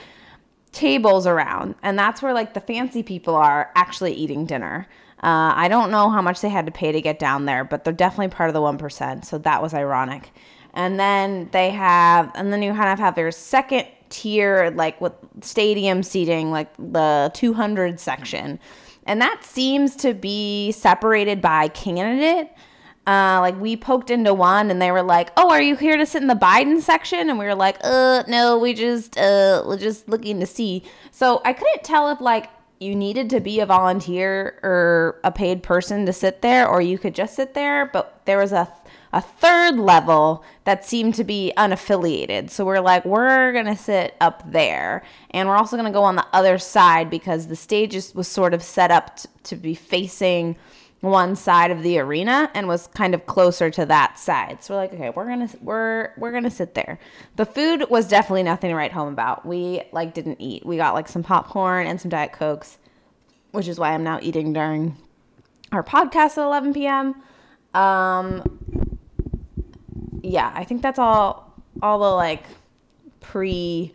tables 0.74 1.26
around 1.26 1.74
and 1.82 1.98
that's 1.98 2.20
where 2.20 2.34
like 2.34 2.52
the 2.54 2.60
fancy 2.60 3.02
people 3.02 3.34
are 3.34 3.70
actually 3.74 4.12
eating 4.12 4.44
dinner. 4.44 4.86
Uh, 5.22 5.54
i 5.56 5.68
don't 5.68 5.90
know 5.90 6.10
how 6.10 6.20
much 6.20 6.42
they 6.42 6.50
had 6.50 6.66
to 6.66 6.72
pay 6.72 6.92
to 6.92 7.00
get 7.00 7.18
down 7.18 7.46
there 7.46 7.64
but 7.64 7.82
they're 7.82 7.94
definitely 7.94 8.28
part 8.28 8.50
of 8.50 8.54
the 8.54 8.60
1% 8.60 9.24
so 9.24 9.38
that 9.38 9.62
was 9.62 9.72
ironic. 9.72 10.30
And 10.74 10.98
then 10.98 11.48
they 11.52 11.70
have 11.70 12.30
and 12.34 12.52
then 12.52 12.62
you 12.62 12.72
kind 12.72 12.92
of 12.92 12.98
have 12.98 13.14
their 13.14 13.30
second 13.30 13.86
tier 14.10 14.70
like 14.70 15.00
with 15.00 15.12
stadium 15.40 16.02
seating 16.02 16.50
like 16.50 16.74
the 16.76 17.30
200 17.34 17.98
section. 17.98 18.58
And 19.06 19.20
that 19.20 19.44
seems 19.44 19.96
to 19.96 20.14
be 20.14 20.72
separated 20.72 21.40
by 21.40 21.68
candidate 21.68 22.50
uh, 23.06 23.38
like 23.40 23.60
we 23.60 23.76
poked 23.76 24.10
into 24.10 24.32
one 24.32 24.70
and 24.70 24.80
they 24.80 24.90
were 24.90 25.02
like, 25.02 25.30
"Oh, 25.36 25.50
are 25.50 25.60
you 25.60 25.76
here 25.76 25.96
to 25.96 26.06
sit 26.06 26.22
in 26.22 26.28
the 26.28 26.34
Biden 26.34 26.80
section?" 26.80 27.28
And 27.28 27.38
we 27.38 27.44
were 27.44 27.54
like, 27.54 27.76
"Uh, 27.84 28.24
no, 28.28 28.58
we 28.58 28.72
just 28.72 29.18
uh, 29.18 29.62
we're 29.66 29.78
just 29.78 30.08
looking 30.08 30.40
to 30.40 30.46
see." 30.46 30.82
So 31.10 31.42
I 31.44 31.52
couldn't 31.52 31.84
tell 31.84 32.10
if 32.10 32.20
like 32.20 32.48
you 32.80 32.94
needed 32.94 33.30
to 33.30 33.40
be 33.40 33.60
a 33.60 33.66
volunteer 33.66 34.58
or 34.62 35.20
a 35.22 35.30
paid 35.30 35.62
person 35.62 36.06
to 36.06 36.12
sit 36.12 36.40
there, 36.42 36.66
or 36.66 36.80
you 36.80 36.98
could 36.98 37.14
just 37.14 37.34
sit 37.34 37.54
there. 37.54 37.86
But 37.86 38.22
there 38.24 38.38
was 38.38 38.52
a 38.52 38.72
a 39.12 39.20
third 39.20 39.78
level 39.78 40.42
that 40.64 40.84
seemed 40.84 41.14
to 41.14 41.24
be 41.24 41.52
unaffiliated. 41.56 42.50
So 42.50 42.64
we're 42.64 42.80
like, 42.80 43.04
we're 43.04 43.52
gonna 43.52 43.76
sit 43.76 44.16
up 44.20 44.50
there, 44.50 45.04
and 45.30 45.46
we're 45.48 45.56
also 45.56 45.76
gonna 45.76 45.92
go 45.92 46.04
on 46.04 46.16
the 46.16 46.26
other 46.32 46.58
side 46.58 47.10
because 47.10 47.48
the 47.48 47.56
stage 47.56 47.94
was 48.14 48.28
sort 48.28 48.54
of 48.54 48.62
set 48.62 48.90
up 48.90 49.16
t- 49.18 49.28
to 49.44 49.56
be 49.56 49.74
facing 49.74 50.56
one 51.04 51.36
side 51.36 51.70
of 51.70 51.82
the 51.82 51.98
arena 51.98 52.50
and 52.54 52.66
was 52.66 52.88
kind 52.88 53.14
of 53.14 53.26
closer 53.26 53.70
to 53.70 53.86
that 53.86 54.18
side. 54.18 54.62
So 54.62 54.74
we're 54.74 54.80
like, 54.80 54.92
okay, 54.94 55.10
we're 55.10 55.26
gonna 55.28 55.48
we're 55.60 56.10
we're 56.16 56.32
gonna 56.32 56.50
sit 56.50 56.74
there. 56.74 56.98
The 57.36 57.46
food 57.46 57.84
was 57.90 58.08
definitely 58.08 58.42
nothing 58.42 58.70
to 58.70 58.76
write 58.76 58.92
home 58.92 59.12
about. 59.12 59.46
We 59.46 59.82
like 59.92 60.14
didn't 60.14 60.40
eat. 60.40 60.64
We 60.66 60.76
got 60.76 60.94
like 60.94 61.08
some 61.08 61.22
popcorn 61.22 61.86
and 61.86 62.00
some 62.00 62.08
diet 62.08 62.32
cokes, 62.32 62.78
which 63.52 63.68
is 63.68 63.78
why 63.78 63.92
I'm 63.92 64.02
now 64.02 64.18
eating 64.22 64.52
during 64.52 64.96
our 65.70 65.84
podcast 65.84 66.38
at 66.38 66.44
11 66.44 66.74
p.m. 66.74 67.22
Um, 67.74 68.98
yeah, 70.22 70.50
I 70.54 70.64
think 70.64 70.82
that's 70.82 70.98
all. 70.98 71.52
All 71.82 71.98
the 71.98 72.10
like 72.10 72.44
pre. 73.20 73.94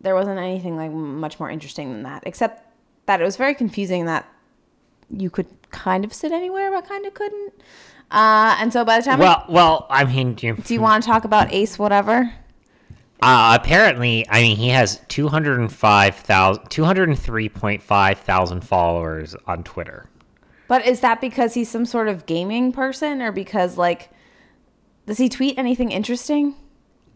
There 0.00 0.14
wasn't 0.14 0.38
anything 0.38 0.76
like 0.76 0.90
much 0.90 1.38
more 1.38 1.50
interesting 1.50 1.92
than 1.92 2.02
that, 2.02 2.22
except 2.26 2.62
that 3.06 3.20
it 3.20 3.24
was 3.24 3.36
very 3.36 3.54
confusing 3.54 4.06
that 4.06 4.28
you 5.10 5.30
could 5.30 5.46
kind 5.70 6.04
of 6.04 6.12
sit 6.12 6.32
anywhere 6.32 6.70
but 6.70 6.86
kind 6.88 7.04
of 7.06 7.14
couldn't. 7.14 7.52
Uh, 8.10 8.56
and 8.60 8.72
so 8.72 8.84
by 8.84 8.98
the 8.98 9.04
time, 9.04 9.20
I- 9.20 9.24
well, 9.24 9.44
well, 9.48 9.86
I 9.90 10.04
mean, 10.04 10.36
you, 10.40 10.54
do 10.54 10.74
you 10.74 10.80
want 10.80 11.02
to 11.02 11.08
talk 11.08 11.24
about 11.24 11.52
Ace 11.52 11.78
whatever? 11.78 12.32
Uh, 13.22 13.56
apparently, 13.60 14.26
I 14.28 14.42
mean, 14.42 14.56
he 14.56 14.68
has 14.68 15.00
205,000, 15.08 16.64
203.5 16.68 18.16
thousand 18.18 18.60
followers 18.62 19.34
on 19.46 19.62
Twitter. 19.64 20.06
But 20.68 20.86
is 20.86 21.00
that 21.00 21.20
because 21.20 21.54
he's 21.54 21.68
some 21.70 21.86
sort 21.86 22.08
of 22.08 22.26
gaming 22.26 22.72
person 22.72 23.22
or 23.22 23.32
because 23.32 23.76
like 23.78 24.10
does 25.06 25.18
he 25.18 25.28
tweet 25.28 25.58
anything 25.58 25.90
interesting? 25.90 26.54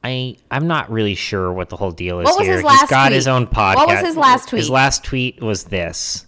I 0.05 0.37
I'm 0.51 0.67
not 0.67 0.91
really 0.91 1.15
sure 1.15 1.53
what 1.53 1.69
the 1.71 1.77
whole 1.77 1.91
deal 1.91 2.21
is 2.21 2.25
What 2.27 2.39
was 2.39 2.47
here. 2.47 2.57
his 2.57 2.65
last 2.65 2.81
He's 2.83 2.91
got 2.91 3.07
tweet? 3.09 3.17
his 3.17 3.27
own 3.29 3.47
podcast. 3.47 3.75
What 3.77 3.89
was 3.89 4.01
his 4.01 4.17
last 4.17 4.49
tweet? 4.49 4.61
His 4.61 4.71
last 4.71 5.05
tweet 5.05 5.43
was 5.43 5.65
this. 5.65 6.27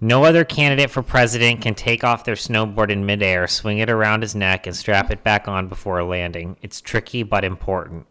No 0.00 0.24
other 0.24 0.44
candidate 0.44 0.90
for 0.90 1.02
president 1.02 1.60
can 1.60 1.74
take 1.74 2.04
off 2.04 2.24
their 2.24 2.36
snowboard 2.36 2.90
in 2.90 3.04
midair, 3.04 3.48
swing 3.48 3.78
it 3.78 3.90
around 3.90 4.22
his 4.22 4.34
neck, 4.34 4.66
and 4.66 4.76
strap 4.76 5.10
it 5.10 5.24
back 5.24 5.48
on 5.48 5.68
before 5.68 6.02
landing. 6.04 6.56
It's 6.62 6.80
tricky 6.80 7.24
but 7.24 7.44
important. 7.44 8.06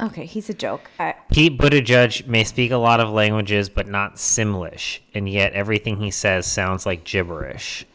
Okay, 0.00 0.24
he's 0.24 0.48
a 0.48 0.54
joke. 0.54 0.90
I, 0.98 1.14
Pete 1.30 1.58
Buttigieg 1.58 2.26
may 2.26 2.42
speak 2.42 2.72
a 2.72 2.76
lot 2.76 3.00
of 3.00 3.10
languages, 3.10 3.68
but 3.68 3.86
not 3.86 4.16
Simlish, 4.16 5.00
and 5.14 5.28
yet 5.28 5.52
everything 5.52 5.98
he 5.98 6.10
says 6.10 6.46
sounds 6.46 6.86
like 6.86 7.04
gibberish. 7.04 7.86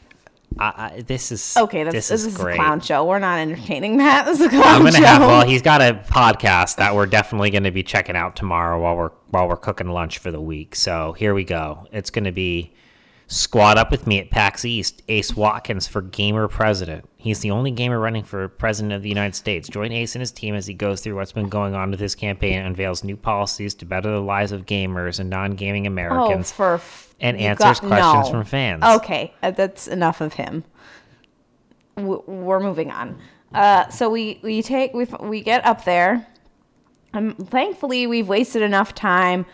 I, 0.57 0.93
I, 0.95 1.01
this 1.01 1.31
is 1.31 1.57
okay, 1.57 1.83
this, 1.83 1.93
this, 1.93 2.11
is, 2.11 2.25
is, 2.27 2.37
great. 2.37 2.53
a 2.53 2.57
clown 2.57 2.79
show. 2.79 3.03
We're 3.03 3.19
not 3.19 3.39
entertaining 3.39 3.97
that. 3.97 4.25
This 4.25 4.39
is 4.39 4.45
a 4.45 4.49
clown 4.49 4.63
I'm 4.63 4.79
gonna 4.83 4.93
show. 4.93 5.03
have 5.03 5.21
well, 5.21 5.45
he's 5.45 5.61
got 5.61 5.81
a 5.81 6.01
podcast 6.07 6.77
that 6.77 6.95
we're 6.95 7.07
definitely 7.07 7.49
gonna 7.49 7.71
be 7.71 7.83
checking 7.83 8.15
out 8.15 8.35
tomorrow 8.35 8.79
while 8.81 8.95
we're 8.95 9.11
while 9.31 9.49
we're 9.49 9.57
cooking 9.57 9.89
lunch 9.89 10.19
for 10.19 10.31
the 10.31 10.39
week. 10.39 10.75
So 10.75 11.13
here 11.13 11.33
we 11.33 11.43
go. 11.43 11.87
It's 11.91 12.09
gonna 12.09 12.31
be 12.31 12.71
Squad 13.27 13.77
up 13.79 13.89
with 13.89 14.05
me 14.05 14.19
at 14.19 14.29
PAX 14.29 14.63
East, 14.65 15.01
Ace 15.07 15.35
Watkins 15.35 15.88
for 15.88 16.01
Gamer 16.03 16.47
President. 16.47 17.09
He's 17.17 17.39
the 17.39 17.49
only 17.49 17.71
gamer 17.71 17.99
running 17.99 18.23
for 18.23 18.47
President 18.49 18.93
of 18.93 19.01
the 19.01 19.09
United 19.09 19.33
States. 19.33 19.67
Join 19.67 19.91
Ace 19.91 20.13
and 20.13 20.21
his 20.21 20.31
team 20.31 20.53
as 20.53 20.67
he 20.67 20.75
goes 20.75 21.01
through 21.01 21.15
what's 21.15 21.31
been 21.31 21.49
going 21.49 21.73
on 21.73 21.89
with 21.89 21.99
his 21.99 22.13
campaign 22.13 22.59
and 22.59 22.67
unveils 22.67 23.03
new 23.03 23.17
policies 23.17 23.73
to 23.75 23.85
better 23.85 24.11
the 24.11 24.21
lives 24.21 24.51
of 24.51 24.67
gamers 24.67 25.19
and 25.19 25.29
non 25.31 25.51
gaming 25.55 25.88
Oh, 25.88 25.91
Americans 25.91 26.51
for 26.51 26.75
f- 26.75 27.15
and 27.19 27.35
answers 27.38 27.79
got- 27.79 27.88
questions 27.88 28.25
no. 28.27 28.31
from 28.31 28.43
fans. 28.45 28.83
Okay, 28.83 29.33
uh, 29.41 29.49
that's 29.49 29.88
enough 29.88 30.21
of 30.21 30.33
him. 30.33 30.63
We're 31.97 32.59
moving 32.59 32.91
on. 32.91 33.17
Uh, 33.53 33.88
so 33.89 34.09
we 34.09 34.39
we 34.43 34.61
take 34.61 34.93
we 34.93 35.05
we 35.21 35.41
get 35.41 35.65
up 35.65 35.85
there. 35.85 36.27
Um, 37.13 37.33
thankfully, 37.35 38.05
we've 38.05 38.27
wasted 38.27 38.61
enough 38.61 38.93
time 38.93 39.45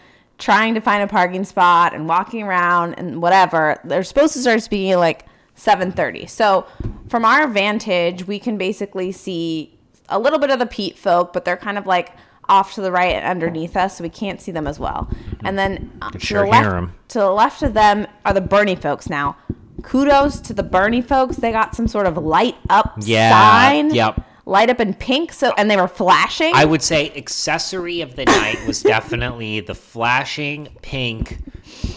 trying 0.42 0.74
to 0.74 0.82
find 0.82 1.02
a 1.02 1.08
parking 1.08 1.46
spot 1.46 1.94
and 1.94 2.10
walking 2.10 2.44
around 2.44 2.96
and 2.96 3.22
whatever. 3.22 3.80
They're 3.86 4.04
supposed 4.04 4.34
to 4.34 4.40
start 4.40 4.62
speaking 4.62 4.92
at 4.92 5.00
like 5.00 5.26
seven 5.56 5.92
thirty. 5.94 6.26
So 6.26 6.66
from 7.08 7.24
our 7.24 7.48
vantage, 7.48 8.28
we 8.28 8.40
can 8.40 8.58
basically 8.58 9.14
see 9.14 9.78
a 10.10 10.20
little 10.20 10.40
bit 10.40 10.50
of 10.50 10.60
the 10.60 10.66
Pete 10.66 10.98
folk, 10.98 11.32
but 11.32 11.46
they're 11.46 11.56
kind 11.56 11.78
of 11.78 11.86
like 11.86 12.12
off 12.50 12.74
to 12.76 12.82
the 12.82 12.92
right 12.92 13.16
and 13.16 13.26
underneath 13.26 13.78
us, 13.78 13.98
so 13.98 14.04
we 14.04 14.10
can't 14.10 14.42
see 14.42 14.52
them 14.52 14.68
as 14.68 14.78
well. 14.78 15.10
And 15.46 15.58
then 15.58 15.90
uh, 16.02 16.10
to 16.10 16.20
sure 16.20 16.44
the 16.44 16.50
left, 16.52 17.10
to 17.10 17.20
the 17.20 17.30
left 17.32 17.62
of 17.64 17.74
them 17.74 18.08
are 18.26 18.34
the 18.34 18.42
Bernie 18.42 18.76
folks 18.76 19.10
now. 19.10 19.38
Kudos 19.84 20.40
to 20.42 20.54
the 20.54 20.64
Bernie 20.64 21.02
folks. 21.02 21.38
They 21.38 21.52
got 21.52 21.76
some 21.76 21.88
sort 21.88 22.08
of 22.08 22.18
light 22.18 22.58
up 22.70 22.94
Yeah, 23.02 23.30
sign. 23.32 23.94
yep. 23.94 24.20
Light 24.46 24.70
up 24.70 24.80
in 24.80 24.94
pink. 24.94 25.34
So 25.34 25.54
and 25.58 25.70
they 25.70 25.78
were 25.78 25.88
flashing. 25.88 26.52
I 26.56 26.66
would 26.66 26.82
say 26.82 27.12
accessory 27.16 28.02
of 28.02 28.16
the 28.16 28.26
night 28.26 28.66
was 28.66 28.82
definitely 28.84 29.60
the 29.60 29.76
flashing 29.76 30.70
pink 30.82 31.38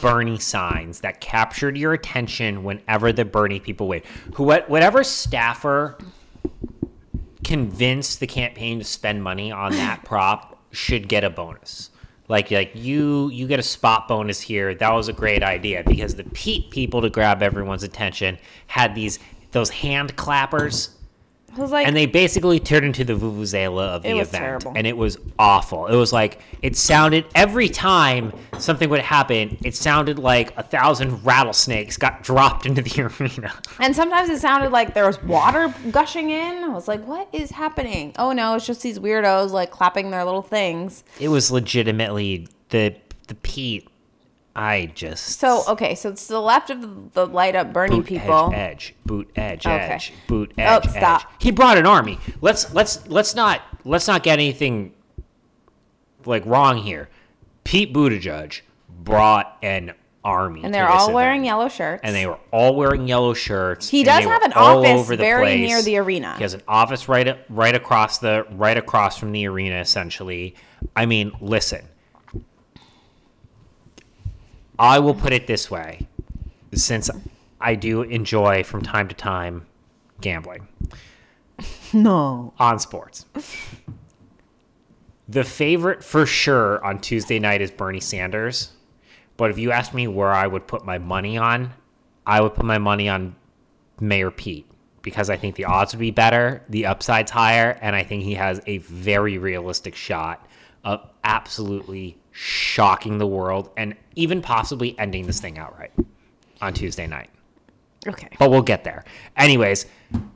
Bernie 0.01 0.39
signs 0.39 1.01
that 1.01 1.21
captured 1.21 1.77
your 1.79 1.93
attention 1.95 2.65
whenever 2.65 3.13
the 3.13 3.25
Bernie 3.25 3.61
people 3.61 3.89
wait. 3.89 4.05
Who, 4.35 4.45
what- 4.45 4.69
whatever 4.69 5.03
staffer 5.05 5.99
convinced 7.43 8.21
the 8.21 8.27
campaign 8.27 8.79
to 8.79 8.85
spend 8.85 9.23
money 9.23 9.51
on 9.53 9.73
that 9.73 10.05
prop 10.05 10.59
should 10.71 11.09
get 11.09 11.25
a 11.25 11.31
bonus. 11.31 11.91
Like 12.27 12.51
like 12.51 12.73
you 12.75 13.29
you 13.31 13.47
get 13.47 13.59
a 13.59 13.63
spot 13.63 14.09
bonus 14.09 14.41
here. 14.41 14.75
That 14.75 14.93
was 14.95 15.09
a 15.09 15.13
great 15.13 15.43
idea 15.43 15.83
because 15.87 16.15
the 16.15 16.25
Pete 16.25 16.71
people 16.71 17.03
to 17.03 17.11
grab 17.11 17.43
everyone's 17.43 17.83
attention 17.83 18.39
had 18.67 18.95
these 18.95 19.19
those 19.53 19.69
hand 19.71 20.17
clappers 20.17 20.91
I 21.57 21.61
was 21.61 21.71
like, 21.71 21.87
and 21.87 21.97
they 21.97 22.07
basically 22.07 22.59
turned 22.61 22.85
into 22.87 23.05
the 23.05 23.15
vuvuzela 23.15 23.89
of 23.97 24.03
the 24.03 24.11
event 24.19 24.31
terrible. 24.33 24.73
and 24.77 24.87
it 24.87 24.97
was 24.97 25.19
awful 25.39 25.87
it 25.87 25.97
was 25.97 26.13
like 26.13 26.41
it 26.63 26.77
sounded 26.77 27.25
every 27.35 27.69
time 27.69 28.33
something 28.59 28.89
would 28.91 29.01
happen 29.01 29.57
it 29.65 29.75
sounded 29.75 30.19
like 30.19 30.57
a 30.57 30.63
thousand 30.63 31.25
rattlesnakes 31.25 31.97
got 31.97 32.23
dropped 32.23 32.67
into 32.67 32.83
the 32.83 33.03
arena 33.21 33.53
and 33.81 33.95
sometimes 33.95 34.29
it 34.31 34.41
sounded 34.41 34.73
like 34.73 34.95
there 34.95 35.07
was 35.07 35.23
water 35.25 35.73
gushing 35.91 36.31
in. 36.31 36.65
I 36.65 36.69
was 36.69 36.89
like, 36.89 37.05
what 37.07 37.29
is 37.33 37.51
happening? 37.51 38.15
Oh 38.19 38.33
no, 38.33 38.55
it's 38.55 38.67
just 38.67 38.83
these 38.83 38.99
weirdos 38.99 39.51
like 39.51 39.71
clapping 39.71 40.11
their 40.11 40.25
little 40.25 40.43
things. 40.43 41.05
it 41.21 41.29
was 41.29 41.51
legitimately 41.51 42.49
the 42.71 42.95
the 43.29 43.35
pete 43.37 43.89
i 44.57 44.87
just 44.95 45.39
So 45.41 45.65
okay, 45.69 45.95
so 45.95 46.11
it's 46.11 46.27
to 46.29 46.33
the 46.35 46.41
left 46.41 46.71
of 46.71 47.13
the 47.13 47.27
light 47.27 47.57
up 47.57 47.73
Bernie 47.73 47.97
boot 47.97 48.07
people. 48.07 48.51
edge, 48.55 48.55
edge 48.55 48.95
boot 49.05 49.31
edge 49.37 49.67
Okay. 49.67 49.75
edge 49.95 50.13
boot 50.29 50.53
oh, 50.59 50.63
edge. 50.63 50.83
Oh, 50.87 50.91
stop. 50.91 51.21
edge 51.23 51.27
he 51.41 51.51
brought 51.51 51.77
an 51.79 51.87
army 51.87 52.19
let's 52.41 52.73
let's 52.73 53.07
let's 53.09 53.35
not 53.35 53.63
let's 53.85 54.07
not 54.07 54.23
get 54.23 54.35
anything 54.35 54.93
like 56.25 56.45
wrong 56.47 56.79
here 56.79 57.09
pete 57.65 57.93
buttigieg 57.93 58.61
brought 58.89 59.57
an 59.63 59.93
army 60.25 60.63
And 60.65 60.73
they're 60.73 60.89
all 60.89 61.13
wearing 61.13 61.45
yellow 61.45 61.69
shirts. 61.69 62.01
and 62.03 62.15
they 62.15 62.27
were 62.27 62.39
all 62.51 62.75
wearing 62.75 63.07
yellow 63.07 63.35
shirts. 63.35 63.91
He 63.91 64.05
does 64.05 64.25
have 64.25 64.43
an 64.43 64.55
office 64.55 64.89
over 64.89 65.17
the 65.17 65.23
very 65.23 65.45
place. 65.45 65.69
near 65.69 65.83
the 65.83 65.99
arena. 65.99 66.35
He 66.39 66.43
has 66.45 66.55
an 66.55 66.63
office 66.67 67.11
right 67.11 67.39
right 67.51 67.75
across 67.75 68.17
the 68.19 68.47
right 68.53 68.79
across 68.79 69.19
from 69.19 69.33
the 69.33 69.47
arena. 69.47 69.77
Essentially, 69.81 70.55
I 70.97 71.05
mean, 71.05 71.33
listen. 71.43 71.85
I 74.79 74.99
will 74.99 75.15
put 75.15 75.33
it 75.33 75.47
this 75.47 75.71
way, 75.71 76.07
since 76.73 77.11
I 77.61 77.75
do 77.75 78.03
enjoy 78.03 78.65
from 78.65 78.83
time 78.83 79.09
to 79.09 79.15
time 79.15 79.67
gambling 80.21 80.69
no. 81.93 82.53
on 82.59 82.79
sports. 82.79 83.27
The 85.29 85.45
favorite 85.45 86.05
for 86.05 86.27
sure 86.27 86.85
on 86.85 86.99
Tuesday 86.99 87.39
night 87.39 87.63
is 87.63 87.71
Bernie 87.71 88.01
Sanders. 88.01 88.73
But 89.37 89.51
if 89.51 89.59
you 89.59 89.73
ask 89.73 89.95
me 89.95 90.07
where 90.07 90.33
I 90.33 90.47
would 90.47 90.67
put 90.67 90.85
my 90.85 90.99
money 90.99 91.39
on, 91.39 91.73
I 92.27 92.41
would 92.41 92.55
put 92.55 92.65
my 92.65 92.79
money 92.79 93.09
on 93.09 93.35
Mayor 94.01 94.31
Pete 94.31 94.67
because 95.03 95.29
I 95.29 95.37
think 95.37 95.57
the 95.57 95.65
odds 95.65 95.93
would 95.93 96.01
be 96.01 96.11
better, 96.11 96.63
the 96.69 96.87
upside's 96.87 97.31
higher, 97.31 97.79
and 97.81 97.95
I 97.95 98.05
think 98.05 98.23
he 98.23 98.35
has 98.35 98.61
a 98.67 98.79
very 98.79 99.39
realistic 99.39 99.95
shot 99.95 100.47
of 100.85 101.07
absolutely 101.25 102.17
shocking 102.37 103.19
the 103.19 103.27
world 103.27 103.71
and 103.77 103.95
even 104.17 104.43
possibly 104.43 104.99
ending 104.99 105.27
this 105.27 105.41
thing 105.41 105.57
outright 105.57 105.93
on 106.61 106.75
Tuesday 106.75 107.07
night 107.07 107.31
Okay. 108.07 108.29
but 108.39 108.51
we'll 108.51 108.61
get 108.61 108.85
there. 108.85 109.05
Anyways, 109.37 109.87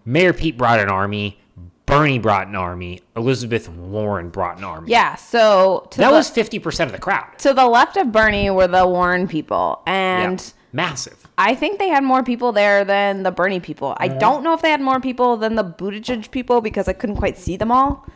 Mayor 0.05 0.33
Pete 0.33 0.57
brought 0.57 0.79
an 0.81 0.89
army. 0.89 1.39
Bernie 1.87 2.19
brought 2.19 2.47
an 2.47 2.55
army. 2.55 3.01
Elizabeth 3.17 3.69
Warren 3.69 4.29
brought 4.31 4.59
an 4.59 4.65
army. 4.65 4.91
Yeah. 4.91 5.17
So 5.17 5.87
to 5.91 5.99
that 5.99 6.09
the, 6.11 6.15
was 6.17 6.31
fifty 6.31 6.59
percent 6.59 6.89
of 6.89 6.93
the 6.93 7.01
crowd. 7.03 7.27
to 7.39 7.53
the 7.53 7.67
left 7.67 7.97
of 7.97 8.13
Bernie 8.13 8.49
were 8.51 8.69
the 8.69 8.87
Warren 8.87 9.27
people, 9.29 9.83
and. 9.87 10.41
yeah. 10.41 10.53
massive. 10.73 11.27
I 11.37 11.55
think 11.55 11.79
they 11.79 11.89
had 11.89 12.05
more 12.05 12.23
people 12.23 12.53
there 12.53 12.85
than 12.85 13.23
the 13.23 13.31
Bernie 13.31 13.61
people. 13.61 13.97
I 13.99 14.09
don't 14.09 14.43
know 14.45 14.53
if 14.55 14.63
they 14.63 14.71
had 14.71 14.81
more 14.81 15.01
people 15.01 15.37
than 15.37 15.55
the 15.55 15.65
Buttigieg 15.65 16.31
people 16.31 16.61
because 16.61 16.89
I 16.89 16.93
couldn't 16.95 17.17
quite 17.17 17.37
see 17.39 17.57
them 17.57 17.71
all. 17.73 18.07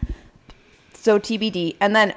So 0.95 1.19
TBD. 1.19 1.77
And 1.81 1.95
then 1.97 2.15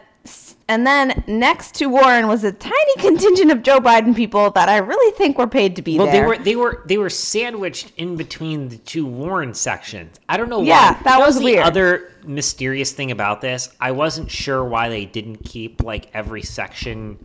and 0.67 0.85
then 0.87 1.23
next 1.27 1.75
to 1.75 1.85
Warren 1.87 2.27
was 2.27 2.43
a 2.43 2.51
tiny 2.51 2.95
contingent 2.97 3.51
of 3.51 3.61
Joe 3.63 3.79
Biden 3.79 4.15
people 4.15 4.49
that 4.51 4.67
I 4.69 4.77
really 4.77 5.15
think 5.15 5.37
were 5.37 5.47
paid 5.47 5.75
to 5.75 5.81
be 5.81 5.97
Well, 5.97 6.07
there. 6.07 6.21
they 6.21 6.25
were 6.27 6.37
they 6.37 6.55
were 6.55 6.83
they 6.87 6.97
were 6.97 7.09
sandwiched 7.09 7.91
in 7.97 8.15
between 8.15 8.69
the 8.69 8.77
two 8.77 9.05
Warren 9.05 9.53
sections. 9.53 10.19
I 10.27 10.37
don't 10.37 10.49
know 10.49 10.59
why 10.59 10.65
Yeah, 10.65 10.93
why. 10.93 11.01
that 11.03 11.19
was 11.19 11.37
the 11.37 11.43
weird. 11.45 11.65
other 11.65 12.11
mysterious 12.25 12.91
thing 12.91 13.11
about 13.11 13.41
this. 13.41 13.69
I 13.79 13.91
wasn't 13.91 14.31
sure 14.31 14.63
why 14.63 14.89
they 14.89 15.05
didn't 15.05 15.43
keep 15.45 15.83
like 15.83 16.09
every 16.13 16.41
section 16.41 17.19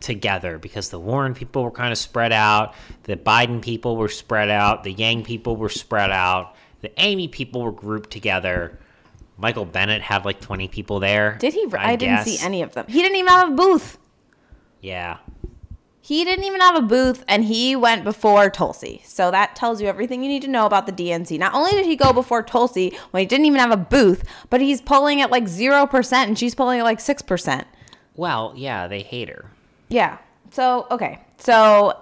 together 0.00 0.58
because 0.58 0.90
the 0.90 1.00
Warren 1.00 1.34
people 1.34 1.64
were 1.64 1.72
kind 1.72 1.90
of 1.90 1.98
spread 1.98 2.30
out, 2.32 2.74
the 3.04 3.16
Biden 3.16 3.60
people 3.60 3.96
were 3.96 4.08
spread 4.08 4.48
out, 4.48 4.84
the 4.84 4.92
Yang 4.92 5.24
people 5.24 5.56
were 5.56 5.68
spread 5.68 6.12
out, 6.12 6.54
the 6.82 6.92
Amy 7.00 7.26
people 7.26 7.62
were 7.62 7.72
grouped 7.72 8.10
together. 8.10 8.78
Michael 9.38 9.64
Bennet 9.64 10.02
had 10.02 10.24
like 10.24 10.40
20 10.40 10.68
people 10.68 11.00
there. 11.00 11.36
Did 11.38 11.54
he? 11.54 11.66
I, 11.72 11.96
didn't 11.96 12.24
see 12.24 12.44
any 12.44 12.60
of 12.60 12.74
them. 12.74 12.86
He 12.88 13.00
didn't 13.00 13.16
even 13.16 13.28
have 13.28 13.52
a 13.52 13.54
booth. 13.54 13.98
Yeah. 14.80 15.18
He 16.00 16.24
didn't 16.24 16.44
even 16.44 16.60
have 16.60 16.74
a 16.74 16.80
booth, 16.80 17.22
and 17.28 17.44
he 17.44 17.76
went 17.76 18.02
before 18.02 18.48
Tulsi. 18.48 19.02
So 19.04 19.30
that 19.30 19.54
tells 19.54 19.80
you 19.80 19.88
everything 19.88 20.22
you 20.22 20.28
need 20.28 20.42
to 20.42 20.48
know 20.48 20.64
about 20.64 20.86
the 20.86 20.92
DNC. 20.92 21.38
Not 21.38 21.54
only 21.54 21.70
did 21.72 21.84
he 21.84 21.96
go 21.96 22.14
before 22.14 22.42
Tulsi 22.42 22.98
when 23.10 23.20
he 23.20 23.26
didn't 23.26 23.44
even 23.44 23.60
have 23.60 23.70
a 23.70 23.76
booth, 23.76 24.24
but 24.48 24.62
he's 24.62 24.80
polling 24.80 25.20
at 25.20 25.30
like 25.30 25.44
0%, 25.44 26.12
and 26.14 26.38
she's 26.38 26.54
polling 26.54 26.80
at 26.80 26.84
like 26.84 26.98
6%. 26.98 27.64
Well, 28.16 28.54
yeah, 28.56 28.88
they 28.88 29.02
hate 29.02 29.28
her. 29.28 29.50
Yeah. 29.88 30.18
So, 30.50 30.86
okay. 30.90 31.20
So, 31.36 31.98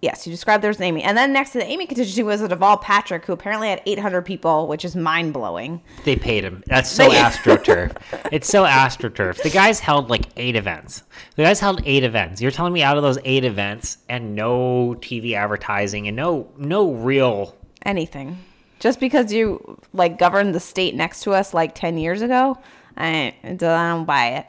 yes, 0.00 0.26
you 0.26 0.30
described 0.32 0.62
there's 0.62 0.78
an 0.78 0.84
Amy. 0.84 1.02
And 1.02 1.16
then 1.16 1.32
next 1.32 1.50
to 1.50 1.58
the 1.58 1.64
Amy 1.64 1.86
contingency 1.86 2.22
was 2.22 2.42
a 2.42 2.48
Deval 2.48 2.80
Patrick, 2.80 3.24
who 3.24 3.32
apparently 3.32 3.68
had 3.68 3.82
800 3.86 4.22
people, 4.22 4.66
which 4.66 4.84
is 4.84 4.96
mind 4.96 5.32
blowing. 5.32 5.82
They 6.04 6.16
paid 6.16 6.44
him. 6.44 6.62
That's 6.66 6.90
so 6.90 7.08
astroturf. 7.10 7.96
it's 8.32 8.48
so 8.48 8.64
astroturf. 8.64 9.42
The 9.42 9.50
guy's 9.50 9.80
held 9.80 10.10
like 10.10 10.26
eight 10.36 10.56
events. 10.56 11.02
The 11.36 11.42
guy's 11.44 11.60
held 11.60 11.82
eight 11.84 12.04
events. 12.04 12.40
You're 12.40 12.50
telling 12.50 12.72
me 12.72 12.82
out 12.82 12.96
of 12.96 13.02
those 13.02 13.18
eight 13.24 13.44
events 13.44 13.98
and 14.08 14.34
no 14.34 14.96
TV 15.00 15.34
advertising 15.34 16.08
and 16.08 16.16
no 16.16 16.50
no 16.56 16.92
real 16.92 17.54
Anything. 17.82 18.38
Just 18.80 19.00
because 19.00 19.32
you 19.32 19.78
like 19.92 20.18
governed 20.18 20.54
the 20.54 20.60
state 20.60 20.94
next 20.94 21.22
to 21.22 21.32
us 21.32 21.54
like 21.54 21.74
10 21.74 21.98
years 21.98 22.22
ago, 22.22 22.58
I, 22.96 23.34
I 23.42 23.54
don't 23.54 24.04
buy 24.04 24.28
it. 24.32 24.46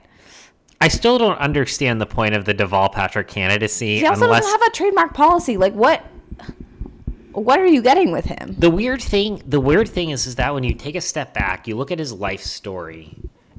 I 0.82 0.88
still 0.88 1.18
don't 1.18 1.38
understand 1.39 2.00
the 2.00 2.06
point 2.06 2.36
of 2.36 2.46
the 2.46 2.54
Deval 2.54 2.92
Patrick 2.92 3.28
candidacy 3.28 4.00
He 4.00 4.06
also 4.06 4.26
unless 4.26 4.44
doesn't 4.44 4.60
have 4.62 4.70
a 4.70 4.76
trademark 4.76 5.13
policy. 5.13 5.58
Like 5.58 5.74
what? 5.74 6.06
What 7.32 7.60
are 7.60 7.68
you 7.68 7.82
getting 7.82 8.12
with 8.12 8.26
him? 8.26 8.56
the 8.58 8.70
weird 8.70 9.02
thing 9.02 9.42
the 9.46 9.60
weird 9.60 9.88
thing 9.88 10.10
is 10.10 10.26
is 10.26 10.36
that 10.36 10.54
when 10.54 10.63
you 10.63 10.74
take 10.74 10.96
a 10.96 11.02
step 11.02 11.34
back, 11.34 11.68
you 11.68 11.76
look 11.76 11.92
at 11.92 12.00
his 12.00 12.13
life 12.13 12.42
story. 12.42 13.18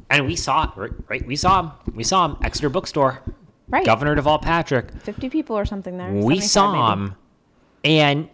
And 0.09 0.27
we 0.27 0.35
saw 0.35 0.65
it, 0.65 0.93
right? 1.09 1.25
We 1.25 1.37
saw 1.37 1.63
him. 1.63 1.73
We 1.95 2.03
saw 2.03 2.27
him. 2.27 2.37
Exeter 2.43 2.69
Bookstore. 2.69 3.23
Right. 3.69 3.87
Governor 3.87 4.17
Deval 4.17 4.43
Patrick. 4.43 4.91
50 5.03 5.29
people 5.31 5.57
or 5.57 5.65
something 5.65 5.97
there. 5.97 6.11
we 6.11 6.41
saw 6.41 6.73
maybe. 6.73 7.03
him 7.03 7.15
and 7.85 8.29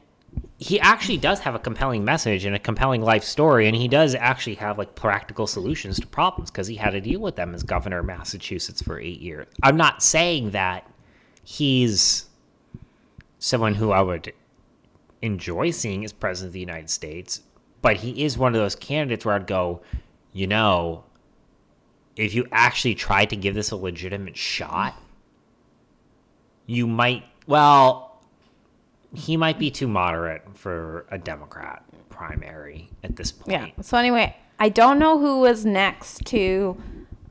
he 0.58 0.80
actually 0.80 1.18
does 1.18 1.40
have 1.40 1.54
a 1.54 1.58
compelling 1.58 2.04
message 2.04 2.44
and 2.44 2.56
a 2.56 2.58
compelling 2.58 3.02
life 3.02 3.24
story 3.24 3.66
and 3.66 3.76
he 3.76 3.88
does 3.88 4.14
actually 4.14 4.54
have 4.54 4.78
like 4.78 4.94
practical 4.94 5.46
solutions 5.46 6.00
to 6.00 6.06
problems 6.06 6.50
because 6.50 6.66
he 6.66 6.76
had 6.76 6.90
to 6.90 7.00
deal 7.00 7.20
with 7.20 7.36
them 7.36 7.54
as 7.54 7.62
governor 7.62 7.98
of 7.98 8.06
massachusetts 8.06 8.80
for 8.80 8.98
eight 8.98 9.20
years. 9.20 9.46
I'm 9.62 9.76
not 9.76 10.02
saying 10.02 10.52
that 10.52 10.90
he's 11.44 12.26
someone 13.38 13.74
who 13.74 13.92
I 13.92 14.00
would 14.00 14.32
enjoy 15.22 15.70
seeing 15.70 16.04
as 16.04 16.12
president 16.12 16.50
of 16.50 16.52
the 16.54 16.60
United 16.60 16.90
States, 16.90 17.42
but 17.82 17.98
he 17.98 18.24
is 18.24 18.38
one 18.38 18.54
of 18.54 18.60
those 18.60 18.74
candidates 18.74 19.24
where 19.24 19.34
I'd 19.34 19.46
go, 19.46 19.82
you 20.32 20.46
know, 20.46 21.04
if 22.16 22.34
you 22.34 22.46
actually 22.50 22.94
tried 22.94 23.30
to 23.30 23.36
give 23.36 23.54
this 23.54 23.70
a 23.70 23.76
legitimate 23.76 24.36
shot, 24.36 24.94
you 26.64 26.86
might, 26.86 27.24
well, 27.46 28.05
he 29.14 29.36
might 29.36 29.58
be 29.58 29.70
too 29.70 29.86
moderate 29.88 30.42
for 30.54 31.06
a 31.10 31.18
Democrat 31.18 31.82
primary 32.10 32.88
at 33.02 33.16
this 33.16 33.32
point. 33.32 33.52
Yeah. 33.52 33.82
So 33.82 33.96
anyway, 33.98 34.36
I 34.58 34.68
don't 34.68 34.98
know 34.98 35.18
who 35.18 35.40
was 35.40 35.64
next 35.64 36.24
to 36.26 36.80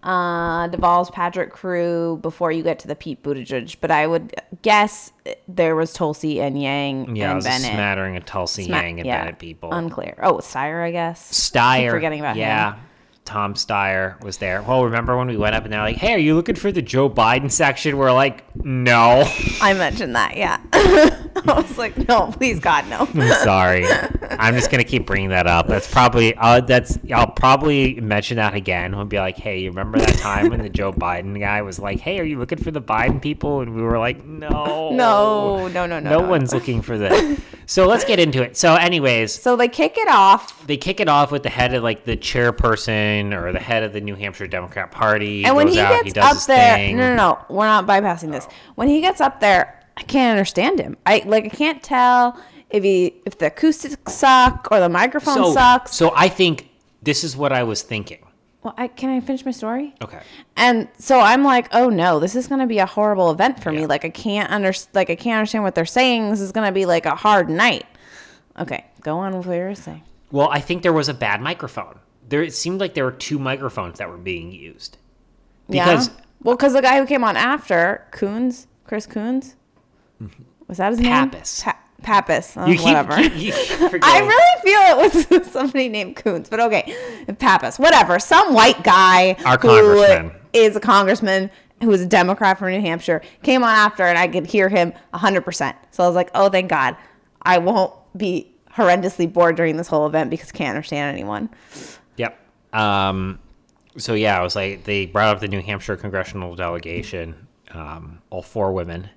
uh, 0.04 0.68
Deval's 0.70 1.10
Patrick 1.10 1.52
crew 1.52 2.20
before 2.22 2.52
you 2.52 2.62
get 2.62 2.78
to 2.80 2.88
the 2.88 2.96
Pete 2.96 3.24
Buttigieg, 3.24 3.78
but 3.82 3.90
I 3.90 4.06
would 4.06 4.36
guess 4.62 5.12
there 5.48 5.76
was 5.76 5.94
Tulsi 5.94 6.40
and 6.40 6.62
Yang 6.62 7.16
Yeah, 7.16 7.32
and 7.34 7.44
Bennet. 7.44 7.72
smattering 7.72 8.16
of 8.16 8.26
Tulsi 8.26 8.66
Sma- 8.66 8.78
Yang 8.82 9.00
and 9.00 9.08
yeah, 9.08 9.20
Bennet 9.22 9.40
people. 9.40 9.72
Unclear. 9.74 10.16
Oh, 10.22 10.36
Steyer, 10.36 10.84
I 10.84 10.92
guess. 10.92 11.32
Steyer. 11.32 11.90
Forgetting 11.90 12.20
about 12.20 12.36
yeah. 12.36 12.74
him. 12.76 12.82
Tom 13.26 13.56
Steyer 13.56 14.24
was 14.24 14.38
there. 14.38 14.62
Well, 14.62 14.86
remember 14.86 15.18
when 15.18 15.28
we 15.28 15.36
went 15.36 15.56
up 15.56 15.64
and 15.64 15.74
they're 15.74 15.82
like, 15.82 15.96
"Hey, 15.98 16.14
are 16.14 16.20
you 16.20 16.36
looking 16.36 16.54
for 16.54 16.72
the 16.72 16.84
Joe 16.84 17.10
Biden 17.10 17.52
section?" 17.52 17.98
We're 17.98 18.12
like, 18.14 18.44
"No, 18.64 19.24
I 19.62 19.74
mentioned 19.74 20.16
that. 20.16 20.38
Yeah. 20.38 20.60
I 21.48 21.54
was 21.62 21.78
like, 21.78 22.08
no, 22.08 22.32
please 22.32 22.60
God, 22.60 22.88
no. 22.88 23.08
I'm 23.13 23.32
sorry. 23.43 23.86
I'm 24.32 24.54
just 24.56 24.71
gonna 24.71 24.84
keep 24.84 25.06
bringing 25.06 25.30
that 25.30 25.48
up. 25.48 25.67
That's 25.67 25.91
probably 25.91 26.34
uh, 26.36 26.62
that's 26.62 26.98
I'll 27.13 27.28
probably 27.28 27.95
mention 28.00 28.38
that 28.38 28.54
again. 28.54 28.93
I'll 28.95 29.06
be 29.06 29.17
like, 29.17 29.38
"Hey, 29.38 29.60
you 29.60 29.69
remember 29.69 30.00
that 30.00 30.17
time 30.17 30.50
when 30.50 30.62
the 30.62 30.69
Joe 30.69 30.91
Biden 30.93 31.39
guy 31.39 31.62
was 31.62 31.78
like, 31.80 32.00
"Hey, 32.00 32.19
are 32.19 32.24
you 32.24 32.39
looking 32.39 32.58
for 32.58 32.71
the 32.71 32.82
Biden 32.82 33.21
people?" 33.21 33.62
And 33.62 33.76
we 33.76 33.82
were 33.82 34.00
like, 34.00 34.24
"No, 34.26 34.91
No, 34.93 35.67
no, 35.67 35.86
no, 35.86 36.00
no. 36.00 36.19
no 36.21 36.21
one's 36.28 36.54
looking 36.54 36.82
for 36.82 36.98
the." 36.98 37.39
So 37.67 37.88
let's 37.88 38.06
get 38.06 38.19
into 38.19 38.43
it. 38.43 38.56
So, 38.58 38.76
anyways, 38.76 39.34
So 39.34 39.56
they 39.56 39.67
kick 39.67 39.98
it 39.98 40.08
off. 40.08 40.65
they 40.67 40.78
kick 40.78 41.00
it 41.00 41.08
off 41.10 41.32
with 41.32 41.43
the 41.43 41.50
head 41.50 41.74
of 41.74 41.84
like 41.84 42.06
the 42.06 42.15
chairperson 42.15 43.34
or 43.34 43.52
the 43.52 43.60
head 43.60 43.84
of 43.84 43.93
the 43.93 44.02
New 44.02 44.15
Hampshire 44.15 44.48
Democrat 44.48 44.91
Party. 44.91 45.45
And 45.45 45.56
when 45.56 45.67
he 45.67 45.80
out, 45.80 46.04
gets 46.04 46.13
does 46.13 46.43
up 46.43 46.48
there, 46.48 46.76
thing. 46.76 46.98
no, 46.98 47.10
no, 47.10 47.15
no, 47.15 47.39
we're 47.50 47.65
not 47.65 47.86
bypassing 47.88 48.32
this. 48.32 48.48
When 48.76 48.88
he 48.88 49.02
gets 49.02 49.21
up 49.21 49.39
there, 49.39 49.82
I 49.97 50.03
can't 50.03 50.31
understand 50.31 50.79
him. 50.79 50.97
I 51.05 51.23
like, 51.25 51.45
I 51.45 51.49
can't 51.49 51.81
tell 51.81 52.39
if 52.69 52.84
he 52.84 53.21
if 53.25 53.38
the 53.38 53.47
acoustics 53.47 54.13
suck 54.13 54.67
or 54.71 54.79
the 54.79 54.89
microphone 54.89 55.36
so, 55.36 55.53
sucks. 55.53 55.95
So 55.95 56.12
I 56.15 56.27
think 56.27 56.69
this 57.01 57.23
is 57.23 57.38
what 57.38 57.51
I 57.51 57.63
was 57.63 57.81
thinking. 57.81 58.19
Well, 58.63 58.73
I 58.77 58.88
can 58.88 59.12
I 59.12 59.19
finish 59.19 59.45
my 59.45 59.51
story? 59.51 59.93
Okay. 60.01 60.19
And 60.58 60.88
so 60.97 61.19
I'm 61.19 61.43
like, 61.43 61.67
oh 61.71 61.89
no, 61.89 62.19
this 62.19 62.36
is 62.36 62.47
gonna 62.47 62.67
be 62.67 62.79
a 62.79 62.86
horrible 62.86 63.31
event 63.31 63.62
for 63.62 63.71
Yeah. 63.71 63.81
me. 63.81 63.86
Like 63.86 64.03
I 64.05 64.10
can't 64.10 64.51
under 64.51 64.73
like 64.93 65.10
I 65.10 65.15
can't 65.15 65.38
understand 65.38 65.63
what 65.63 65.75
they're 65.75 65.86
saying. 65.86 66.31
This 66.31 66.41
is 66.41 66.51
gonna 66.51 66.71
be 66.71 66.86
like 66.86 67.05
a 67.05 67.15
hard 67.15 67.49
night. 67.49 67.86
Okay, 68.60 68.86
go 69.01 69.17
on 69.19 69.38
with 69.38 69.45
what 69.45 69.55
you're 69.55 69.75
saying. 69.75 70.03
Well, 70.31 70.49
I 70.49 70.60
think 70.60 70.81
there 70.81 70.93
was 70.93 71.08
a 71.08 71.13
bad 71.13 71.41
microphone. 71.41 71.99
There 72.27 72.41
it 72.41 72.53
seemed 72.53 72.79
like 72.79 72.95
there 72.95 73.05
were 73.05 73.12
two 73.12 73.38
microphones 73.38 73.99
that 73.99 74.10
were 74.10 74.17
being 74.17 74.51
used. 74.51 74.97
Because 75.69 76.08
yeah. 76.08 76.13
Well, 76.41 76.55
because 76.55 76.73
the 76.73 76.81
guy 76.81 76.99
who 76.99 77.05
came 77.05 77.23
on 77.23 77.38
after 77.38 78.05
Coons, 78.12 78.67
Chris 78.84 79.05
Coons, 79.05 79.55
was 80.67 80.78
that 80.78 80.91
his 80.91 81.01
Pappas. 81.01 81.65
name? 81.65 81.73
Pa- 81.73 81.80
Pappas. 82.01 82.54
Oh, 82.58 82.65
you 82.67 82.75
keep, 82.75 82.86
whatever. 82.86 83.19
you- 83.21 83.30
you 83.30 83.51
keep 83.54 83.80
I 84.04 84.19
really 84.19 84.62
feel 84.62 85.30
it 85.30 85.32
was 85.32 85.47
somebody 85.51 85.89
named 85.89 86.15
Coons, 86.15 86.49
but 86.49 86.60
okay, 86.60 86.95
Pappas, 87.39 87.80
whatever. 87.80 88.19
Some 88.19 88.54
white 88.54 88.84
guy 88.84 89.36
Our 89.45 89.58
who 89.58 89.67
congressman. 89.69 90.32
is 90.54 90.75
a 90.75 90.80
congressman 90.80 91.49
who 91.82 91.91
is 91.91 92.01
a 92.01 92.06
Democrat 92.06 92.58
from 92.58 92.71
New 92.71 92.82
Hampshire 92.82 93.21
came 93.43 93.63
on 93.63 93.69
after, 93.69 94.04
and 94.04 94.17
I 94.17 94.28
could 94.28 94.45
hear 94.47 94.69
him 94.69 94.93
hundred 95.13 95.41
percent. 95.41 95.75
So 95.91 96.04
I 96.04 96.08
was 96.08 96.15
like, 96.15 96.32
oh, 96.36 96.49
thank 96.49 96.69
God, 96.69 96.95
I 97.41 97.58
won't 97.58 97.93
be 98.17 98.51
horrendously 98.73 99.32
bored 99.32 99.56
during 99.56 99.78
this 99.78 99.88
whole 99.88 100.06
event 100.08 100.30
because 100.30 100.49
I 100.49 100.58
can't 100.58 100.69
understand 100.69 101.13
anyone. 101.15 101.49
Yep. 102.17 102.38
Um, 102.73 103.39
so 103.97 104.13
yeah, 104.13 104.38
I 104.39 104.43
was 104.43 104.56
like, 104.56 104.84
they 104.84 105.06
brought 105.06 105.36
up 105.36 105.41
the 105.41 105.47
New 105.47 105.62
Hampshire 105.62 105.95
congressional 105.95 106.56
delegation, 106.56 107.47
um, 107.71 108.21
all 108.30 108.41
four 108.41 108.73
women, 108.73 109.10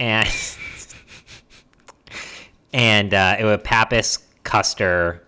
and 0.00 0.28
and 2.72 3.14
uh, 3.14 3.36
it 3.38 3.44
was 3.44 3.60
Pappas 3.62 4.18
Kuster, 4.44 5.20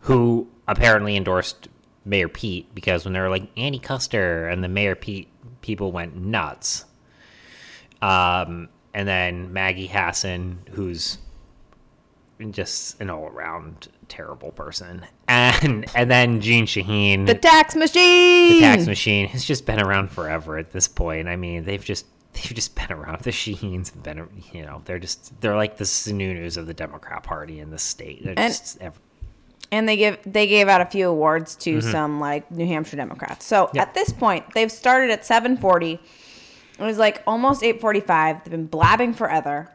who 0.00 0.48
apparently 0.68 1.16
endorsed 1.16 1.68
Mayor 2.04 2.28
Pete 2.28 2.72
because 2.74 3.04
when 3.04 3.14
they 3.14 3.20
were 3.20 3.28
like 3.28 3.48
Annie 3.56 3.80
Kuster 3.80 4.52
and 4.52 4.62
the 4.62 4.68
Mayor 4.68 4.94
Pete 4.94 5.28
people 5.62 5.90
went 5.92 6.16
nuts. 6.16 6.84
Um, 8.00 8.68
and 8.94 9.06
then 9.08 9.52
Maggie 9.52 9.86
Hassan, 9.86 10.58
who's 10.72 11.18
just 12.50 13.00
an 13.00 13.08
all 13.08 13.26
around 13.26 13.88
terrible 14.08 14.50
person. 14.50 15.06
And 15.28 15.86
and 15.94 16.10
then 16.10 16.40
Jeanne 16.40 16.66
Shaheen, 16.66 17.26
The 17.26 17.34
tax 17.34 17.74
machine. 17.76 18.54
the 18.54 18.60
tax 18.60 18.86
machine, 18.86 19.28
has 19.28 19.44
just 19.44 19.64
been 19.64 19.80
around 19.80 20.10
forever 20.10 20.58
at 20.58 20.72
this 20.72 20.88
point. 20.88 21.28
I 21.28 21.36
mean, 21.36 21.64
they've 21.64 21.82
just 21.82 22.04
they've 22.42 22.54
just 22.54 22.74
been 22.74 22.90
around. 22.92 23.20
The 23.22 23.32
Sheens 23.32 23.90
been, 23.90 24.28
you 24.52 24.64
know, 24.64 24.82
they're 24.84 24.98
just 24.98 25.40
they're 25.40 25.56
like 25.56 25.76
the 25.76 25.84
Sununu's 25.84 26.56
of 26.56 26.66
the 26.66 26.74
Democrat 26.74 27.22
Party 27.22 27.60
in 27.60 27.70
the 27.70 27.78
state. 27.78 28.22
They're 28.24 28.34
And- 28.36 28.52
just 28.52 28.78
ev- 28.80 28.98
and 29.70 29.88
they 29.88 29.96
give 29.96 30.18
they 30.26 30.46
gave 30.46 30.68
out 30.68 30.80
a 30.82 30.86
few 30.86 31.08
awards 31.08 31.54
to 31.56 31.80
some 31.80 32.20
like 32.20 32.50
New 32.50 32.66
Hampshire 32.66 32.96
Democrats. 32.96 33.46
So 33.46 33.66
Mm-hmm. 33.66 33.76
Yep. 33.76 33.88
at 33.88 33.94
this 33.94 34.12
point, 34.12 34.44
they've 34.54 34.70
started 34.72 35.10
at 35.10 35.22
7:40. 35.22 35.98
It 36.78 36.82
was 36.84 36.98
like 36.98 37.22
almost 37.26 37.62
8:45. 37.62 38.44
They've 38.44 38.50
been 38.50 38.66
blabbing 38.66 39.14
forever. 39.14 39.70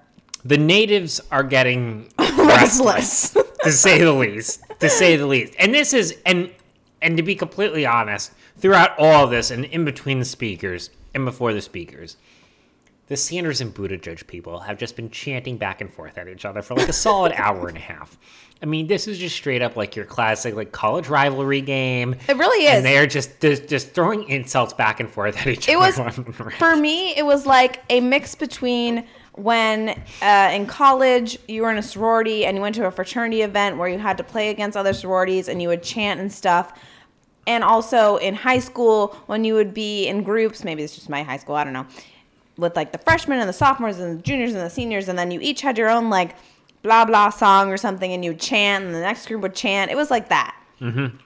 the 0.45 0.57
natives 0.57 1.19
are 1.31 1.43
getting 1.43 2.09
Restless. 2.37 3.31
to 3.63 3.71
say 3.71 3.99
the 4.01 4.13
least. 4.13 4.61
To 4.79 4.89
say 4.89 5.15
the 5.15 5.25
least. 5.25 5.53
And 5.59 5.73
this 5.73 5.93
is 5.93 6.15
and 6.25 6.51
and 7.01 7.17
to 7.17 7.23
be 7.23 7.35
completely 7.35 7.85
honest, 7.85 8.31
throughout 8.57 8.97
all 8.99 9.25
of 9.25 9.29
this 9.31 9.51
and 9.51 9.65
in 9.65 9.83
between 9.85 10.19
the 10.19 10.25
speakers 10.25 10.89
and 11.13 11.25
before 11.25 11.53
the 11.53 11.61
speakers, 11.61 12.17
the 13.07 13.17
Sanders 13.17 13.61
and 13.61 13.73
Buttigieg 13.73 14.27
people 14.27 14.59
have 14.59 14.77
just 14.77 14.95
been 14.95 15.09
chanting 15.09 15.57
back 15.57 15.81
and 15.81 15.91
forth 15.91 16.17
at 16.17 16.27
each 16.27 16.45
other 16.45 16.61
for 16.61 16.75
like 16.75 16.89
a 16.89 16.93
solid 16.93 17.31
hour 17.35 17.67
and 17.67 17.77
a 17.77 17.81
half. 17.81 18.17
I 18.61 18.65
mean, 18.65 18.87
this 18.87 19.07
is 19.07 19.19
just 19.19 19.35
straight 19.35 19.61
up 19.61 19.75
like 19.75 19.95
your 19.95 20.05
classic 20.05 20.55
like 20.55 20.71
college 20.71 21.07
rivalry 21.07 21.61
game. 21.61 22.15
It 22.27 22.37
really 22.37 22.65
is. 22.65 22.77
And 22.77 22.85
they're 22.85 23.07
just 23.07 23.39
just, 23.39 23.67
just 23.67 23.91
throwing 23.91 24.27
insults 24.29 24.73
back 24.73 24.99
and 24.99 25.09
forth 25.09 25.37
at 25.37 25.47
each 25.47 25.69
It 25.69 25.75
other. 25.75 26.11
was 26.27 26.55
for 26.57 26.75
me. 26.75 27.15
It 27.15 27.25
was 27.25 27.45
like 27.45 27.83
a 27.89 28.01
mix 28.01 28.35
between 28.35 29.05
when 29.33 29.89
uh, 30.21 30.49
in 30.51 30.65
college 30.65 31.37
you 31.47 31.61
were 31.61 31.71
in 31.71 31.77
a 31.77 31.83
sorority 31.83 32.45
and 32.45 32.57
you 32.57 32.61
went 32.61 32.75
to 32.75 32.85
a 32.87 32.91
fraternity 32.91 33.43
event 33.43 33.77
where 33.77 33.87
you 33.87 33.99
had 33.99 34.17
to 34.17 34.23
play 34.23 34.49
against 34.49 34.75
other 34.75 34.93
sororities 34.93 35.47
and 35.47 35.61
you 35.61 35.67
would 35.67 35.83
chant 35.83 36.19
and 36.19 36.33
stuff. 36.33 36.77
And 37.45 37.63
also 37.63 38.17
in 38.17 38.33
high 38.33 38.59
school 38.59 39.15
when 39.27 39.43
you 39.45 39.53
would 39.53 39.73
be 39.73 40.07
in 40.07 40.23
groups, 40.23 40.63
maybe 40.63 40.83
it's 40.83 40.95
just 40.95 41.07
my 41.09 41.21
high 41.21 41.37
school, 41.37 41.55
I 41.55 41.63
don't 41.63 41.73
know, 41.73 41.85
with 42.57 42.75
like 42.75 42.91
the 42.91 42.97
freshmen 42.97 43.39
and 43.39 43.47
the 43.49 43.53
sophomores 43.53 43.99
and 43.99 44.19
the 44.19 44.23
juniors 44.23 44.53
and 44.53 44.61
the 44.61 44.69
seniors, 44.69 45.07
and 45.07 45.17
then 45.17 45.31
you 45.31 45.39
each 45.41 45.61
had 45.61 45.77
your 45.77 45.89
own 45.89 46.09
like 46.09 46.35
blah 46.83 47.05
blah 47.05 47.29
song 47.29 47.69
or 47.69 47.77
something, 47.77 48.11
and 48.13 48.23
you 48.23 48.31
would 48.31 48.39
chant, 48.39 48.85
and 48.85 48.93
the 48.95 48.99
next 49.01 49.27
group 49.27 49.41
would 49.41 49.55
chant. 49.55 49.91
It 49.91 49.95
was 49.95 50.09
like 50.11 50.29
that. 50.29 50.55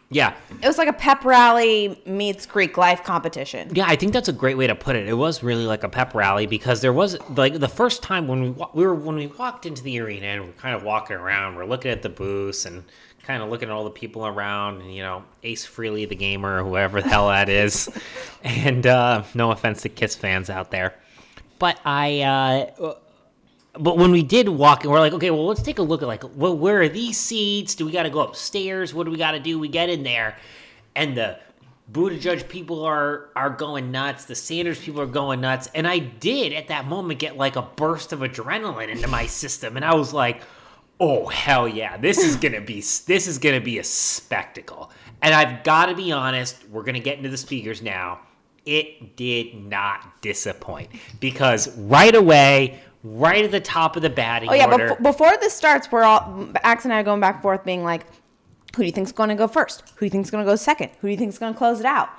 yeah. 0.10 0.34
It 0.63 0.67
was 0.67 0.78
like 0.78 0.88
a 0.88 0.94
pep 0.94 1.26
rally 1.26 2.02
meets 2.06 2.46
Greek 2.46 2.78
life 2.78 3.04
competition. 3.04 3.70
Yeah, 3.76 3.86
I 3.86 3.98
think 3.98 4.13
that's 4.13 4.30
a 4.30 4.34
great 4.34 4.58
way 4.58 4.65
to 4.67 4.76
put 4.76 4.96
it. 4.96 5.10
It 5.10 5.13
was 5.13 5.44
really 5.44 5.65
like 5.65 5.84
a 5.84 5.89
pep 5.89 6.15
rally 6.15 6.46
because 6.48 6.80
there 6.80 6.94
was 6.94 7.17
like 7.32 7.60
the 7.60 7.67
first 7.67 8.02
time 8.02 8.30
when 8.30 8.41
we 8.41 8.50
wa- 8.52 8.70
we 8.74 8.86
were 8.86 8.96
when 8.96 9.17
we 9.17 9.28
walked 9.28 9.65
into 9.65 9.84
the 9.84 10.00
arena 10.00 10.28
and 10.28 10.46
we're 10.46 10.52
kind 10.54 10.74
of 10.74 10.84
walking 10.84 11.17
around, 11.17 11.56
we're 11.56 11.65
looking 11.65 11.91
at 11.91 12.02
the 12.02 12.08
booths 12.10 12.65
and 12.65 12.84
kind 13.24 13.44
of 13.44 13.50
looking 13.50 13.67
at 13.67 13.74
all 13.74 13.84
the 13.84 13.89
people 13.91 14.26
around, 14.26 14.82
and 14.82 14.96
you 14.96 15.04
know, 15.04 15.24
Ace 15.44 15.67
Frehley 15.67 16.08
the 16.08 16.15
gamer, 16.15 16.62
or 16.62 16.63
whoever 16.63 17.02
the 17.02 17.10
hell 17.10 17.28
that 17.28 17.50
is, 17.50 17.89
and 18.44 18.88
uh, 18.88 19.24
no 19.36 19.52
offense 19.52 19.82
to 19.82 19.89
Kiss 19.89 20.15
fans 20.15 20.50
out 20.50 20.72
there, 20.72 20.96
but 21.62 21.80
I. 21.86 22.21
Uh, 22.21 22.95
but 23.74 23.97
when 23.97 24.12
we 24.12 24.21
did 24.21 24.50
walk, 24.50 24.84
we're 24.84 25.00
like, 25.00 25.13
okay, 25.13 25.32
well, 25.32 25.45
let's 25.45 25.62
take 25.62 25.80
a 25.80 25.84
look 25.84 26.02
at 26.02 26.08
like, 26.08 26.24
well, 26.36 26.58
where 26.58 26.82
are 26.82 26.89
these 26.89 27.17
seats? 27.17 27.74
Do 27.74 27.86
we 27.86 27.93
got 27.93 28.04
to 28.04 28.10
go 28.10 28.19
upstairs? 28.19 28.93
What 28.93 29.06
do 29.06 29.12
we 29.12 29.17
got 29.17 29.32
to 29.32 29.39
do? 29.39 29.58
We 29.58 29.69
get 29.69 29.88
in 29.88 30.04
there, 30.04 30.36
and 30.93 31.15
the 31.15 31.39
Buttigieg 31.89 32.50
people 32.50 32.84
are 32.84 33.30
are 33.36 33.52
going 33.52 33.91
nuts. 33.91 34.26
The 34.26 34.36
Sanders 34.36 34.80
people 34.80 35.02
are 35.02 35.06
going 35.06 35.39
nuts, 35.39 35.69
and 35.76 35.88
I 35.88 36.00
did 36.00 36.52
at 36.52 36.67
that 36.67 36.88
moment 36.88 37.19
get 37.19 37.38
like 37.38 37.56
a 37.56 37.62
burst 37.62 38.12
of 38.12 38.19
adrenaline 38.19 38.89
into 38.89 39.08
my 39.08 39.28
system, 39.28 39.78
and 39.78 39.86
I 39.86 39.93
was 39.93 40.13
like, 40.13 40.41
oh 41.00 41.28
hell 41.28 41.67
yeah, 41.67 41.95
this 41.95 42.17
is 42.17 42.36
gonna 42.38 42.62
be 42.62 42.82
this 42.82 43.28
is 43.28 43.38
gonna 43.38 43.62
be 43.62 43.78
a 43.78 43.84
spectacle. 43.84 44.91
And 45.21 45.36
I've 45.36 45.63
got 45.63 45.86
to 45.86 45.95
be 45.95 46.12
honest, 46.12 46.67
we're 46.69 46.84
gonna 46.84 47.00
get 47.00 47.17
into 47.17 47.30
the 47.30 47.38
speakers 47.38 47.84
now. 47.84 48.19
It 48.65 49.15
did 49.15 49.56
not 49.56 50.21
disappoint 50.21 50.89
because 51.19 51.76
right 51.78 52.13
away, 52.13 52.80
right 53.04 53.43
at 53.43 53.52
the 53.52 53.60
top 53.60 53.95
of 53.95 54.02
the 54.02 54.10
batting 54.10 54.50
Oh 54.50 54.54
yeah, 54.54 54.71
order, 54.71 54.95
before 55.02 55.36
this 55.38 55.54
starts, 55.54 55.91
we're 55.91 56.04
all 56.04 56.50
Axe 56.63 56.86
and 56.86 56.93
I 56.93 57.00
are 57.00 57.04
going 57.04 57.19
back 57.19 57.36
and 57.36 57.41
forth, 57.41 57.63
being 57.65 57.84
like, 57.84 58.06
"Who 58.76 58.84
do 58.84 58.86
you 58.86 58.91
think's 58.91 59.12
going 59.12 59.30
to 59.30 59.36
go 59.36 59.47
first? 59.47 59.82
Who 59.95 60.02
do 60.02 60.06
you 60.06 60.10
think's 60.12 60.30
going 60.30 60.45
to 60.45 60.50
go 60.50 60.56
second? 60.56 60.91
Who 61.02 61.08
do 61.08 61.12
you 61.12 61.17
think's 61.17 61.39
going 61.39 61.54
to 61.54 61.58
close 61.58 61.80
it 61.80 61.86
out?" 61.86 62.10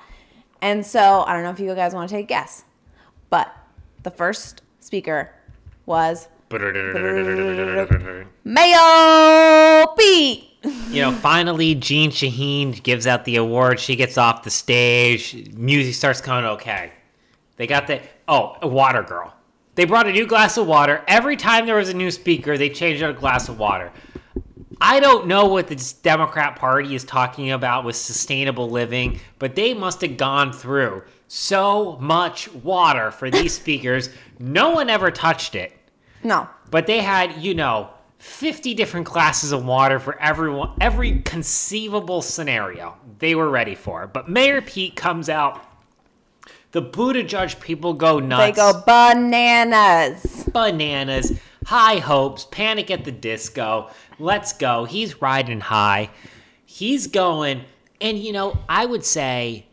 And 0.60 0.84
so 0.84 1.24
I 1.26 1.32
don't 1.32 1.42
know 1.44 1.50
if 1.50 1.60
you 1.60 1.72
guys 1.74 1.94
want 1.94 2.08
to 2.10 2.16
take 2.16 2.24
a 2.24 2.28
guess, 2.28 2.64
but 3.30 3.52
the 4.02 4.10
first 4.10 4.62
speaker 4.80 5.30
was 5.86 6.28
Mayo 8.44 9.86
Pete. 9.96 10.50
you 10.90 11.02
know, 11.02 11.12
finally, 11.12 11.74
Jeanne 11.74 12.10
Shaheen 12.10 12.82
gives 12.82 13.06
out 13.06 13.24
the 13.24 13.36
award. 13.36 13.80
She 13.80 13.96
gets 13.96 14.18
off 14.18 14.42
the 14.42 14.50
stage. 14.50 15.50
Music 15.54 15.94
starts 15.94 16.20
coming. 16.20 16.44
Okay, 16.50 16.92
they 17.56 17.66
got 17.66 17.86
the 17.86 18.00
oh, 18.28 18.56
a 18.62 18.68
water 18.68 19.02
girl. 19.02 19.34
They 19.74 19.86
brought 19.86 20.06
a 20.06 20.12
new 20.12 20.26
glass 20.26 20.58
of 20.58 20.66
water. 20.66 21.02
Every 21.08 21.36
time 21.36 21.64
there 21.66 21.76
was 21.76 21.88
a 21.88 21.94
new 21.94 22.10
speaker, 22.10 22.58
they 22.58 22.68
changed 22.68 23.02
out 23.02 23.10
a 23.10 23.14
glass 23.14 23.48
of 23.48 23.58
water. 23.58 23.90
I 24.80 25.00
don't 25.00 25.28
know 25.28 25.46
what 25.46 25.68
the 25.68 25.94
Democrat 26.02 26.56
Party 26.56 26.94
is 26.94 27.04
talking 27.04 27.52
about 27.52 27.84
with 27.84 27.96
sustainable 27.96 28.68
living, 28.68 29.20
but 29.38 29.54
they 29.54 29.74
must 29.74 30.00
have 30.00 30.16
gone 30.16 30.52
through 30.52 31.04
so 31.28 31.96
much 32.00 32.52
water 32.52 33.10
for 33.10 33.30
these 33.30 33.54
speakers. 33.54 34.10
No 34.38 34.70
one 34.70 34.90
ever 34.90 35.10
touched 35.10 35.54
it. 35.54 35.72
No. 36.22 36.48
But 36.70 36.86
they 36.86 37.00
had, 37.00 37.42
you 37.42 37.54
know, 37.54 37.90
50 38.18 38.74
different 38.74 39.06
glasses 39.06 39.50
of 39.50 39.64
water 39.64 39.98
for 39.98 40.18
everyone, 40.20 40.70
every 40.80 41.22
conceivable 41.22 42.22
scenario 42.22 42.96
they 43.18 43.34
were 43.34 43.50
ready 43.50 43.74
for. 43.74 44.06
But 44.06 44.28
Mayor 44.28 44.62
Pete 44.62 44.94
comes 44.94 45.28
out. 45.28 45.60
The 46.70 46.82
Buttigieg 46.82 47.60
people 47.60 47.94
go 47.94 48.20
nuts. 48.20 48.56
They 48.56 48.62
go 48.62 48.82
bananas. 48.86 50.48
bananas, 50.52 51.38
high 51.66 51.98
hopes, 51.98 52.46
panic 52.50 52.90
at 52.90 53.04
the 53.04 53.12
disco. 53.12 53.90
Let's 54.18 54.52
go. 54.52 54.84
He's 54.84 55.20
riding 55.20 55.60
high. 55.60 56.10
He's 56.64 57.08
going. 57.08 57.64
And, 58.00 58.18
you 58.18 58.32
know, 58.32 58.58
I 58.68 58.86
would 58.86 59.04
say 59.04 59.66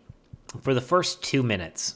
for 0.59 0.73
the 0.73 0.81
first 0.81 1.23
two 1.23 1.43
minutes, 1.43 1.95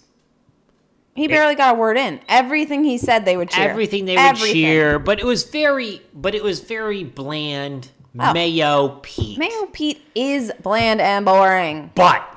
He 1.15 1.27
barely 1.27 1.55
got 1.55 1.75
a 1.75 1.77
word 1.77 1.97
in. 1.97 2.19
Everything 2.27 2.83
he 2.83 2.97
said, 2.97 3.23
they 3.23 3.37
would 3.37 3.49
cheer. 3.49 3.69
everything 3.69 4.05
they 4.05 4.15
would 4.15 4.35
cheer, 4.35 4.97
but 4.97 5.19
it 5.19 5.25
was 5.25 5.43
very, 5.43 6.01
but 6.13 6.33
it 6.33 6.43
was 6.43 6.59
very 6.59 7.03
bland. 7.03 7.89
Oh. 8.19 8.33
Mayo 8.33 8.99
Pete. 9.01 9.37
Mayo 9.37 9.65
Pete 9.67 10.01
is 10.15 10.51
bland 10.61 11.01
and 11.01 11.25
boring. 11.25 11.91
But 11.95 12.27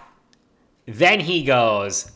then 0.86 1.20
he 1.20 1.42
goes, 1.42 2.12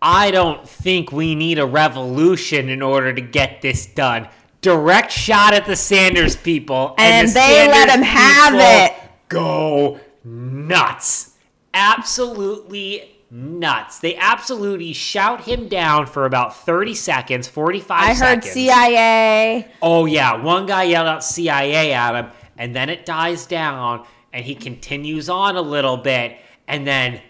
I 0.00 0.30
don't 0.30 0.68
think 0.68 1.12
we 1.12 1.34
need 1.34 1.58
a 1.58 1.66
revolution 1.66 2.68
in 2.68 2.82
order 2.82 3.12
to 3.12 3.20
get 3.20 3.62
this 3.62 3.86
done. 3.86 4.28
Direct 4.60 5.12
shot 5.12 5.54
at 5.54 5.66
the 5.66 5.76
Sanders 5.76 6.36
people. 6.36 6.94
And 6.98 7.28
the 7.28 7.34
they 7.34 7.68
let 7.68 7.88
Sanders 7.88 7.94
him 7.94 8.02
have 8.02 8.54
it. 8.56 8.96
Go 9.28 10.00
nuts. 10.24 11.36
Absolutely 11.74 13.11
nuts. 13.32 13.98
They 13.98 14.14
absolutely 14.16 14.92
shout 14.92 15.44
him 15.44 15.66
down 15.66 16.06
for 16.06 16.26
about 16.26 16.54
30 16.54 16.94
seconds, 16.94 17.48
45 17.48 17.90
I 17.90 18.08
heard 18.08 18.44
seconds. 18.44 18.50
CIA. 18.50 19.68
Oh 19.80 20.04
yeah, 20.04 20.42
one 20.42 20.66
guy 20.66 20.84
yelled 20.84 21.08
out 21.08 21.24
CIA 21.24 21.92
at 21.92 22.14
him, 22.14 22.30
and 22.58 22.76
then 22.76 22.90
it 22.90 23.06
dies 23.06 23.46
down, 23.46 24.06
and 24.32 24.44
he 24.44 24.54
continues 24.54 25.30
on 25.30 25.56
a 25.56 25.62
little 25.62 25.96
bit, 25.96 26.36
and 26.68 26.86
then 26.86 27.22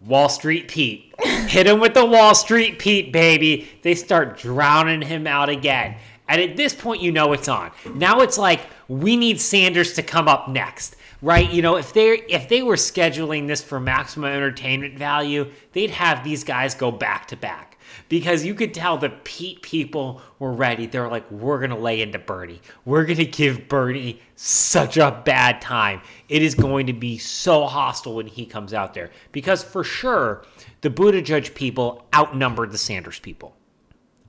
Wall 0.00 0.30
Street 0.30 0.68
Pete 0.68 1.14
hit 1.20 1.66
him 1.66 1.78
with 1.78 1.92
the 1.92 2.06
Wall 2.06 2.34
Street 2.34 2.78
Pete 2.78 3.12
baby. 3.12 3.68
They 3.82 3.94
start 3.94 4.38
drowning 4.38 5.02
him 5.02 5.26
out 5.26 5.50
again, 5.50 5.96
and 6.26 6.40
at 6.40 6.56
this 6.56 6.74
point, 6.74 7.02
you 7.02 7.12
know 7.12 7.34
it's 7.34 7.48
on. 7.48 7.70
Now 7.94 8.20
it's 8.20 8.38
like 8.38 8.60
we 8.88 9.14
need 9.16 9.40
Sanders 9.40 9.92
to 9.94 10.02
come 10.02 10.26
up 10.26 10.48
next. 10.48 10.96
Right, 11.24 11.50
you 11.50 11.62
know, 11.62 11.76
if 11.76 11.94
they 11.94 12.18
if 12.28 12.50
they 12.50 12.62
were 12.62 12.76
scheduling 12.76 13.46
this 13.46 13.62
for 13.62 13.80
maximum 13.80 14.30
entertainment 14.30 14.98
value, 14.98 15.50
they'd 15.72 15.90
have 15.90 16.22
these 16.22 16.44
guys 16.44 16.74
go 16.74 16.90
back 16.90 17.28
to 17.28 17.36
back 17.36 17.78
because 18.10 18.44
you 18.44 18.54
could 18.54 18.74
tell 18.74 18.98
the 18.98 19.08
Pete 19.08 19.62
people 19.62 20.20
were 20.38 20.52
ready. 20.52 20.84
They're 20.84 21.08
like, 21.08 21.30
we're 21.30 21.60
going 21.60 21.70
to 21.70 21.76
lay 21.76 22.02
into 22.02 22.18
Bernie. 22.18 22.60
We're 22.84 23.06
going 23.06 23.16
to 23.16 23.24
give 23.24 23.68
Bernie 23.68 24.20
such 24.36 24.98
a 24.98 25.22
bad 25.24 25.62
time. 25.62 26.02
It 26.28 26.42
is 26.42 26.54
going 26.54 26.88
to 26.88 26.92
be 26.92 27.16
so 27.16 27.64
hostile 27.64 28.16
when 28.16 28.26
he 28.26 28.44
comes 28.44 28.74
out 28.74 28.92
there 28.92 29.10
because 29.32 29.64
for 29.64 29.82
sure, 29.82 30.44
the 30.82 30.90
Buttigieg 30.90 31.54
people 31.54 32.06
outnumbered 32.14 32.70
the 32.70 32.76
Sanders 32.76 33.18
people. 33.18 33.56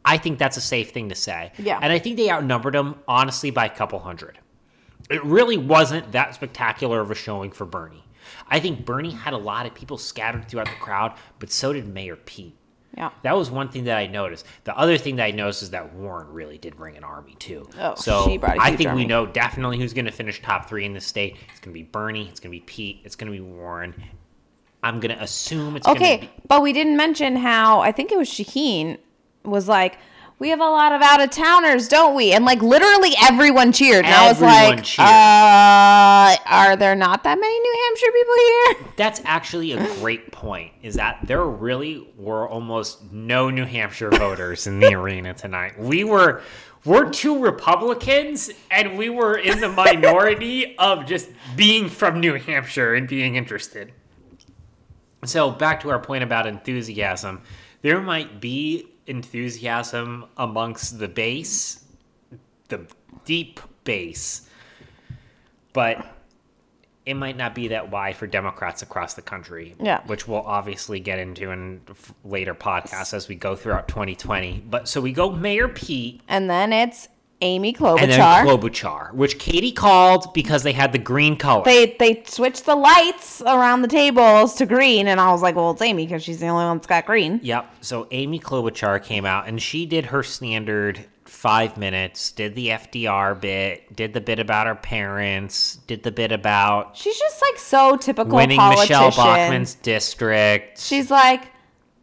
I 0.05 0.17
think 0.17 0.39
that's 0.39 0.55
a 0.55 0.61
safe 0.61 0.91
thing 0.91 1.09
to 1.09 1.15
say. 1.15 1.51
Yeah. 1.57 1.77
And 1.81 1.91
I 1.91 1.99
think 1.99 2.15
they 2.15 2.31
outnumbered 2.31 2.73
them, 2.73 2.99
honestly, 3.05 3.51
by 3.51 3.65
a 3.65 3.75
couple 3.75 3.99
hundred. 3.99 4.39
It 5.09 5.23
really 5.23 5.57
wasn't 5.57 6.11
that 6.13 6.33
spectacular 6.35 6.99
of 6.99 7.11
a 7.11 7.15
showing 7.15 7.51
for 7.51 7.65
Bernie. 7.65 8.03
I 8.47 8.59
think 8.59 8.85
Bernie 8.85 9.11
had 9.11 9.33
a 9.33 9.37
lot 9.37 9.65
of 9.65 9.73
people 9.75 9.97
scattered 9.97 10.47
throughout 10.47 10.65
the 10.67 10.73
crowd, 10.79 11.13
but 11.39 11.51
so 11.51 11.73
did 11.73 11.87
Mayor 11.87 12.15
Pete. 12.15 12.55
Yeah. 12.97 13.09
That 13.23 13.35
was 13.35 13.51
one 13.51 13.69
thing 13.69 13.83
that 13.85 13.97
I 13.97 14.07
noticed. 14.07 14.45
The 14.63 14.75
other 14.77 14.97
thing 14.97 15.17
that 15.17 15.25
I 15.25 15.31
noticed 15.31 15.61
is 15.63 15.71
that 15.71 15.93
Warren 15.93 16.31
really 16.31 16.57
did 16.57 16.77
bring 16.77 16.95
an 16.95 17.03
army 17.03 17.35
too. 17.37 17.67
Oh, 17.77 17.93
so 17.95 18.25
she 18.25 18.37
brought 18.37 18.57
a 18.57 18.61
I 18.61 18.75
think 18.75 18.89
army. 18.89 19.03
we 19.03 19.07
know 19.07 19.25
definitely 19.25 19.77
who's 19.77 19.93
going 19.93 20.05
to 20.05 20.11
finish 20.11 20.41
top 20.41 20.69
three 20.69 20.85
in 20.85 20.93
the 20.93 21.01
state. 21.01 21.35
It's 21.51 21.59
going 21.59 21.73
to 21.73 21.79
be 21.79 21.83
Bernie. 21.83 22.27
It's 22.29 22.39
going 22.39 22.51
to 22.53 22.57
be 22.57 22.61
Pete. 22.65 23.01
It's 23.03 23.15
going 23.17 23.31
to 23.31 23.37
be 23.37 23.41
Warren. 23.43 23.93
I'm 24.81 24.99
going 25.01 25.13
to 25.15 25.21
assume 25.21 25.75
it's 25.75 25.85
going 25.85 25.97
to 25.97 26.03
Okay, 26.03 26.17
be. 26.21 26.29
but 26.47 26.61
we 26.61 26.71
didn't 26.71 26.95
mention 26.95 27.35
how 27.35 27.81
I 27.81 27.91
think 27.91 28.11
it 28.11 28.17
was 28.17 28.29
Shaheen 28.29 28.97
was 29.43 29.67
like, 29.67 29.97
we 30.37 30.49
have 30.49 30.59
a 30.59 30.63
lot 30.63 30.91
of 30.91 31.01
out 31.01 31.21
of 31.21 31.29
towners, 31.29 31.87
don't 31.87 32.15
we? 32.15 32.33
And 32.33 32.43
like 32.43 32.61
literally 32.61 33.13
everyone 33.23 33.71
cheered. 33.71 34.05
And 34.05 34.13
I 34.13 34.27
was 34.27 34.41
like, 34.41 34.83
cheered. 34.83 35.07
uh, 35.07 36.35
are 36.45 36.75
there 36.75 36.95
not 36.95 37.23
that 37.23 37.39
many 37.39 37.59
New 37.59 37.85
Hampshire 37.85 38.11
people 38.11 38.35
here? 38.35 38.93
That's 38.97 39.21
actually 39.23 39.71
a 39.71 39.95
great 39.99 40.31
point. 40.31 40.73
Is 40.81 40.95
that 40.95 41.19
there 41.23 41.45
really 41.45 42.07
were 42.17 42.47
almost 42.49 43.11
no 43.11 43.49
New 43.49 43.65
Hampshire 43.65 44.09
voters 44.09 44.67
in 44.67 44.79
the 44.79 44.93
arena 44.93 45.33
tonight. 45.33 45.79
We 45.79 46.03
were 46.03 46.41
we're 46.83 47.09
two 47.09 47.39
Republicans 47.39 48.51
and 48.69 48.97
we 48.97 49.09
were 49.09 49.37
in 49.37 49.61
the 49.61 49.69
minority 49.69 50.77
of 50.77 51.05
just 51.05 51.29
being 51.55 51.89
from 51.89 52.19
New 52.19 52.33
Hampshire 52.33 52.93
and 52.93 53.07
being 53.07 53.35
interested. 53.35 53.93
So 55.23 55.49
back 55.49 55.79
to 55.81 55.89
our 55.89 55.99
point 55.99 56.23
about 56.23 56.45
enthusiasm. 56.45 57.41
There 57.81 58.01
might 58.01 58.39
be 58.39 58.94
enthusiasm 59.07 60.25
amongst 60.37 60.99
the 60.99 61.07
base, 61.07 61.83
the 62.69 62.87
deep 63.25 63.59
base, 63.83 64.49
but 65.73 66.05
it 67.05 67.13
might 67.13 67.37
not 67.37 67.53
be 67.53 67.67
that 67.67 67.91
wide 67.91 68.15
for 68.15 68.25
Democrats 68.25 68.81
across 68.81 69.13
the 69.13 69.21
country. 69.21 69.75
Yeah. 69.79 70.01
Which 70.07 70.27
we'll 70.27 70.41
obviously 70.41 70.99
get 70.99 71.19
into 71.19 71.51
in 71.51 71.81
later 72.23 72.55
podcasts 72.55 73.13
as 73.13 73.27
we 73.27 73.35
go 73.35 73.55
throughout 73.55 73.87
2020. 73.87 74.63
But 74.67 74.87
so 74.87 75.01
we 75.01 75.11
go 75.11 75.31
Mayor 75.31 75.67
Pete 75.67 76.21
And 76.27 76.49
then 76.49 76.73
it's 76.73 77.07
Amy 77.41 77.73
Klobuchar. 77.73 78.01
and 78.01 78.11
then 78.11 78.45
Klobuchar. 78.47 79.13
Which 79.13 79.37
Katie 79.39 79.71
called 79.71 80.33
because 80.33 80.63
they 80.63 80.71
had 80.71 80.91
the 80.91 80.97
green 80.97 81.35
color. 81.35 81.63
they 81.65 81.95
they 81.99 82.23
switched 82.25 82.65
the 82.65 82.75
lights 82.75 83.41
around 83.41 83.81
the 83.81 83.87
tables 83.87 84.55
to 84.55 84.65
green, 84.65 85.07
and 85.07 85.19
I 85.19 85.31
was 85.31 85.41
like, 85.41 85.55
well, 85.55 85.71
it's 85.71 85.81
Amy 85.81 86.05
because 86.05 86.23
she's 86.23 86.39
the 86.39 86.47
only 86.47 86.65
one 86.65 86.77
that's 86.77 86.87
got 86.87 87.05
green. 87.05 87.39
Yep. 87.43 87.75
So 87.81 88.07
Amy 88.11 88.39
Klobuchar 88.39 89.03
came 89.03 89.25
out 89.25 89.47
and 89.47 89.61
she 89.61 89.85
did 89.85 90.05
her 90.07 90.23
standard 90.23 91.05
five 91.25 91.77
minutes, 91.77 92.31
did 92.31 92.55
the 92.55 92.69
FDR 92.69 93.39
bit, 93.39 93.95
did 93.95 94.13
the 94.13 94.21
bit 94.21 94.39
about 94.39 94.67
her 94.67 94.75
parents, 94.75 95.75
did 95.87 96.03
the 96.03 96.11
bit 96.11 96.31
about 96.31 96.95
She's 96.97 97.17
just 97.17 97.41
like 97.41 97.59
so 97.59 97.97
typical 97.97 98.35
winning 98.35 98.57
politician. 98.57 98.95
Michele 98.95 99.11
Bachmann's 99.11 99.75
district. 99.75 100.79
She's 100.79 101.11
like, 101.11 101.51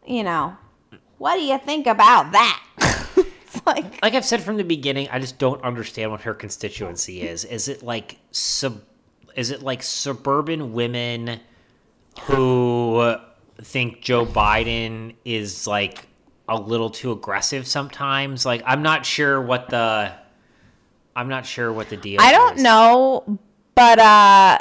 you 0.05 0.23
know, 0.23 0.55
what 1.17 1.35
do 1.35 1.41
you 1.41 1.57
think 1.57 1.87
about 1.87 2.31
that? 2.33 2.63
like, 3.67 4.01
like 4.01 4.13
I've 4.13 4.25
said 4.25 4.41
from 4.41 4.57
the 4.57 4.63
beginning, 4.63 5.07
I 5.11 5.19
just 5.19 5.37
don't 5.37 5.61
understand 5.63 6.11
what 6.11 6.21
her 6.21 6.33
constituency 6.33 7.21
is. 7.21 7.45
Is 7.45 7.67
it 7.67 7.83
like 7.83 8.17
sub? 8.31 8.81
Is 9.35 9.51
it 9.51 9.61
like 9.63 9.81
suburban 9.81 10.73
women 10.73 11.39
who 12.23 13.15
think 13.61 14.01
Joe 14.01 14.25
Biden 14.25 15.15
is 15.25 15.65
like 15.65 16.07
a 16.47 16.59
little 16.59 16.89
too 16.89 17.11
aggressive 17.11 17.67
sometimes? 17.67 18.45
Like 18.45 18.61
I'm 18.65 18.81
not 18.81 19.05
sure 19.05 19.41
what 19.41 19.69
the 19.69 20.13
I'm 21.15 21.29
not 21.29 21.45
sure 21.45 21.71
what 21.71 21.89
the 21.89 21.97
deal. 21.97 22.19
I 22.21 22.31
don't 22.31 22.57
is. 22.57 22.63
know, 22.63 23.39
but 23.75 23.99
uh, 23.99 24.59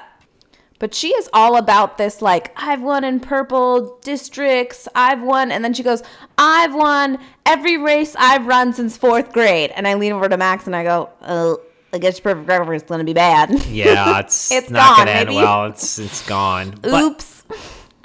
but 0.83 0.97
she 0.97 1.11
is 1.11 1.31
all 1.33 1.57
about 1.57 1.97
this. 1.97 2.21
Like, 2.21 2.53
I've 2.57 2.83
won 2.83 3.05
in 3.05 3.21
purple 3.21 4.01
districts. 4.03 4.89
I've 4.97 5.23
won, 5.23 5.53
and 5.53 5.65
then 5.65 5.75
she 5.75 5.85
goes, 5.85 6.03
I've 6.37 6.75
won 6.75 7.19
every 7.47 7.79
race 7.79 8.17
I've 8.19 8.49
run 8.49 8.73
since 8.73 8.97
fourth 8.97 9.33
grade. 9.33 9.71
And 9.77 9.87
I 9.87 9.95
lean 9.95 10.11
over 10.11 10.29
to 10.29 10.37
Max 10.37 10.67
and 10.67 10.75
I 10.75 10.83
go, 10.83 11.09
Oh, 11.23 11.61
I 11.93 11.99
guess 11.99 12.17
your 12.19 12.35
perfect 12.35 12.49
record 12.49 12.75
is 12.75 12.83
gonna 12.83 13.05
be 13.05 13.13
bad. 13.13 13.51
Yeah, 13.69 14.19
it's, 14.19 14.51
It's 14.51 14.71
not 14.71 14.97
gone, 14.97 15.07
gonna 15.07 15.19
end 15.21 15.29
well. 15.33 15.67
It's 15.67 16.01
it's 16.01 16.27
gone. 16.27 16.75
Oops. 16.85 17.45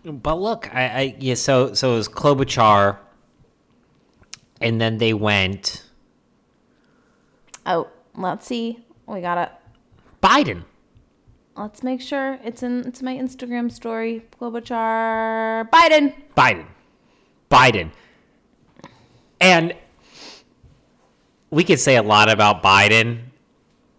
But 0.06 0.36
look, 0.36 0.70
I, 0.72 0.84
I 0.84 1.16
yeah, 1.18 1.34
so 1.34 1.74
so 1.74 1.94
it 1.94 1.96
was 1.96 2.08
Klobuchar, 2.08 3.00
and 4.62 4.80
then 4.80 5.00
they 5.00 5.16
went 5.16 5.84
Oh, 7.66 7.88
let's 8.16 8.46
see. 8.46 8.86
We 9.08 9.22
gotta. 9.22 9.50
Biden. 10.22 10.64
Let's 11.58 11.82
make 11.82 12.02
sure 12.02 12.38
it's 12.44 12.62
in. 12.62 12.86
It's 12.88 13.02
my 13.02 13.16
Instagram 13.16 13.72
story. 13.72 14.26
Klobuchar, 14.40 15.70
Biden. 15.72 16.14
Biden. 16.36 16.66
Biden. 17.50 17.92
And 19.42 19.74
we 21.50 21.64
could 21.64 21.80
say 21.80 21.96
a 21.96 22.04
lot 22.04 22.30
about 22.30 22.62
Biden, 22.62 23.20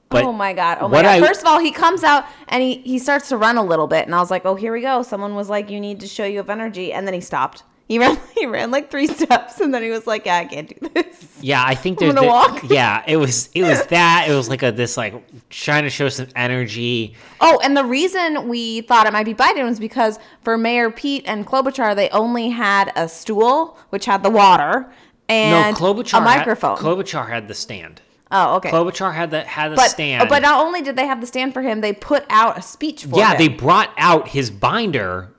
but 0.08 0.24
oh 0.24 0.32
my 0.32 0.52
god! 0.52 0.78
Oh 0.80 0.88
my 0.88 1.02
god! 1.02 1.06
I- 1.22 1.26
First 1.26 1.40
of 1.42 1.46
all, 1.48 1.58
he 1.58 1.72
comes 1.72 2.04
out 2.04 2.24
and 2.48 2.62
he 2.62 2.76
he 2.78 2.98
starts 2.98 3.28
to 3.30 3.36
run 3.36 3.56
a 3.56 3.62
little 3.64 3.86
bit, 3.86 4.04
and 4.06 4.14
I 4.14 4.20
was 4.20 4.30
like, 4.30 4.44
oh, 4.44 4.54
here 4.54 4.72
we 4.72 4.80
go. 4.80 5.02
Someone 5.02 5.34
was 5.34 5.48
like, 5.48 5.68
you 5.70 5.80
need 5.80 6.00
to 6.00 6.06
show 6.06 6.24
you 6.24 6.38
have 6.38 6.50
energy, 6.50 6.92
and 6.92 7.06
then 7.06 7.14
he 7.14 7.20
stopped. 7.20 7.62
He 7.88 7.98
ran 7.98 8.20
he 8.34 8.46
ran 8.46 8.70
like 8.70 8.90
three 8.90 9.06
steps, 9.06 9.60
and 9.60 9.72
then 9.72 9.82
he 9.82 9.88
was 9.88 10.06
like, 10.06 10.26
yeah, 10.26 10.36
I 10.36 10.44
can't 10.44 10.68
do 10.68 10.88
this. 10.90 11.38
Yeah, 11.40 11.64
I 11.64 11.74
think 11.74 11.98
there's 11.98 12.14
the- 12.14 12.22
walk. 12.22 12.68
yeah, 12.68 13.02
it 13.06 13.16
was 13.16 13.48
it 13.54 13.62
was 13.62 13.84
that 13.88 14.26
it 14.28 14.34
was 14.34 14.48
like 14.48 14.62
a 14.62 14.70
this 14.70 14.96
like 14.96 15.14
trying 15.48 15.84
to 15.84 15.90
show 15.90 16.08
some 16.10 16.28
energy. 16.36 17.14
Oh, 17.40 17.58
and 17.64 17.76
the 17.76 17.84
reason 17.84 18.48
we 18.48 18.82
thought 18.82 19.06
it 19.06 19.12
might 19.12 19.24
be 19.24 19.34
Biden 19.34 19.64
was 19.64 19.80
because 19.80 20.18
for 20.42 20.58
Mayor 20.58 20.90
Pete 20.90 21.24
and 21.26 21.46
Klobuchar, 21.46 21.96
they 21.96 22.10
only 22.10 22.50
had 22.50 22.92
a 22.94 23.08
stool 23.08 23.78
which 23.88 24.04
had 24.04 24.22
the 24.22 24.30
water 24.30 24.92
and 25.28 25.74
no, 25.74 25.80
Klobuchar 25.80 26.18
a 26.18 26.20
microphone. 26.20 26.76
Had, 26.76 26.84
Klobuchar 26.84 27.28
had 27.28 27.48
the 27.48 27.54
stand. 27.54 28.02
oh, 28.30 28.56
okay. 28.56 28.70
Klobuchar 28.70 29.14
had 29.14 29.30
the 29.30 29.44
had 29.44 29.72
the 29.72 29.76
but 29.76 29.90
stand. 29.90 30.28
but 30.28 30.42
not 30.42 30.64
only 30.64 30.82
did 30.82 30.96
they 30.96 31.06
have 31.06 31.22
the 31.22 31.26
stand 31.26 31.54
for 31.54 31.62
him, 31.62 31.80
they 31.80 31.94
put 31.94 32.24
out 32.28 32.58
a 32.58 32.62
speech 32.62 33.06
for 33.06 33.18
yeah, 33.18 33.32
him. 33.32 33.38
they 33.38 33.48
brought 33.48 33.90
out 33.96 34.28
his 34.28 34.50
binder 34.50 35.32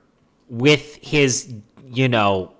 with 0.48 0.96
his 0.96 1.52
you 1.92 2.08
know 2.08 2.54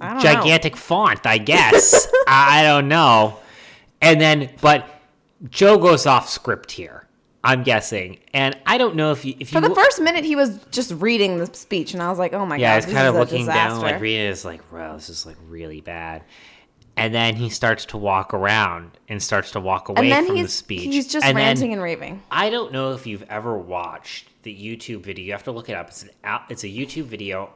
I 0.00 0.08
don't 0.14 0.16
know. 0.16 0.22
gigantic 0.22 0.76
font, 0.76 1.26
I 1.26 1.38
guess. 1.38 2.08
I 2.26 2.62
don't 2.62 2.88
know. 2.88 3.38
And 4.00 4.20
then, 4.20 4.50
but 4.60 4.88
Joe 5.50 5.78
goes 5.78 6.06
off 6.06 6.28
script 6.28 6.72
here. 6.72 7.06
I'm 7.42 7.62
guessing, 7.62 8.18
and 8.34 8.54
I 8.66 8.76
don't 8.76 8.96
know 8.96 9.12
if 9.12 9.24
you 9.24 9.32
if 9.40 9.50
you 9.52 9.60
For 9.60 9.62
you 9.66 9.70
the 9.70 9.74
first 9.74 9.98
minute, 9.98 10.24
he 10.24 10.36
was 10.36 10.58
just 10.70 10.92
reading 10.92 11.38
the 11.38 11.46
speech, 11.54 11.94
and 11.94 12.02
I 12.02 12.10
was 12.10 12.18
like, 12.18 12.34
"Oh 12.34 12.44
my 12.44 12.56
yeah, 12.56 12.74
god, 12.74 12.76
he's 12.76 12.84
this 12.86 12.94
kind 12.94 13.08
of 13.08 13.14
looking 13.14 13.46
down, 13.46 13.80
like 13.80 13.98
reading. 13.98 14.26
It's 14.26 14.44
like, 14.44 14.70
wow, 14.70 14.94
this 14.94 15.08
is 15.08 15.24
like 15.24 15.36
really 15.48 15.80
bad. 15.80 16.22
And 16.96 17.14
then 17.14 17.36
he 17.36 17.48
starts 17.48 17.86
to 17.86 17.96
walk 17.96 18.34
around 18.34 18.98
and 19.08 19.22
starts 19.22 19.52
to 19.52 19.60
walk 19.60 19.88
away 19.88 20.02
and 20.02 20.12
then 20.12 20.26
from 20.26 20.42
the 20.42 20.48
speech. 20.48 20.82
he's 20.82 21.10
just 21.10 21.24
and 21.24 21.34
then- 21.34 21.46
ranting 21.46 21.72
and 21.72 21.80
raving. 21.80 22.22
I 22.30 22.50
don't 22.50 22.72
know 22.72 22.92
if 22.92 23.06
you've 23.06 23.24
ever 23.30 23.56
watched 23.56 24.28
the 24.42 24.54
YouTube 24.54 25.00
video. 25.02 25.24
You 25.24 25.32
have 25.32 25.44
to 25.44 25.52
look 25.52 25.70
it 25.70 25.74
up. 25.74 25.88
It's 25.88 26.02
an 26.02 26.10
it's 26.50 26.64
a 26.64 26.68
YouTube 26.68 27.04
video, 27.04 27.54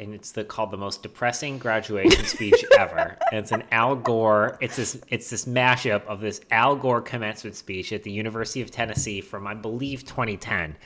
and 0.00 0.14
it's 0.14 0.32
the 0.32 0.42
called 0.42 0.70
the 0.70 0.76
most 0.76 1.02
depressing 1.02 1.58
graduation 1.58 2.24
speech 2.24 2.64
ever. 2.78 3.18
And 3.30 3.38
it's 3.40 3.52
an 3.52 3.64
Al 3.70 3.94
Gore. 3.94 4.58
It's 4.60 4.76
this 4.76 5.00
it's 5.08 5.30
this 5.30 5.44
mashup 5.44 6.04
of 6.06 6.20
this 6.20 6.40
Al 6.50 6.74
Gore 6.74 7.02
commencement 7.02 7.54
speech 7.54 7.92
at 7.92 8.02
the 8.02 8.10
University 8.10 8.62
of 8.62 8.70
Tennessee 8.70 9.20
from 9.20 9.46
I 9.46 9.54
believe 9.54 10.04
2010. 10.04 10.76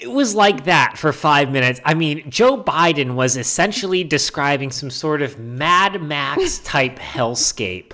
It 0.00 0.12
was 0.12 0.34
like 0.34 0.64
that 0.64 0.96
for 0.96 1.12
five 1.12 1.50
minutes. 1.50 1.80
I 1.84 1.94
mean, 1.94 2.30
Joe 2.30 2.62
Biden 2.62 3.16
was 3.16 3.36
essentially 3.36 4.04
describing 4.04 4.70
some 4.70 4.90
sort 4.90 5.22
of 5.22 5.40
Mad 5.40 6.00
Max 6.00 6.60
type 6.60 7.00
hellscape 7.00 7.92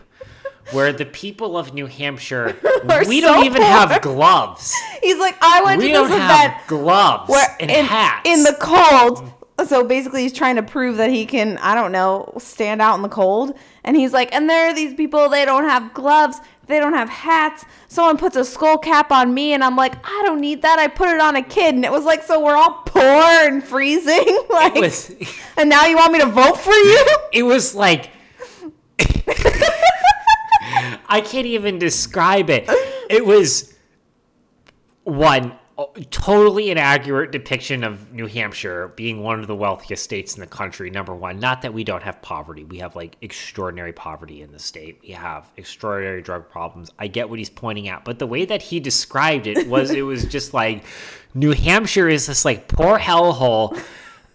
where 0.72 0.92
the 0.92 1.04
people 1.06 1.56
of 1.58 1.74
New 1.74 1.86
Hampshire, 1.86 2.56
we 3.06 3.20
so 3.20 3.26
don't 3.28 3.44
even 3.44 3.62
poor. 3.62 3.70
have 3.70 4.02
gloves. 4.02 4.74
He's 5.02 5.18
like, 5.18 5.36
"I 5.40 5.62
went 5.62 5.80
We 5.80 5.88
to 5.88 5.92
don't 5.94 6.08
this 6.10 6.18
have 6.18 6.50
event 6.50 6.66
gloves 6.68 7.28
where 7.28 7.56
and 7.60 7.70
in, 7.70 7.84
hats. 7.84 8.28
in 8.28 8.42
the 8.44 8.56
cold." 8.60 9.30
So 9.66 9.84
basically, 9.84 10.22
he's 10.22 10.32
trying 10.32 10.56
to 10.56 10.64
prove 10.64 10.96
that 10.96 11.10
he 11.10 11.26
can, 11.26 11.58
I 11.58 11.76
don't 11.76 11.92
know, 11.92 12.32
stand 12.38 12.82
out 12.82 12.96
in 12.96 13.02
the 13.02 13.08
cold. 13.08 13.56
And 13.84 13.96
he's 13.96 14.12
like, 14.12 14.34
and 14.34 14.50
there 14.50 14.68
are 14.68 14.74
these 14.74 14.94
people, 14.94 15.28
they 15.28 15.44
don't 15.44 15.62
have 15.62 15.94
gloves, 15.94 16.38
they 16.66 16.80
don't 16.80 16.94
have 16.94 17.08
hats. 17.08 17.64
Someone 17.86 18.16
puts 18.18 18.34
a 18.34 18.44
skull 18.44 18.78
cap 18.78 19.12
on 19.12 19.32
me, 19.32 19.52
and 19.52 19.62
I'm 19.62 19.76
like, 19.76 19.94
I 20.04 20.22
don't 20.24 20.40
need 20.40 20.62
that. 20.62 20.80
I 20.80 20.88
put 20.88 21.08
it 21.08 21.20
on 21.20 21.36
a 21.36 21.42
kid. 21.42 21.76
And 21.76 21.84
it 21.84 21.92
was 21.92 22.04
like, 22.04 22.24
so 22.24 22.40
we're 22.42 22.56
all 22.56 22.82
poor 22.84 23.02
and 23.02 23.62
freezing. 23.62 24.40
like, 24.50 24.74
was, 24.74 25.14
and 25.56 25.70
now 25.70 25.86
you 25.86 25.94
want 25.96 26.12
me 26.12 26.18
to 26.18 26.26
vote 26.26 26.56
for 26.58 26.72
you? 26.72 27.06
it 27.32 27.44
was 27.44 27.76
like 27.76 28.10
I 31.14 31.20
can't 31.20 31.46
even 31.46 31.78
describe 31.78 32.50
it. 32.50 32.68
It 33.08 33.24
was 33.24 33.72
one 35.04 35.56
oh, 35.78 35.92
totally 36.10 36.72
inaccurate 36.72 37.30
depiction 37.30 37.84
of 37.84 38.12
New 38.12 38.26
Hampshire 38.26 38.88
being 38.96 39.22
one 39.22 39.38
of 39.38 39.46
the 39.46 39.54
wealthiest 39.54 40.02
states 40.02 40.34
in 40.34 40.40
the 40.40 40.48
country. 40.48 40.90
Number 40.90 41.14
one, 41.14 41.38
not 41.38 41.62
that 41.62 41.72
we 41.72 41.84
don't 41.84 42.02
have 42.02 42.20
poverty. 42.20 42.64
We 42.64 42.78
have 42.78 42.96
like 42.96 43.16
extraordinary 43.20 43.92
poverty 43.92 44.42
in 44.42 44.50
the 44.50 44.58
state. 44.58 44.98
We 45.02 45.10
have 45.10 45.48
extraordinary 45.56 46.20
drug 46.20 46.50
problems. 46.50 46.90
I 46.98 47.06
get 47.06 47.30
what 47.30 47.38
he's 47.38 47.48
pointing 47.48 47.88
out, 47.88 48.04
but 48.04 48.18
the 48.18 48.26
way 48.26 48.44
that 48.46 48.62
he 48.62 48.80
described 48.80 49.46
it 49.46 49.68
was 49.68 49.92
it 49.92 50.02
was 50.02 50.24
just 50.24 50.52
like 50.52 50.84
New 51.32 51.52
Hampshire 51.52 52.08
is 52.08 52.26
this 52.26 52.44
like 52.44 52.66
poor 52.66 52.98
hellhole. 52.98 53.80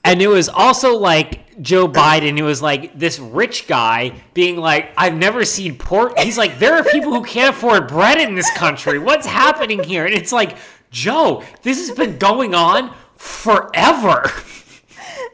And 0.04 0.22
it 0.22 0.28
was 0.28 0.50
also 0.50 0.98
like 0.98 1.62
Joe 1.62 1.88
Biden, 1.88 2.38
who 2.38 2.46
was 2.46 2.62
like 2.62 2.98
this 2.98 3.20
rich 3.20 3.68
guy 3.68 4.14
being 4.34 4.58
like, 4.58 4.92
I've 4.98 5.16
never 5.16 5.46
seen 5.46 5.78
pork. 5.78 6.18
He's 6.18 6.38
like, 6.38 6.60
there 6.60 6.76
are 6.76 6.84
people 6.84 7.14
who 7.14 7.24
can't 7.24 7.56
afford 7.56 7.88
bread 7.88 8.20
in 8.20 8.36
this 8.36 8.50
country. 8.52 8.98
What's 8.98 9.28
happening 9.28 9.84
here? 9.84 10.06
And 10.06 10.14
it's 10.14 10.32
like, 10.32 10.58
Joe, 10.90 11.44
this 11.64 11.86
has 11.86 11.96
been 11.96 12.18
going 12.18 12.56
on 12.56 12.94
forever. 13.16 14.24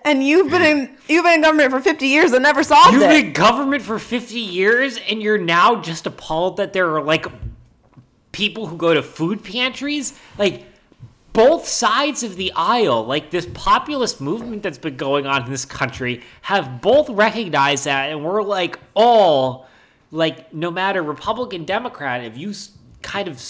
And 0.03 0.23
you've 0.23 0.51
been 0.51 0.61
in 0.61 0.97
you've 1.07 1.23
been 1.23 1.35
in 1.35 1.41
government 1.41 1.71
for 1.71 1.79
50 1.79 2.07
years 2.07 2.31
and 2.31 2.43
never 2.43 2.61
solved 2.61 2.89
it. 2.89 2.93
You've 2.93 3.09
been 3.09 3.25
in 3.27 3.33
government 3.33 3.81
for 3.81 3.97
50 3.97 4.39
years 4.39 4.99
and 5.09 5.21
you're 5.21 5.39
now 5.39 5.81
just 5.81 6.05
appalled 6.05 6.57
that 6.57 6.73
there 6.73 6.95
are 6.95 7.01
like 7.01 7.25
people 8.35 8.67
who 8.67 8.77
go 8.77 8.93
to 8.93 9.01
food 9.01 9.43
pantries? 9.43 10.13
Like, 10.37 10.65
both 11.35 11.67
sides 11.67 12.23
of 12.23 12.37
the 12.37 12.51
aisle, 12.55 13.05
like 13.05 13.29
this 13.29 13.47
populist 13.53 14.21
movement 14.21 14.63
that's 14.63 14.77
been 14.79 14.97
going 14.97 15.27
on 15.27 15.43
in 15.43 15.51
this 15.51 15.65
country, 15.65 16.23
have 16.41 16.81
both 16.81 17.09
recognized 17.09 17.85
that, 17.85 18.09
and 18.09 18.23
we're 18.23 18.41
like 18.41 18.79
all 18.95 19.67
like, 20.11 20.53
no 20.53 20.71
matter 20.71 21.03
Republican, 21.03 21.65
Democrat, 21.65 22.23
if 22.23 22.37
you 22.37 22.53
kind 23.01 23.27
of, 23.27 23.43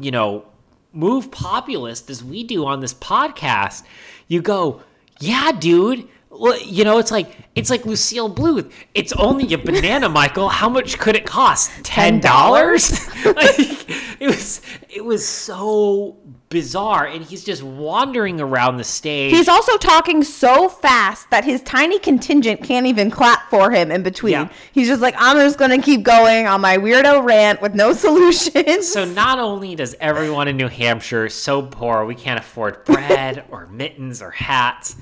you 0.00 0.10
know, 0.10 0.46
move 0.92 1.30
populist 1.30 2.08
as 2.08 2.24
we 2.24 2.42
do 2.42 2.64
on 2.64 2.80
this 2.80 2.94
podcast, 2.94 3.84
you 4.28 4.40
go, 4.40 4.82
yeah, 5.20 5.52
dude. 5.52 6.08
Well, 6.30 6.58
you 6.60 6.84
know, 6.84 6.98
it's 6.98 7.10
like 7.10 7.36
it's 7.54 7.68
like 7.70 7.84
Lucille 7.84 8.32
Bluth. 8.32 8.70
It's 8.94 9.12
only 9.14 9.52
a 9.52 9.58
banana, 9.58 10.08
Michael. 10.20 10.48
How 10.48 10.68
much 10.68 10.98
could 10.98 11.16
it 11.16 11.26
cost? 11.26 11.70
Ten 11.84 12.20
dollars? 12.20 13.06
like, 13.24 14.20
it 14.20 14.26
was 14.26 14.62
it 14.88 15.04
was 15.04 15.26
so 15.26 16.16
bizarre, 16.48 17.06
and 17.06 17.24
he's 17.24 17.44
just 17.44 17.62
wandering 17.62 18.40
around 18.40 18.76
the 18.78 18.84
stage. 18.84 19.32
He's 19.32 19.48
also 19.48 19.76
talking 19.76 20.24
so 20.24 20.68
fast 20.68 21.30
that 21.30 21.44
his 21.44 21.60
tiny 21.62 21.98
contingent 21.98 22.62
can't 22.62 22.86
even 22.86 23.10
clap 23.10 23.50
for 23.50 23.70
him 23.70 23.90
in 23.90 24.02
between. 24.02 24.32
Yeah. 24.32 24.48
He's 24.72 24.88
just 24.88 25.02
like, 25.02 25.14
I'm 25.18 25.36
just 25.36 25.58
going 25.58 25.70
to 25.70 25.84
keep 25.84 26.02
going 26.02 26.46
on 26.46 26.60
my 26.60 26.78
weirdo 26.78 27.24
rant 27.24 27.60
with 27.60 27.74
no 27.74 27.92
solutions. 27.94 28.88
So 28.88 29.04
not 29.04 29.38
only 29.38 29.74
does 29.74 29.94
everyone 30.00 30.48
in 30.48 30.56
New 30.56 30.68
Hampshire 30.68 31.28
so 31.28 31.62
poor 31.62 32.04
we 32.04 32.14
can't 32.14 32.40
afford 32.40 32.84
bread 32.86 33.44
or 33.50 33.66
mittens 33.66 34.22
or 34.22 34.30
hats, 34.30 34.96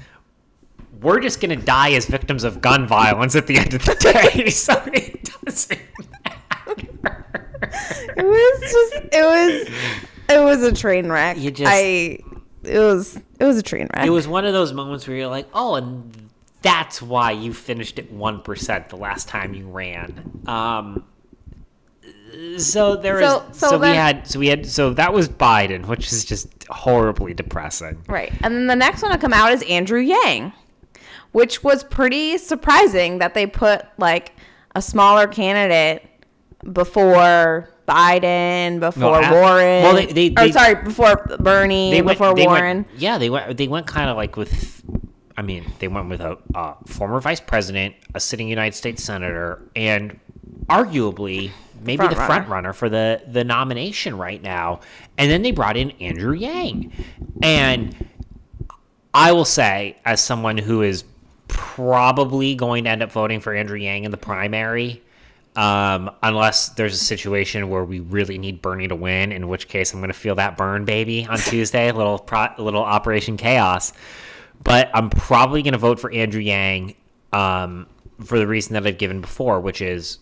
we're 1.01 1.21
just 1.21 1.41
gonna 1.41 1.57
die 1.57 1.93
as 1.93 2.07
victims 2.07 2.43
of 2.43 2.61
gun 2.61 2.87
violence 2.87 3.37
at 3.37 3.47
the 3.47 3.57
end 3.57 3.75
of 3.75 3.85
the 3.85 3.95
day. 4.35 4.49
so 4.51 4.83
it 4.93 5.31
doesn't 5.45 5.81
matter. 6.25 7.27
it 8.17 8.25
was 8.25 8.61
just, 8.61 8.95
it 9.13 9.25
was, 9.69 9.69
it 10.29 10.43
was 10.45 10.63
a 10.63 10.73
train 10.73 11.09
wreck. 11.11 11.39
You 11.39 11.51
just- 11.51 11.71
I, 11.73 12.19
it 12.65 12.79
was, 12.79 13.17
it 13.39 13.45
was 13.45 13.57
a 13.59 13.63
train 13.63 13.89
wreck. 13.95 14.07
It 14.07 14.11
was 14.11 14.27
one 14.27 14.45
of 14.45 14.53
those 14.53 14.73
moments 14.73 15.07
where 15.07 15.17
you're 15.17 15.29
like, 15.29 15.49
oh, 15.55 15.77
and 15.77 16.31
that's 16.63 17.01
why 17.01 17.31
you 17.31 17.53
finished 17.55 17.99
at 17.99 18.11
one 18.11 18.41
percent 18.43 18.89
the 18.89 18.97
last 18.97 19.29
time 19.29 19.55
you 19.55 19.69
ran. 19.69 20.43
Um, 20.47 21.05
so 22.59 22.97
there 22.97 23.21
So- 23.21 23.45
was, 23.49 23.57
so 23.59 23.69
so, 23.71 23.79
we 23.79 23.89
had, 23.89 24.27
so 24.27 24.39
we 24.39 24.49
had, 24.49 24.67
so 24.67 24.93
that 24.95 25.13
was 25.13 25.29
Biden, 25.29 25.87
which 25.87 26.13
is 26.13 26.25
just 26.25 26.49
horribly 26.69 27.35
depressing. 27.35 28.03
Right. 28.09 28.33
And 28.43 28.55
then 28.55 28.67
the 28.67 28.77
next 28.77 29.03
one 29.03 29.13
to 29.13 29.19
come 29.19 29.33
out 29.33 29.53
is 29.53 29.63
Andrew 29.63 30.01
Yang, 30.01 30.53
which 31.33 31.63
was 31.63 31.85
pretty 31.85 32.37
surprising 32.39 33.19
that 33.19 33.35
they 33.35 33.47
put 33.47 33.85
like 33.99 34.33
a 34.75 34.83
smaller 34.83 35.27
candidate 35.27 36.03
before 36.73 37.71
Biden, 37.87 38.81
before 38.81 39.21
af- 39.21 39.31
Warren. 39.33 39.83
well, 39.83 39.95
they- 39.95 40.07
they- 40.07 40.29
or 40.31 40.47
they- 40.47 40.53
sorry, 40.53 40.75
before 40.77 41.25
Bernie, 41.39 42.01
before 42.03 42.35
they 42.35 42.47
Warren. 42.47 42.77
Went, 42.79 42.89
yeah, 42.99 43.19
they 43.19 43.31
went. 43.31 43.57
They 43.57 43.69
went 43.69 43.87
kind 43.87 44.11
of 44.11 44.17
like 44.17 44.37
with. 44.37 44.83
I 45.39 45.43
mean, 45.43 45.65
they 45.81 45.89
went 45.89 46.09
with 46.09 46.21
a 46.21 46.39
uh, 46.55 46.75
former 46.87 47.21
vice 47.21 47.41
president, 47.41 47.95
a 48.15 48.21
sitting 48.21 48.49
United 48.49 48.75
States 48.75 49.05
senator, 49.05 49.61
and 49.77 50.19
arguably 50.69 51.51
maybe 51.85 51.99
Front 51.99 52.11
the 52.11 52.17
runner. 52.17 52.27
front 52.27 52.49
runner 52.49 52.73
for 52.73 52.89
the 52.89 53.21
the 53.29 53.45
nomination 53.45 54.17
right 54.19 54.43
now. 54.43 54.81
And 55.19 55.31
then 55.31 55.43
they 55.43 55.53
brought 55.53 55.77
in 55.77 55.91
Andrew 56.01 56.33
Yang, 56.35 56.93
and 57.43 57.95
I 59.15 59.33
will 59.33 59.45
say, 59.45 59.97
as 60.05 60.21
someone 60.21 60.59
who 60.59 60.83
is 60.83 61.05
probably 61.49 62.55
going 62.55 62.85
to 62.85 62.91
end 62.91 63.03
up 63.03 63.13
voting 63.13 63.41
for 63.41 63.55
Andrew 63.55 63.79
Yang 63.79 64.05
in 64.05 64.11
the 64.11 64.17
primary, 64.17 65.03
um, 65.57 66.11
unless 66.23 66.71
there's 66.71 66.95
a 66.95 67.05
situation 67.05 67.69
where 67.69 67.85
we 67.85 68.01
really 68.01 68.39
need 68.39 68.63
Bernie 68.63 68.89
to 68.89 68.95
win, 68.95 69.33
in 69.33 69.49
which 69.49 69.69
case 69.69 69.93
I'm 69.93 70.01
going 70.01 70.09
to 70.09 70.15
feel 70.15 70.35
that 70.37 70.57
burn, 70.57 70.85
baby, 70.85 71.27
on 71.27 71.39
Tuesday, 71.39 71.89
a 71.89 71.93
little 71.97 72.19
pro- 72.19 72.55
little 72.59 72.83
Operation 72.83 73.37
Chaos. 73.37 73.93
But 74.63 74.91
I'm 74.95 75.11
probably 75.11 75.63
going 75.63 75.73
to 75.73 75.79
vote 75.79 76.01
for 76.01 76.13
Andrew 76.13 76.41
Yang. 76.41 76.97
Um, 77.33 77.87
for 78.25 78.39
the 78.39 78.47
reason 78.47 78.75
that 78.75 78.87
I've 78.87 78.99
given 78.99 79.21
before, 79.21 79.61
which 79.61 79.81
is 79.81 80.19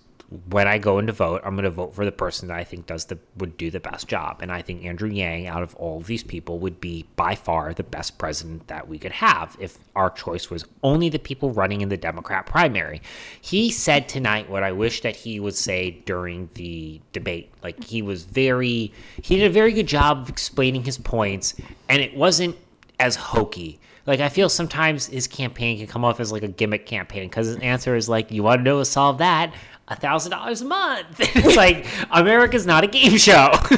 when 0.48 0.68
I 0.68 0.78
go 0.78 0.98
in 0.98 1.06
to 1.06 1.12
vote, 1.12 1.42
I'm 1.44 1.54
going 1.54 1.64
to 1.64 1.70
vote 1.70 1.94
for 1.94 2.04
the 2.04 2.12
person 2.12 2.48
that 2.48 2.56
I 2.56 2.64
think 2.64 2.86
does 2.86 3.06
the 3.06 3.18
would 3.36 3.56
do 3.56 3.70
the 3.70 3.80
best 3.80 4.08
job, 4.08 4.40
and 4.42 4.50
I 4.50 4.62
think 4.62 4.84
Andrew 4.84 5.08
Yang, 5.08 5.46
out 5.46 5.62
of 5.62 5.74
all 5.76 5.98
of 5.98 6.06
these 6.06 6.22
people, 6.22 6.58
would 6.58 6.80
be 6.80 7.06
by 7.16 7.34
far 7.34 7.74
the 7.74 7.82
best 7.82 8.18
president 8.18 8.68
that 8.68 8.88
we 8.88 8.98
could 8.98 9.12
have 9.12 9.56
if 9.60 9.78
our 9.94 10.10
choice 10.10 10.50
was 10.50 10.64
only 10.82 11.08
the 11.08 11.18
people 11.18 11.50
running 11.50 11.80
in 11.80 11.88
the 11.88 11.96
Democrat 11.96 12.46
primary. 12.46 13.02
He 13.40 13.70
said 13.70 14.08
tonight 14.08 14.48
what 14.50 14.62
I 14.62 14.72
wish 14.72 15.02
that 15.02 15.16
he 15.16 15.40
would 15.40 15.54
say 15.54 16.02
during 16.04 16.50
the 16.54 17.00
debate. 17.12 17.52
Like 17.62 17.82
he 17.84 18.02
was 18.02 18.24
very, 18.24 18.92
he 19.22 19.36
did 19.36 19.46
a 19.46 19.52
very 19.52 19.72
good 19.72 19.86
job 19.86 20.22
of 20.22 20.28
explaining 20.28 20.84
his 20.84 20.98
points, 20.98 21.54
and 21.88 22.00
it 22.00 22.16
wasn't 22.16 22.56
as 22.98 23.16
hokey. 23.16 23.80
Like 24.06 24.20
I 24.20 24.28
feel 24.28 24.48
sometimes 24.48 25.06
his 25.06 25.26
campaign 25.26 25.78
can 25.78 25.86
come 25.86 26.04
off 26.04 26.20
as 26.20 26.30
like 26.30 26.42
a 26.42 26.48
gimmick 26.48 26.84
campaign 26.84 27.28
because 27.28 27.46
his 27.46 27.56
answer 27.58 27.96
is 27.96 28.08
like, 28.08 28.30
"You 28.30 28.42
want 28.42 28.60
to 28.60 28.62
know 28.62 28.78
to 28.78 28.84
solve 28.84 29.18
that? 29.18 29.54
Thousand 29.90 30.30
dollars 30.30 30.62
a 30.62 30.64
month." 30.64 31.16
it's 31.20 31.56
like 31.56 31.86
America's 32.10 32.66
not 32.66 32.84
a 32.84 32.86
game 32.86 33.16
show. 33.18 33.50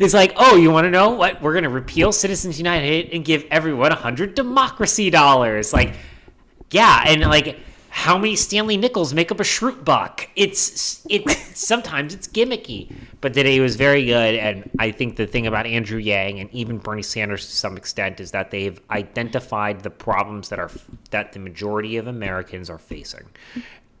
it's 0.00 0.14
like, 0.14 0.32
oh, 0.36 0.56
you 0.56 0.70
want 0.70 0.84
to 0.86 0.90
know 0.90 1.10
what? 1.10 1.40
We're 1.40 1.54
gonna 1.54 1.70
repeal 1.70 2.12
Citizens 2.12 2.58
United 2.58 3.10
and 3.10 3.24
give 3.24 3.44
everyone 3.50 3.92
a 3.92 3.96
hundred 3.96 4.34
democracy 4.34 5.10
dollars. 5.10 5.72
Like, 5.72 5.94
yeah, 6.70 7.04
and 7.06 7.22
like. 7.22 7.58
How 7.96 8.18
many 8.18 8.34
Stanley 8.34 8.76
nickels 8.76 9.14
make 9.14 9.30
up 9.30 9.38
a 9.38 9.44
Schrute 9.44 9.84
buck? 9.84 10.28
It's 10.34 11.06
it. 11.08 11.30
sometimes 11.30 12.12
it's 12.12 12.26
gimmicky, 12.26 12.92
but 13.20 13.34
today 13.34 13.60
was 13.60 13.76
very 13.76 14.04
good. 14.04 14.34
And 14.34 14.68
I 14.80 14.90
think 14.90 15.14
the 15.14 15.28
thing 15.28 15.46
about 15.46 15.64
Andrew 15.64 15.98
Yang 15.98 16.40
and 16.40 16.52
even 16.52 16.78
Bernie 16.78 17.04
Sanders 17.04 17.46
to 17.46 17.52
some 17.52 17.76
extent 17.76 18.18
is 18.18 18.32
that 18.32 18.50
they've 18.50 18.80
identified 18.90 19.84
the 19.84 19.90
problems 19.90 20.48
that 20.48 20.58
are 20.58 20.72
that 21.10 21.34
the 21.34 21.38
majority 21.38 21.96
of 21.96 22.08
Americans 22.08 22.68
are 22.68 22.78
facing, 22.78 23.26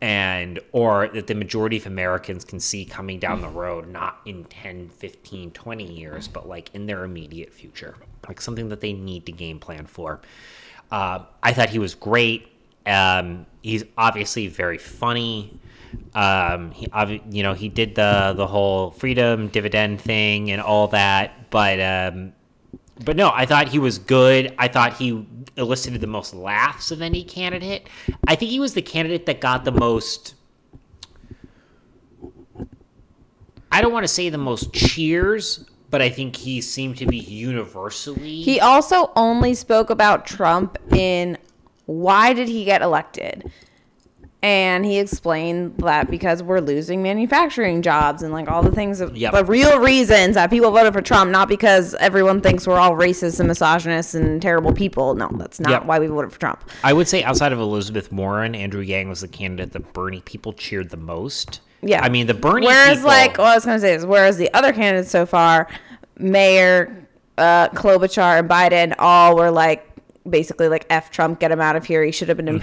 and 0.04 0.60
or 0.72 1.08
that 1.08 1.28
the 1.28 1.34
majority 1.34 1.78
of 1.78 1.86
Americans 1.86 2.44
can 2.44 2.60
see 2.60 2.84
coming 2.84 3.18
down 3.18 3.40
the 3.40 3.48
road, 3.48 3.88
not 3.88 4.20
in 4.26 4.44
10, 4.44 4.90
15, 4.90 5.50
20 5.52 5.92
years, 5.92 6.28
but 6.28 6.46
like 6.46 6.68
in 6.74 6.84
their 6.84 7.04
immediate 7.04 7.50
future, 7.50 7.96
like 8.28 8.38
something 8.38 8.68
that 8.68 8.82
they 8.82 8.92
need 8.92 9.24
to 9.24 9.32
game 9.32 9.58
plan 9.58 9.86
for. 9.86 10.20
Uh, 10.90 11.20
I 11.42 11.54
thought 11.54 11.70
he 11.70 11.78
was 11.78 11.94
great. 11.94 12.48
Um, 12.84 13.46
he's 13.62 13.82
obviously 13.96 14.46
very 14.48 14.76
funny. 14.76 15.58
Um, 16.14 16.72
he, 16.72 16.86
you 17.30 17.42
know, 17.42 17.54
he 17.54 17.70
did 17.70 17.94
the 17.94 18.34
the 18.36 18.46
whole 18.46 18.90
freedom 18.90 19.48
dividend 19.48 20.02
thing 20.02 20.50
and 20.50 20.60
all 20.60 20.88
that, 20.88 21.48
but 21.48 21.80
um, 21.80 22.34
but 23.02 23.16
no, 23.16 23.30
I 23.32 23.46
thought 23.46 23.68
he 23.68 23.78
was 23.78 23.98
good. 23.98 24.54
I 24.58 24.68
thought 24.68 24.94
he 24.94 25.26
elicited 25.56 26.00
the 26.00 26.06
most 26.06 26.34
laughs 26.34 26.90
of 26.90 27.02
any 27.02 27.24
candidate. 27.24 27.88
I 28.26 28.34
think 28.36 28.50
he 28.50 28.60
was 28.60 28.74
the 28.74 28.82
candidate 28.82 29.26
that 29.26 29.40
got 29.40 29.64
the 29.64 29.72
most. 29.72 30.34
I 33.72 33.80
don't 33.80 33.92
want 33.92 34.04
to 34.04 34.08
say 34.08 34.28
the 34.28 34.38
most 34.38 34.72
cheers, 34.72 35.64
but 35.90 36.00
I 36.00 36.08
think 36.08 36.36
he 36.36 36.60
seemed 36.60 36.96
to 36.98 37.06
be 37.06 37.18
universally. 37.18 38.42
He 38.42 38.60
also 38.60 39.10
only 39.16 39.54
spoke 39.54 39.90
about 39.90 40.26
Trump 40.26 40.78
in 40.92 41.38
why 41.86 42.32
did 42.32 42.48
he 42.48 42.64
get 42.64 42.82
elected? 42.82 43.50
And 44.44 44.84
he 44.84 44.98
explained 44.98 45.78
that 45.78 46.10
because 46.10 46.42
we're 46.42 46.60
losing 46.60 47.02
manufacturing 47.02 47.80
jobs 47.80 48.22
and 48.22 48.30
like 48.30 48.46
all 48.50 48.62
the 48.62 48.70
things, 48.72 49.00
of, 49.00 49.16
Yep. 49.16 49.32
the 49.32 49.44
real 49.46 49.78
reasons 49.80 50.34
that 50.34 50.50
people 50.50 50.70
voted 50.70 50.92
for 50.92 51.00
Trump, 51.00 51.30
not 51.30 51.48
because 51.48 51.94
everyone 51.94 52.42
thinks 52.42 52.66
we're 52.66 52.78
all 52.78 52.92
racist 52.92 53.40
and 53.40 53.48
misogynists 53.48 54.14
and 54.14 54.42
terrible 54.42 54.74
people. 54.74 55.14
No, 55.14 55.30
that's 55.32 55.60
not 55.60 55.70
Yep. 55.70 55.86
why 55.86 55.98
we 55.98 56.08
voted 56.08 56.30
for 56.30 56.38
Trump. 56.38 56.62
I 56.84 56.92
would 56.92 57.08
say 57.08 57.22
outside 57.22 57.52
of 57.54 57.58
Elizabeth 57.58 58.12
Warren, 58.12 58.54
Andrew 58.54 58.82
Yang 58.82 59.08
was 59.08 59.22
the 59.22 59.28
candidate 59.28 59.72
that 59.72 59.94
Bernie 59.94 60.20
people 60.20 60.52
cheered 60.52 60.90
the 60.90 60.98
most. 60.98 61.60
Yeah. 61.80 62.04
I 62.04 62.10
mean 62.10 62.26
the 62.26 62.34
Bernie. 62.34 62.66
Whereas, 62.66 62.98
people, 62.98 63.08
like, 63.08 63.38
what 63.38 63.46
I 63.46 63.54
was 63.54 63.64
going 63.64 63.76
to 63.76 63.80
say 63.80 63.94
is, 63.94 64.04
whereas 64.04 64.36
the 64.36 64.52
other 64.52 64.74
candidates 64.74 65.10
so 65.10 65.24
far, 65.24 65.68
Mayor, 66.18 67.06
uh, 67.38 67.68
Klobuchar, 67.70 68.40
and 68.40 68.48
Biden, 68.48 68.94
all 68.98 69.36
were 69.36 69.50
like, 69.50 69.86
basically, 70.28 70.68
like, 70.68 70.86
F 70.90 71.10
Trump, 71.10 71.40
get 71.40 71.50
him 71.50 71.60
out 71.60 71.76
of 71.76 71.84
here. 71.86 72.02
He 72.04 72.12
should 72.12 72.28
have 72.28 72.36
been 72.36 72.46
Mm-hmm. 72.46 72.58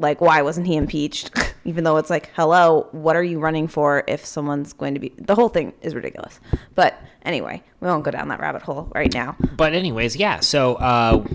Like, 0.00 0.20
why 0.20 0.40
wasn't 0.42 0.66
he 0.66 0.76
impeached? 0.76 1.30
Even 1.64 1.84
though 1.84 1.98
it's 1.98 2.08
like, 2.10 2.30
hello, 2.34 2.88
what 2.92 3.14
are 3.16 3.22
you 3.22 3.38
running 3.38 3.68
for 3.68 4.02
if 4.08 4.24
someone's 4.24 4.72
going 4.72 4.94
to 4.94 5.00
be. 5.00 5.12
The 5.18 5.34
whole 5.34 5.50
thing 5.50 5.74
is 5.82 5.94
ridiculous. 5.94 6.40
But 6.74 6.98
anyway, 7.22 7.62
we 7.80 7.86
won't 7.86 8.02
go 8.02 8.10
down 8.10 8.28
that 8.28 8.40
rabbit 8.40 8.62
hole 8.62 8.90
right 8.94 9.12
now. 9.12 9.36
But 9.56 9.74
anyways, 9.74 10.16
yeah. 10.16 10.40
So 10.40 10.76
uh, 10.76 11.26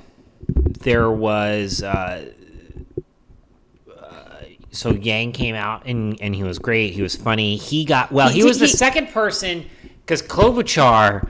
there 0.50 1.12
was. 1.12 1.84
Uh, 1.84 2.32
uh, 3.96 4.42
so 4.72 4.92
Yang 4.92 5.32
came 5.34 5.56
out 5.56 5.86
and 5.86 6.20
and 6.22 6.34
he 6.36 6.44
was 6.44 6.60
great. 6.60 6.94
He 6.94 7.02
was 7.02 7.16
funny. 7.16 7.56
He 7.58 7.86
got 7.86 8.12
well. 8.12 8.30
He, 8.30 8.40
He- 8.40 8.44
was 8.46 8.60
the 8.60 8.66
he- 8.66 8.72
second 8.74 9.10
person 9.10 9.66
because 10.02 10.22
Klobuchar 10.22 11.30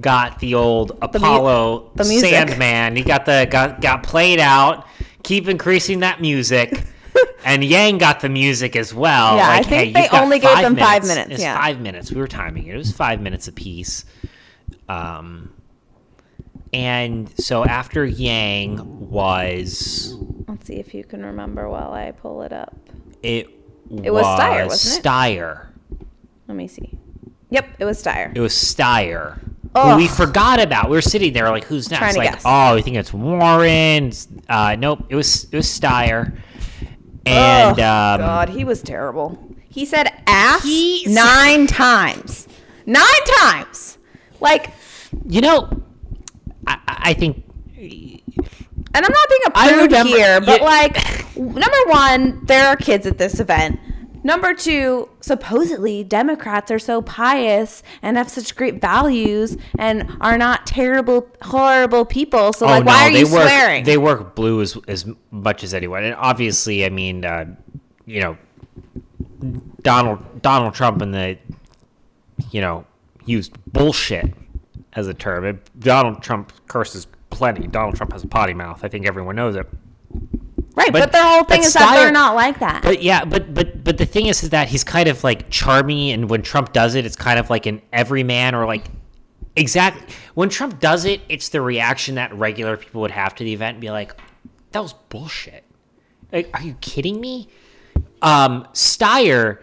got 0.00 0.38
the 0.40 0.54
old 0.54 0.98
Apollo 1.02 1.92
the 1.94 2.04
music. 2.04 2.30
Sandman. 2.30 2.96
He 2.96 3.02
got 3.02 3.24
the 3.24 3.46
got 3.50 3.80
got 3.80 4.02
played 4.02 4.40
out. 4.40 4.86
Keep 5.22 5.48
increasing 5.48 6.00
that 6.00 6.20
music. 6.20 6.84
And 7.44 7.64
Yang 7.64 7.98
got 7.98 8.20
the 8.20 8.28
music 8.28 8.76
as 8.76 8.94
well. 8.94 9.36
Yeah, 9.36 9.50
I 9.50 9.62
think 9.62 9.96
hey, 9.96 10.08
they 10.08 10.16
only 10.16 10.38
gave 10.38 10.58
them 10.58 10.76
five 10.76 11.04
minutes, 11.04 11.30
It's 11.32 11.42
yeah. 11.42 11.60
five 11.60 11.80
minutes. 11.80 12.12
We 12.12 12.20
were 12.20 12.28
timing 12.28 12.68
it. 12.68 12.74
It 12.74 12.78
was 12.78 12.92
five 12.92 13.20
minutes 13.20 13.48
apiece. 13.48 14.04
Um, 14.88 15.52
and 16.72 17.28
so 17.38 17.64
after 17.64 18.04
Yang 18.04 19.10
was 19.10 20.16
Let's 20.46 20.66
see 20.68 20.76
if 20.76 20.94
you 20.94 21.02
can 21.04 21.24
remember 21.24 21.68
while 21.68 21.92
I 21.92 22.12
pull 22.12 22.42
it 22.42 22.52
up. 22.52 22.76
it, 23.22 23.48
It 24.02 24.10
was 24.12 24.24
Steyer, 24.24 24.68
wasn't 24.68 25.04
it? 25.04 25.08
Steyer. 25.08 25.66
Let 26.46 26.56
me 26.56 26.68
see. 26.68 26.96
Yep, 27.50 27.66
it 27.80 27.84
was 27.84 28.02
Steyer. 28.02 28.34
It 28.34 28.40
was 28.40 28.52
Steyer. 28.52 29.40
Who 29.74 29.78
Ugh. 29.80 29.96
we 29.96 30.06
forgot 30.08 30.60
about. 30.60 30.90
We 30.90 30.96
were 30.96 31.02
sitting 31.02 31.32
there 31.32 31.48
like, 31.48 31.64
who's 31.64 31.90
next? 31.90 32.14
Trying 32.14 32.16
like, 32.16 32.40
oh, 32.44 32.74
we 32.74 32.82
think 32.82 32.96
it's 32.96 33.12
Warren. 33.12 34.12
Uh, 34.48 34.76
nope, 34.78 35.06
it 35.08 35.14
was 35.16 35.44
it 35.44 35.56
was 35.56 35.66
Steyer. 35.66 36.36
And 37.24 37.78
oh, 37.80 37.82
um, 37.82 38.20
God, 38.20 38.48
he 38.50 38.64
was 38.64 38.82
terrible. 38.82 39.38
He 39.68 39.86
said 39.86 40.12
ass 40.26 40.62
He 40.62 41.04
said- 41.04 41.14
nine 41.14 41.66
times. 41.66 42.48
Nine 42.84 43.04
times. 43.38 43.96
Like, 44.40 44.70
you 45.26 45.40
know, 45.40 45.70
I, 46.66 46.78
I 46.86 47.14
think 47.14 47.44
and 48.94 49.06
I'm 49.06 49.12
not 49.12 49.28
being 49.28 49.40
a 49.46 49.50
prude 49.50 49.82
remember- 49.92 50.08
here, 50.16 50.40
but 50.40 50.60
yeah. 50.60 50.66
like, 50.66 51.36
number 51.36 51.84
one, 51.86 52.44
there 52.44 52.66
are 52.66 52.76
kids 52.76 53.06
at 53.06 53.16
this 53.16 53.40
event. 53.40 53.80
Number 54.24 54.54
two, 54.54 55.08
supposedly 55.20 56.04
Democrats 56.04 56.70
are 56.70 56.78
so 56.78 57.02
pious 57.02 57.82
and 58.02 58.16
have 58.16 58.28
such 58.28 58.54
great 58.54 58.80
values 58.80 59.56
and 59.78 60.16
are 60.20 60.38
not 60.38 60.66
terrible, 60.66 61.28
horrible 61.42 62.04
people. 62.04 62.52
So, 62.52 62.66
like, 62.66 62.84
why 62.84 63.04
are 63.04 63.10
you 63.10 63.26
Oh, 63.26 63.32
work, 63.32 63.42
swearing? 63.42 63.84
They 63.84 63.98
work 63.98 64.34
blue 64.34 64.60
as 64.60 64.78
as 64.86 65.06
much 65.30 65.64
as 65.64 65.74
anyone, 65.74 66.04
and 66.04 66.14
obviously, 66.14 66.84
I 66.84 66.88
mean, 66.88 67.24
uh, 67.24 67.46
you 68.06 68.20
know, 68.20 68.36
Donald 69.82 70.42
Donald 70.42 70.74
Trump 70.74 71.02
and 71.02 71.12
the, 71.12 71.38
you 72.50 72.60
know, 72.60 72.84
used 73.26 73.52
bullshit 73.72 74.32
as 74.92 75.08
a 75.08 75.14
term. 75.14 75.44
It, 75.44 75.80
Donald 75.80 76.22
Trump 76.22 76.52
curses 76.68 77.06
plenty. 77.30 77.66
Donald 77.66 77.96
Trump 77.96 78.12
has 78.12 78.22
a 78.22 78.28
potty 78.28 78.54
mouth. 78.54 78.84
I 78.84 78.88
think 78.88 79.06
everyone 79.06 79.36
knows 79.36 79.56
it. 79.56 79.66
Right, 80.74 80.92
but, 80.92 81.00
but- 81.00 81.12
their 81.12 81.24
whole 81.24 81.44
thing 81.44 81.62
is 81.62 81.72
that 81.74 81.94
they're 81.94 82.12
not 82.12 82.34
like 82.34 82.58
that. 82.60 82.82
But 82.82 83.02
yeah, 83.02 83.24
but 83.24 83.52
but 83.54 83.84
but 83.84 83.98
the 83.98 84.06
thing 84.06 84.26
is, 84.26 84.42
is 84.42 84.50
that 84.50 84.68
he's 84.68 84.84
kind 84.84 85.08
of 85.08 85.22
like 85.24 85.50
charming, 85.50 86.10
and 86.10 86.30
when 86.30 86.42
Trump 86.42 86.72
does 86.72 86.94
it, 86.94 87.06
it's 87.06 87.16
kind 87.16 87.38
of 87.38 87.50
like 87.50 87.66
an 87.66 87.82
everyman 87.92 88.54
or 88.54 88.66
like 88.66 88.84
exactly 89.56 90.14
when 90.34 90.48
Trump 90.48 90.80
does 90.80 91.04
it, 91.04 91.20
it's 91.28 91.50
the 91.50 91.60
reaction 91.60 92.14
that 92.16 92.34
regular 92.34 92.76
people 92.76 93.00
would 93.02 93.10
have 93.10 93.34
to 93.36 93.44
the 93.44 93.52
event 93.52 93.76
and 93.76 93.80
be 93.80 93.90
like, 93.90 94.14
"That 94.72 94.82
was 94.82 94.92
bullshit." 94.92 95.64
Like, 96.32 96.50
are 96.54 96.62
you 96.62 96.74
kidding 96.80 97.20
me? 97.20 97.48
Um, 98.22 98.66
Steyer 98.72 99.58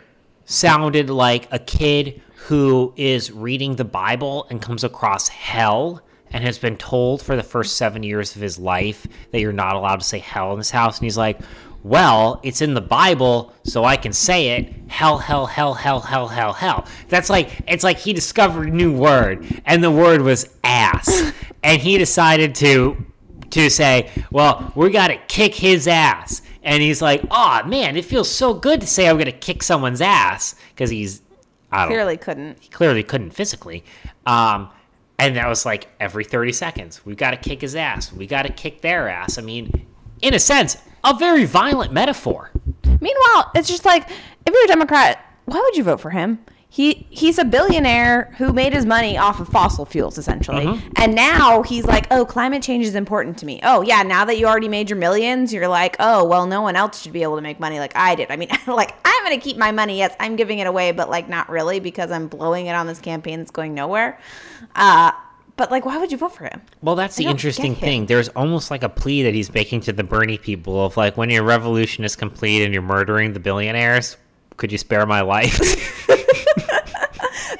sounded 0.45 1.09
like 1.09 1.47
a 1.51 1.59
kid 1.59 2.21
who 2.47 2.93
is 2.95 3.31
reading 3.31 3.75
the 3.75 3.85
Bible 3.85 4.47
and 4.49 4.61
comes 4.61 4.83
across 4.83 5.27
hell 5.27 6.01
and 6.31 6.43
has 6.43 6.59
been 6.59 6.77
told 6.77 7.21
for 7.21 7.35
the 7.35 7.43
first 7.43 7.77
seven 7.77 8.03
years 8.03 8.35
of 8.35 8.41
his 8.41 8.59
life 8.59 9.07
that 9.31 9.39
you're 9.39 9.51
not 9.51 9.75
allowed 9.75 9.99
to 9.99 10.05
say 10.05 10.19
hell 10.19 10.51
in 10.53 10.59
this 10.59 10.71
house. 10.71 10.97
And 10.97 11.05
he's 11.05 11.17
like, 11.17 11.39
well, 11.81 12.41
it's 12.43 12.61
in 12.61 12.73
the 12.73 12.81
Bible, 12.81 13.53
so 13.63 13.85
I 13.85 13.95
can 13.95 14.11
say 14.11 14.49
it. 14.59 14.73
Hell, 14.87 15.17
hell, 15.17 15.45
hell, 15.45 15.73
hell, 15.73 16.01
hell, 16.01 16.27
hell, 16.27 16.53
hell. 16.53 16.85
That's 17.07 17.29
like, 17.29 17.61
it's 17.67 17.83
like 17.83 17.97
he 17.97 18.11
discovered 18.11 18.67
a 18.67 18.71
new 18.71 18.93
word, 18.93 19.45
and 19.65 19.83
the 19.83 19.91
word 19.91 20.21
was 20.21 20.53
ass. 20.63 21.31
and 21.63 21.81
he 21.81 21.97
decided 21.97 22.55
to 22.55 23.05
to 23.51 23.69
say, 23.69 24.11
well, 24.31 24.71
we 24.75 24.91
got 24.91 25.07
to 25.07 25.17
kick 25.27 25.55
his 25.55 25.87
ass. 25.87 26.41
And 26.61 26.83
he's 26.83 27.01
like, 27.01 27.23
oh, 27.31 27.63
man, 27.65 27.97
it 27.97 28.05
feels 28.05 28.29
so 28.29 28.53
good 28.53 28.81
to 28.81 28.85
say 28.87 29.07
I'm 29.09 29.15
going 29.15 29.25
to 29.25 29.31
kick 29.31 29.63
someone's 29.63 30.01
ass 30.01 30.53
because 30.69 30.91
he's, 30.91 31.21
I 31.71 31.79
don't 31.85 31.87
Clearly 31.93 32.17
couldn't. 32.17 32.59
he 32.59 32.69
clearly 32.69 33.01
couldn't 33.01 33.31
physically. 33.31 33.83
Um, 34.25 34.69
and 35.19 35.35
that 35.35 35.47
was 35.47 35.65
like 35.65 35.89
every 35.99 36.23
30 36.23 36.53
seconds. 36.53 37.05
We 37.05 37.13
got 37.13 37.31
to 37.31 37.37
kick 37.37 37.61
his 37.61 37.75
ass. 37.75 38.11
We 38.11 38.25
got 38.25 38.43
to 38.43 38.53
kick 38.53 38.81
their 38.81 39.09
ass. 39.09 39.37
I 39.37 39.41
mean, 39.41 39.85
in 40.21 40.33
a 40.33 40.39
sense, 40.39 40.77
a 41.03 41.13
very 41.13 41.45
violent 41.45 41.91
metaphor. 41.93 42.51
Meanwhile, 42.85 43.51
it's 43.53 43.67
just 43.67 43.85
like 43.85 44.09
if 44.09 44.53
you're 44.53 44.63
a 44.63 44.67
Democrat, 44.67 45.23
why 45.45 45.59
would 45.59 45.75
you 45.75 45.83
vote 45.83 45.99
for 45.99 46.09
him? 46.09 46.39
He 46.71 47.07
he's 47.09 47.39
a 47.39 47.45
billionaire 47.45 48.33
who 48.37 48.53
made 48.53 48.73
his 48.73 48.85
money 48.85 49.17
off 49.17 49.39
of 49.39 49.47
fossil 49.47 49.85
fuels 49.85 50.19
essentially. 50.19 50.65
Mm-hmm. 50.65 50.89
And 50.97 51.15
now 51.15 51.63
he's 51.63 51.83
like, 51.85 52.05
"Oh, 52.11 52.25
climate 52.25 52.61
change 52.61 52.85
is 52.85 52.93
important 52.93 53.39
to 53.39 53.47
me." 53.47 53.59
Oh, 53.63 53.81
yeah, 53.81 54.03
now 54.03 54.23
that 54.25 54.37
you 54.37 54.45
already 54.45 54.67
made 54.67 54.87
your 54.87 54.99
millions, 54.99 55.51
you're 55.51 55.67
like, 55.67 55.95
"Oh, 55.99 56.23
well, 56.23 56.45
no 56.45 56.61
one 56.61 56.75
else 56.75 57.01
should 57.01 57.11
be 57.11 57.23
able 57.23 57.37
to 57.37 57.41
make 57.41 57.59
money 57.59 57.79
like 57.79 57.95
I 57.95 58.13
did." 58.13 58.29
I 58.29 58.35
mean, 58.35 58.49
like 58.67 58.93
I'm 59.03 59.25
going 59.25 59.39
to 59.39 59.43
keep 59.43 59.57
my 59.57 59.71
money. 59.71 59.97
Yes, 59.97 60.15
I'm 60.19 60.35
giving 60.35 60.59
it 60.59 60.67
away, 60.67 60.91
but 60.91 61.09
like 61.09 61.27
not 61.27 61.49
really 61.49 61.79
because 61.79 62.11
I'm 62.11 62.27
blowing 62.27 62.67
it 62.67 62.73
on 62.73 62.85
this 62.85 62.99
campaign 62.99 63.39
that's 63.39 63.51
going 63.51 63.73
nowhere. 63.73 64.19
Uh 64.75 65.11
but 65.59 65.71
like 65.71 65.85
why 65.85 65.97
would 65.97 66.09
you 66.09 66.17
vote 66.17 66.33
for 66.33 66.45
him? 66.45 66.61
Well, 66.81 66.95
that's 66.95 67.17
the 67.17 67.25
interesting 67.25 67.75
thing. 67.75 68.05
There's 68.05 68.29
almost 68.29 68.71
like 68.71 68.81
a 68.81 68.87
plea 68.87 69.23
that 69.23 69.33
he's 69.33 69.53
making 69.53 69.81
to 69.81 69.91
the 69.91 70.05
Bernie 70.05 70.37
people 70.37 70.85
of 70.85 70.95
like, 70.95 71.17
when 71.17 71.29
your 71.29 71.43
revolution 71.43 72.05
is 72.05 72.15
complete 72.15 72.63
and 72.63 72.73
you're 72.73 72.81
murdering 72.81 73.33
the 73.33 73.41
billionaires, 73.41 74.15
could 74.55 74.71
you 74.71 74.77
spare 74.77 75.05
my 75.05 75.19
life? 75.19 75.59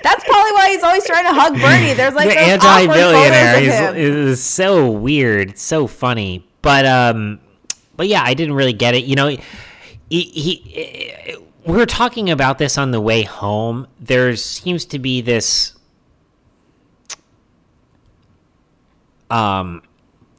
That's 0.03 0.23
probably 0.23 0.51
why 0.53 0.69
he's 0.71 0.83
always 0.83 1.05
trying 1.05 1.25
to 1.25 1.33
hug 1.33 1.53
Bernie. 1.53 1.93
There's 1.93 2.13
like 2.13 2.29
the 2.29 2.35
those 2.35 2.43
anti 2.43 2.65
awkward 2.65 2.93
billionaire 2.93 3.53
photos 3.53 3.67
is, 3.67 3.79
of 3.79 3.95
him. 3.95 4.27
is 4.27 4.43
so 4.43 4.91
weird. 4.91 5.49
It's 5.51 5.61
so 5.61 5.87
funny. 5.87 6.47
But 6.61 6.85
um 6.85 7.39
but 7.95 8.07
yeah, 8.07 8.21
I 8.23 8.33
didn't 8.33 8.55
really 8.55 8.73
get 8.73 8.95
it. 8.95 9.03
You 9.03 9.15
know, 9.15 9.27
he, 9.27 10.21
he 10.21 11.35
we 11.65 11.77
were 11.77 11.85
talking 11.85 12.29
about 12.29 12.57
this 12.57 12.77
on 12.77 12.91
the 12.91 13.01
way 13.01 13.23
home. 13.23 13.87
There 13.99 14.35
seems 14.35 14.85
to 14.85 14.99
be 14.99 15.21
this 15.21 15.75
um 19.29 19.81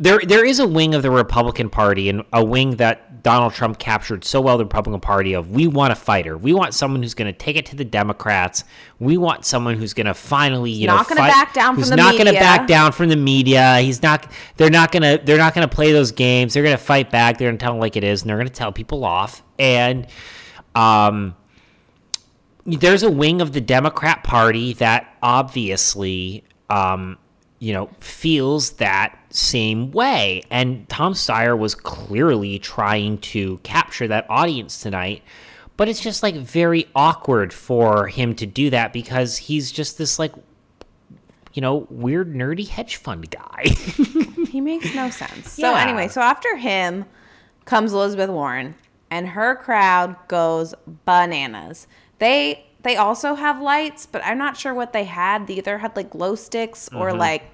there 0.00 0.18
there 0.20 0.46
is 0.46 0.58
a 0.58 0.66
wing 0.66 0.94
of 0.94 1.02
the 1.02 1.10
Republican 1.10 1.68
Party 1.68 2.08
and 2.08 2.24
a 2.32 2.42
wing 2.42 2.76
that 2.76 3.22
Donald 3.22 3.52
Trump 3.52 3.78
captured 3.78 4.24
so 4.24 4.40
well 4.40 4.56
the 4.56 4.64
Republican 4.64 4.98
Party 5.00 5.34
of 5.34 5.50
we 5.50 5.66
want 5.66 5.92
a 5.92 5.94
fighter. 5.94 6.38
We 6.38 6.54
want 6.54 6.72
someone 6.72 7.02
who's 7.02 7.12
going 7.12 7.30
to 7.30 7.38
take 7.38 7.56
it 7.56 7.66
to 7.66 7.76
the 7.76 7.84
Democrats. 7.84 8.64
We 8.98 9.18
want 9.18 9.44
someone 9.44 9.76
who's 9.76 9.92
going 9.92 10.06
to 10.06 10.14
finally, 10.14 10.70
you 10.70 10.86
know, 10.86 10.96
not 10.96 11.06
gonna 11.06 11.20
fight- 11.20 11.30
back 11.30 11.52
down 11.52 11.74
from 11.74 11.84
the 11.90 11.96
not 11.96 12.16
gonna 12.16 12.32
back 12.32 12.66
down 12.66 12.92
from 12.92 13.10
the 13.10 13.16
media. 13.16 13.78
He's 13.80 14.02
not 14.02 14.32
they're 14.56 14.70
not 14.70 14.90
going 14.90 15.02
to 15.02 15.22
they're 15.22 15.36
not 15.36 15.54
going 15.54 15.68
to 15.68 15.74
play 15.74 15.92
those 15.92 16.12
games. 16.12 16.54
They're 16.54 16.62
going 16.62 16.76
to 16.76 16.82
fight 16.82 17.10
back. 17.10 17.36
They're 17.36 17.48
going 17.50 17.58
to 17.58 17.62
tell 17.62 17.74
them 17.74 17.80
like 17.80 17.96
it 17.96 18.04
is 18.04 18.22
and 18.22 18.30
they're 18.30 18.38
going 18.38 18.48
to 18.48 18.54
tell 18.54 18.72
people 18.72 19.04
off. 19.04 19.42
And 19.58 20.06
um 20.74 21.36
there's 22.64 23.02
a 23.02 23.10
wing 23.10 23.40
of 23.40 23.52
the 23.52 23.60
Democrat 23.60 24.22
Party 24.22 24.74
that 24.74 25.14
obviously, 25.22 26.44
um, 26.68 27.18
you 27.60 27.72
know, 27.72 27.88
feels 28.00 28.72
that 28.72 29.16
same 29.30 29.92
way. 29.92 30.42
And 30.50 30.88
Tom 30.88 31.12
Steyer 31.12 31.56
was 31.56 31.74
clearly 31.76 32.58
trying 32.58 33.18
to 33.18 33.58
capture 33.58 34.08
that 34.08 34.26
audience 34.28 34.80
tonight. 34.80 35.22
But 35.76 35.88
it's 35.88 36.00
just 36.00 36.22
like 36.22 36.34
very 36.34 36.88
awkward 36.94 37.52
for 37.52 38.08
him 38.08 38.34
to 38.36 38.46
do 38.46 38.70
that 38.70 38.92
because 38.92 39.36
he's 39.36 39.70
just 39.70 39.96
this 39.98 40.18
like, 40.18 40.32
you 41.54 41.62
know, 41.62 41.86
weird 41.90 42.34
nerdy 42.34 42.66
hedge 42.68 42.96
fund 42.96 43.30
guy. 43.30 43.66
He 44.50 44.60
makes 44.60 44.92
no 44.96 45.10
sense. 45.10 45.52
So 45.52 45.70
Yeah. 45.70 45.80
anyway, 45.80 46.08
so 46.08 46.20
after 46.20 46.56
him 46.56 47.04
comes 47.66 47.92
Elizabeth 47.92 48.30
Warren, 48.30 48.74
and 49.08 49.28
her 49.28 49.54
crowd 49.54 50.16
goes 50.26 50.74
bananas. 51.04 51.86
They 52.18 52.66
they 52.82 52.96
also 52.96 53.34
have 53.34 53.60
lights, 53.60 54.06
but 54.06 54.22
I'm 54.24 54.38
not 54.38 54.56
sure 54.56 54.72
what 54.74 54.92
they 54.92 55.04
had. 55.04 55.46
They 55.46 55.54
either 55.54 55.78
had 55.78 55.96
like 55.96 56.10
glow 56.10 56.34
sticks 56.34 56.88
or 56.94 57.12
like 57.12 57.44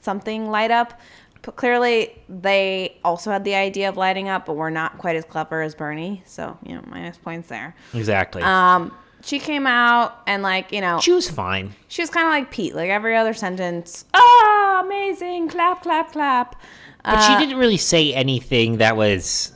something 0.00 0.50
light 0.50 0.70
up. 0.70 0.98
But 1.42 1.54
clearly, 1.56 2.20
they 2.28 2.98
also 3.04 3.30
had 3.30 3.44
the 3.44 3.54
idea 3.54 3.88
of 3.88 3.96
lighting 3.96 4.28
up, 4.28 4.46
but 4.46 4.54
were 4.56 4.70
not 4.70 4.98
quite 4.98 5.14
as 5.16 5.24
clever 5.24 5.62
as 5.62 5.74
Bernie. 5.74 6.22
So 6.26 6.58
you 6.64 6.74
know, 6.74 6.82
minus 6.88 7.18
points 7.18 7.48
there. 7.48 7.74
exactly. 7.94 8.42
Um, 8.42 8.92
she 9.22 9.38
came 9.38 9.66
out 9.66 10.22
and 10.26 10.42
like 10.42 10.72
you 10.72 10.80
know 10.80 11.00
she 11.00 11.12
was 11.12 11.28
fine. 11.28 11.74
she 11.88 12.02
was 12.02 12.10
kind 12.10 12.26
of 12.26 12.32
like 12.32 12.50
Pete, 12.50 12.74
like 12.74 12.90
every 12.90 13.16
other 13.16 13.34
sentence. 13.34 14.04
Ah, 14.14 14.82
amazing! 14.84 15.48
Clap, 15.48 15.82
clap, 15.82 16.12
clap. 16.12 16.60
But 17.04 17.18
Uh, 17.18 17.20
she 17.38 17.44
didn't 17.44 17.58
really 17.60 17.76
say 17.76 18.12
anything 18.12 18.78
that 18.78 18.96
was. 18.96 19.52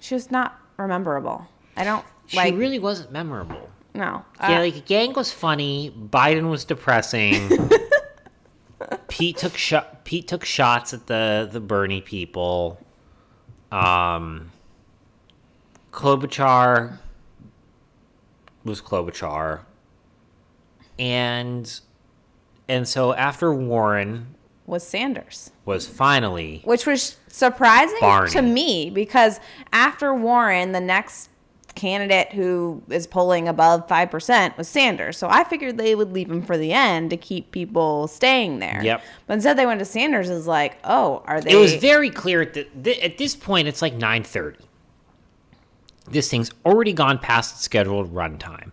She 0.00 0.14
was 0.14 0.30
not 0.30 0.58
rememberable. 0.78 1.46
I 1.76 1.84
don't 1.84 2.04
She 2.32 2.36
like. 2.38 2.54
really 2.56 2.78
wasn't 2.78 3.12
memorable. 3.12 3.68
no. 3.94 4.24
Yeah, 4.40 4.58
Uh, 4.58 4.60
like 4.60 4.88
Yang 4.90 5.12
was 5.14 5.32
funny. 5.32 5.94
Biden 5.96 6.50
was 6.50 6.64
depressing. 6.64 7.48
Pete 9.08 9.36
took 9.36 9.56
shot. 9.56 10.04
Pete 10.04 10.26
took 10.26 10.44
shots 10.44 10.92
at 10.92 11.06
the 11.06 11.48
the 11.50 11.60
Bernie 11.60 12.00
people. 12.00 12.80
Um, 13.70 14.50
Klobuchar 15.92 16.98
was 18.64 18.80
Klobuchar, 18.80 19.60
and 20.98 21.80
and 22.68 22.88
so 22.88 23.12
after 23.14 23.52
Warren 23.54 24.34
was 24.66 24.86
Sanders, 24.86 25.50
was 25.64 25.86
finally 25.86 26.60
which 26.64 26.86
was 26.86 27.16
surprising 27.28 27.98
Barney. 28.00 28.30
to 28.30 28.42
me 28.42 28.90
because 28.90 29.38
after 29.72 30.14
Warren, 30.14 30.72
the 30.72 30.80
next 30.80 31.28
candidate 31.82 32.32
who 32.32 32.82
is 32.88 33.06
polling 33.08 33.48
above 33.48 33.88
five 33.88 34.10
percent 34.10 34.56
was 34.56 34.68
Sanders. 34.68 35.18
So 35.18 35.28
I 35.28 35.42
figured 35.44 35.76
they 35.76 35.94
would 35.94 36.12
leave 36.12 36.30
him 36.30 36.42
for 36.42 36.56
the 36.56 36.72
end 36.72 37.10
to 37.10 37.16
keep 37.16 37.50
people 37.50 38.06
staying 38.06 38.60
there. 38.60 38.80
Yep. 38.82 39.02
But 39.26 39.34
instead, 39.34 39.58
they 39.58 39.66
went 39.66 39.80
to 39.80 39.84
Sanders. 39.84 40.30
Is 40.30 40.46
like, 40.46 40.78
oh, 40.84 41.22
are 41.26 41.40
they? 41.40 41.50
it 41.50 41.56
was 41.56 41.74
very 41.74 42.08
clear 42.08 42.42
at, 42.42 42.54
the, 42.54 43.02
at 43.04 43.18
this 43.18 43.34
point 43.34 43.66
it's 43.68 43.82
like 43.82 43.94
9.30 43.98 44.56
this 46.10 46.28
thing's 46.28 46.50
already 46.66 46.92
gone 46.92 47.16
past 47.18 47.54
its 47.54 47.62
scheduled 47.62 48.12
runtime 48.12 48.72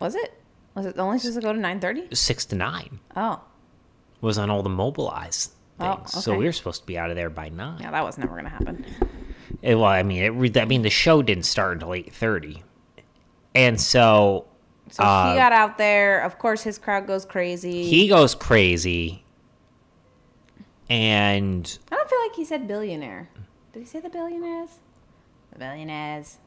was 0.00 0.14
it? 0.14 0.32
Was 0.74 0.86
it 0.86 0.98
only 0.98 1.18
supposed 1.18 1.36
to 1.36 1.42
go 1.42 1.52
to 1.52 1.58
nine 1.58 1.80
thirty? 1.80 2.14
6 2.14 2.44
to 2.46 2.56
9 2.56 3.00
Oh, 3.16 3.40
was 4.20 4.38
on 4.38 4.50
all 4.50 4.62
the 4.62 4.68
mobilized 4.68 5.52
Oh, 5.80 5.94
things 5.96 6.24
so 6.24 6.36
we 6.36 6.44
were 6.44 6.52
supposed 6.52 6.80
to 6.82 6.86
be 6.86 6.98
out 6.98 7.10
of 7.10 7.16
there 7.16 7.30
by 7.30 7.48
9 7.48 7.80
yeah, 7.80 7.90
that 7.92 8.04
was 8.04 8.18
never 8.18 8.34
gonna 8.36 8.48
happen. 8.48 8.84
It- 9.62 9.74
well 9.74 9.84
i 9.86 10.02
mean 10.02 10.22
it, 10.22 10.28
re- 10.30 10.52
i 10.56 10.64
mean 10.64 10.82
the 10.82 10.90
show 10.90 11.22
didn't 11.22 11.44
start 11.44 11.74
until 11.74 11.88
8.30 11.90 12.62
and 13.54 13.80
so 13.80 14.46
So 14.90 15.02
Uh, 15.02 15.32
he 15.32 15.38
got 15.38 15.52
out 15.52 15.76
there. 15.78 16.20
Of 16.20 16.38
course, 16.38 16.62
his 16.62 16.78
crowd 16.78 17.06
goes 17.06 17.24
crazy. 17.26 17.84
he 17.84 18.08
goes 18.08 18.34
crazy 18.34 19.24
and 20.88 21.78
I 21.92 21.96
don't 21.96 22.08
feel 22.08 22.20
like 22.22 22.34
he 22.34 22.44
said 22.44 22.66
billionaire. 22.66 23.28
Did 23.72 23.80
he 23.80 23.84
say 23.84 24.00
the 24.00 24.08
billionaires? 24.08 24.78
The 25.52 25.58
billionaires. 25.58 26.38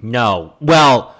No. 0.00 0.54
Well, 0.60 1.16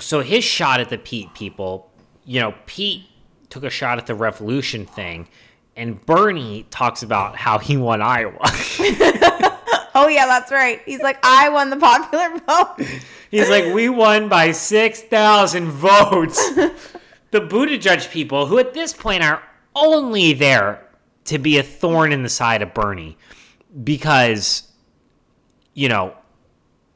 so 0.00 0.20
his 0.20 0.44
shot 0.44 0.80
at 0.80 0.88
the 0.88 0.98
Pete 0.98 1.34
people, 1.34 1.90
you 2.24 2.40
know, 2.40 2.54
Pete 2.66 3.04
took 3.50 3.64
a 3.64 3.70
shot 3.70 3.98
at 3.98 4.06
the 4.06 4.14
revolution 4.14 4.86
thing, 4.86 5.28
and 5.76 6.04
Bernie 6.06 6.64
talks 6.70 7.02
about 7.02 7.36
how 7.36 7.58
he 7.58 7.76
won 7.76 8.00
Iowa. 8.00 8.38
Oh 9.94 10.08
yeah, 10.08 10.26
that's 10.26 10.50
right. 10.50 10.80
He's 10.84 11.00
like, 11.00 11.18
I 11.22 11.48
won 11.48 11.70
the 11.70 11.76
popular 11.76 12.38
vote. 12.46 12.76
He's 13.30 13.48
like, 13.48 13.72
we 13.72 13.88
won 13.88 14.28
by 14.28 14.52
6,000 14.52 15.70
votes. 15.70 16.54
the 17.30 17.40
Buttigieg 17.40 18.10
people, 18.10 18.46
who 18.46 18.58
at 18.58 18.74
this 18.74 18.92
point 18.92 19.22
are 19.22 19.42
only 19.74 20.32
there 20.32 20.86
to 21.24 21.38
be 21.38 21.58
a 21.58 21.62
thorn 21.62 22.12
in 22.12 22.22
the 22.22 22.28
side 22.28 22.62
of 22.62 22.74
Bernie, 22.74 23.16
because, 23.84 24.70
you 25.74 25.88
know, 25.88 26.14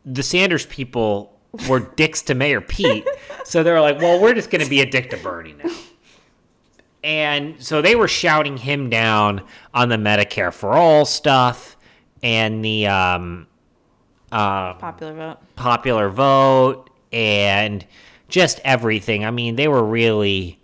the 0.04 0.22
Sanders 0.22 0.66
people 0.66 1.38
were 1.68 1.80
dicks 1.96 2.22
to 2.22 2.34
Mayor 2.34 2.60
Pete. 2.60 3.06
So 3.44 3.62
they're 3.62 3.80
like, 3.80 3.98
well, 3.98 4.20
we're 4.20 4.34
just 4.34 4.50
going 4.50 4.62
to 4.62 4.70
be 4.70 4.80
a 4.80 4.90
dick 4.90 5.10
to 5.10 5.16
Bernie 5.16 5.54
now. 5.54 5.70
And 7.02 7.62
so 7.62 7.80
they 7.80 7.94
were 7.94 8.08
shouting 8.08 8.56
him 8.56 8.90
down 8.90 9.42
on 9.72 9.88
the 9.88 9.96
Medicare 9.96 10.52
for 10.52 10.72
All 10.72 11.04
stuff 11.04 11.75
and 12.22 12.64
the 12.64 12.86
um, 12.86 13.46
uh, 14.32 14.74
Popular 14.74 15.14
vote. 15.14 15.38
popular 15.54 16.08
vote 16.08 16.90
and 17.12 17.84
just 18.28 18.60
everything. 18.64 19.24
I 19.24 19.30
mean, 19.30 19.56
they 19.56 19.68
were 19.68 19.84
really 19.84 20.58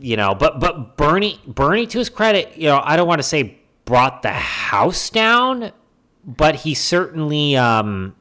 you 0.00 0.16
know, 0.16 0.34
but 0.34 0.60
but 0.60 0.96
Bernie 0.96 1.40
Bernie 1.46 1.86
to 1.86 1.98
his 1.98 2.08
credit, 2.08 2.56
you 2.56 2.68
know, 2.68 2.80
I 2.82 2.96
don't 2.96 3.08
want 3.08 3.18
to 3.18 3.26
say 3.26 3.58
brought 3.84 4.22
the 4.22 4.30
house 4.30 5.10
down, 5.10 5.72
but 6.24 6.56
he 6.56 6.74
certainly 6.74 7.56
um 7.56 8.14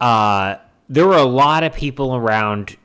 uh 0.00 0.56
there 0.88 1.06
were 1.06 1.16
a 1.16 1.24
lot 1.24 1.64
of 1.64 1.74
people 1.74 2.14
around 2.14 2.76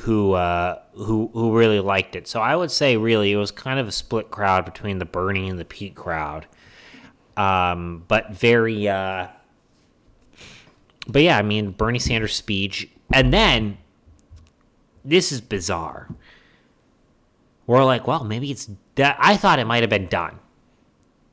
who 0.00 0.32
uh 0.32 0.80
who 0.94 1.30
who 1.32 1.56
really 1.56 1.80
liked 1.80 2.14
it. 2.14 2.28
So 2.28 2.40
I 2.40 2.54
would 2.54 2.70
say 2.70 2.96
really 2.96 3.32
it 3.32 3.36
was 3.36 3.50
kind 3.50 3.78
of 3.80 3.88
a 3.88 3.92
split 3.92 4.30
crowd 4.30 4.64
between 4.64 4.98
the 4.98 5.04
Bernie 5.04 5.48
and 5.48 5.58
the 5.58 5.64
Pete 5.64 5.94
crowd. 5.94 6.46
Um 7.36 8.04
but 8.08 8.30
very 8.30 8.88
uh 8.88 9.28
but 11.08 11.22
yeah, 11.22 11.38
I 11.38 11.42
mean 11.42 11.72
Bernie 11.72 11.98
Sanders 11.98 12.34
speech 12.34 12.88
and 13.12 13.32
then 13.32 13.78
this 15.04 15.32
is 15.32 15.40
bizarre. 15.40 16.08
We're 17.66 17.84
like, 17.84 18.06
well, 18.06 18.24
maybe 18.24 18.50
it's 18.50 18.68
that 18.96 19.16
I 19.18 19.36
thought 19.36 19.58
it 19.58 19.66
might 19.66 19.82
have 19.82 19.90
been 19.90 20.08
done. 20.08 20.38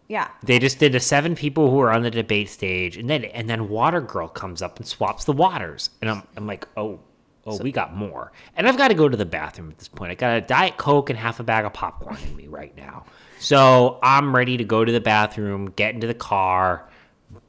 Yeah. 0.08 0.30
They 0.41 0.60
just 0.60 0.80
did 0.80 0.93
the 0.93 0.99
seven 0.99 1.36
people 1.36 1.70
who 1.70 1.78
were 1.78 1.91
on 1.91 2.01
the 2.01 2.12
debate 2.12 2.49
stage, 2.49 2.97
and 2.97 3.10
then 3.10 3.26
and 3.26 3.49
then 3.49 3.70
Water 3.70 4.01
Girl 4.01 4.28
comes 4.30 4.62
up 4.62 4.78
and 4.78 4.88
swaps 4.88 5.26
the 5.26 5.34
waters, 5.34 5.89
and 6.01 6.10
I'm 6.10 6.24
I'm 6.36 6.47
like, 6.47 6.68
oh, 6.78 6.99
oh, 7.48 7.58
we 7.64 7.72
got 7.72 7.95
more, 7.95 8.32
and 8.56 8.68
I've 8.68 8.78
got 8.78 8.89
to 8.89 8.93
go 8.93 9.10
to 9.10 9.18
the 9.18 9.26
bathroom 9.26 9.70
at 9.70 9.78
this 9.78 9.88
point. 9.88 10.12
I 10.12 10.16
got 10.16 10.38
a 10.38 10.41
diet 10.41 10.78
coke 10.78 11.10
and 11.10 11.18
half 11.18 11.39
a 11.39 11.43
bag 11.43 11.66
of 11.66 11.74
popcorn 11.74 12.18
in 12.28 12.36
me 12.36 12.48
right 12.48 12.76
now, 12.78 13.06
so 13.39 14.00
I'm 14.04 14.36
ready 14.36 14.58
to 14.58 14.64
go 14.64 14.86
to 14.86 14.91
the 14.91 15.02
bathroom, 15.02 15.72
get 15.72 15.95
into 15.95 16.08
the 16.08 16.14
car, 16.14 16.88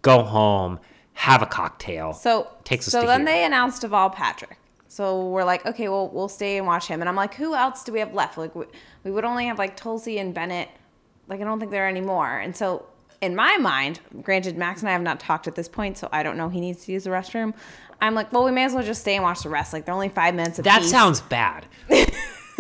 go 0.03 0.23
home, 0.23 0.79
have 1.15 1.43
a 1.43 1.47
cocktail. 1.47 2.13
So 2.13 2.49
Takes 2.65 2.87
us 2.87 2.93
so 2.93 3.07
then 3.07 3.21
here. 3.21 3.27
they 3.27 3.45
announced 3.45 3.83
Deval 3.83 4.15
Patrick. 4.15 4.59
So 4.87 5.29
we're 5.29 5.45
like, 5.45 5.67
okay, 5.67 5.89
well, 5.89 6.09
we'll 6.09 6.29
stay 6.29 6.57
and 6.59 6.67
watch 6.67 6.87
him. 6.87 7.01
And 7.01 7.09
I'm 7.09 7.17
like, 7.17 7.35
who 7.35 7.55
else 7.55 7.85
do 7.85 7.93
we 7.93 7.99
have 7.99 8.15
left? 8.15 8.39
Like, 8.39 8.55
we, 8.55 8.65
we 9.05 9.11
would 9.11 9.25
only 9.25 9.47
have 9.47 9.59
like 9.59 9.77
Tulsi 9.77 10.19
and 10.19 10.33
Bennet. 10.33 10.69
Like, 11.29 11.41
I 11.41 11.45
don't 11.45 11.59
think 11.59 11.71
there 11.71 11.85
are 11.85 11.89
any 11.89 12.01
more. 12.01 12.39
And 12.39 12.57
so, 12.57 12.87
in 13.21 13.35
my 13.35 13.57
mind, 13.59 14.01
granted, 14.23 14.57
Max 14.57 14.81
and 14.81 14.89
I 14.89 14.93
have 14.93 15.03
not 15.03 15.19
talked 15.21 15.47
at 15.47 15.57
this 15.57 15.69
point, 15.69 15.99
so 15.99 16.09
I 16.13 16.23
don't 16.23 16.37
know 16.37 16.49
he 16.49 16.61
needs 16.61 16.85
to 16.87 16.93
use 16.93 17.05
the 17.05 17.11
restroom. 17.11 17.53
I'm 18.01 18.15
like, 18.15 18.33
well, 18.33 18.45
we 18.45 18.51
may 18.53 18.65
as 18.65 18.75
well 18.75 18.85
just 18.85 19.01
stay 19.01 19.15
and 19.17 19.25
watch 19.25 19.43
the 19.43 19.49
rest. 19.49 19.73
Like, 19.73 19.85
they're 19.85 19.95
only 19.95 20.09
five 20.09 20.35
minutes. 20.35 20.59
Of 20.59 20.65
That 20.65 20.79
apiece. 20.79 20.91
sounds 20.91 21.21
bad. 21.23 21.67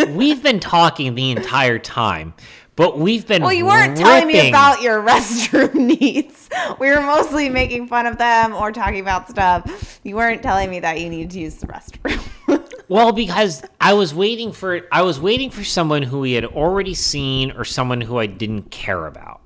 we've 0.08 0.42
been 0.42 0.60
talking 0.60 1.14
the 1.14 1.30
entire 1.30 1.78
time, 1.78 2.34
but 2.76 2.98
we've 2.98 3.26
been 3.26 3.42
Well, 3.42 3.52
you 3.52 3.66
weren't 3.66 3.96
telling 3.96 4.26
me 4.26 4.48
about 4.48 4.82
your 4.82 5.02
restroom 5.06 5.74
needs. 5.74 6.48
We 6.78 6.88
were 6.90 7.00
mostly 7.02 7.48
making 7.48 7.88
fun 7.88 8.06
of 8.06 8.18
them 8.18 8.54
or 8.54 8.72
talking 8.72 9.00
about 9.00 9.28
stuff. 9.28 10.00
You 10.04 10.16
weren't 10.16 10.42
telling 10.42 10.70
me 10.70 10.80
that 10.80 11.00
you 11.00 11.08
needed 11.08 11.30
to 11.32 11.40
use 11.40 11.54
the 11.56 11.66
restroom. 11.66 12.20
Well, 12.90 13.12
because 13.12 13.62
I 13.82 13.92
was 13.92 14.14
waiting 14.14 14.50
for 14.50 14.80
I 14.90 15.02
was 15.02 15.20
waiting 15.20 15.50
for 15.50 15.62
someone 15.62 16.02
who 16.02 16.20
we 16.20 16.32
had 16.32 16.46
already 16.46 16.94
seen 16.94 17.50
or 17.50 17.66
someone 17.66 18.00
who 18.00 18.16
I 18.18 18.24
didn't 18.24 18.70
care 18.70 19.04
about. 19.04 19.42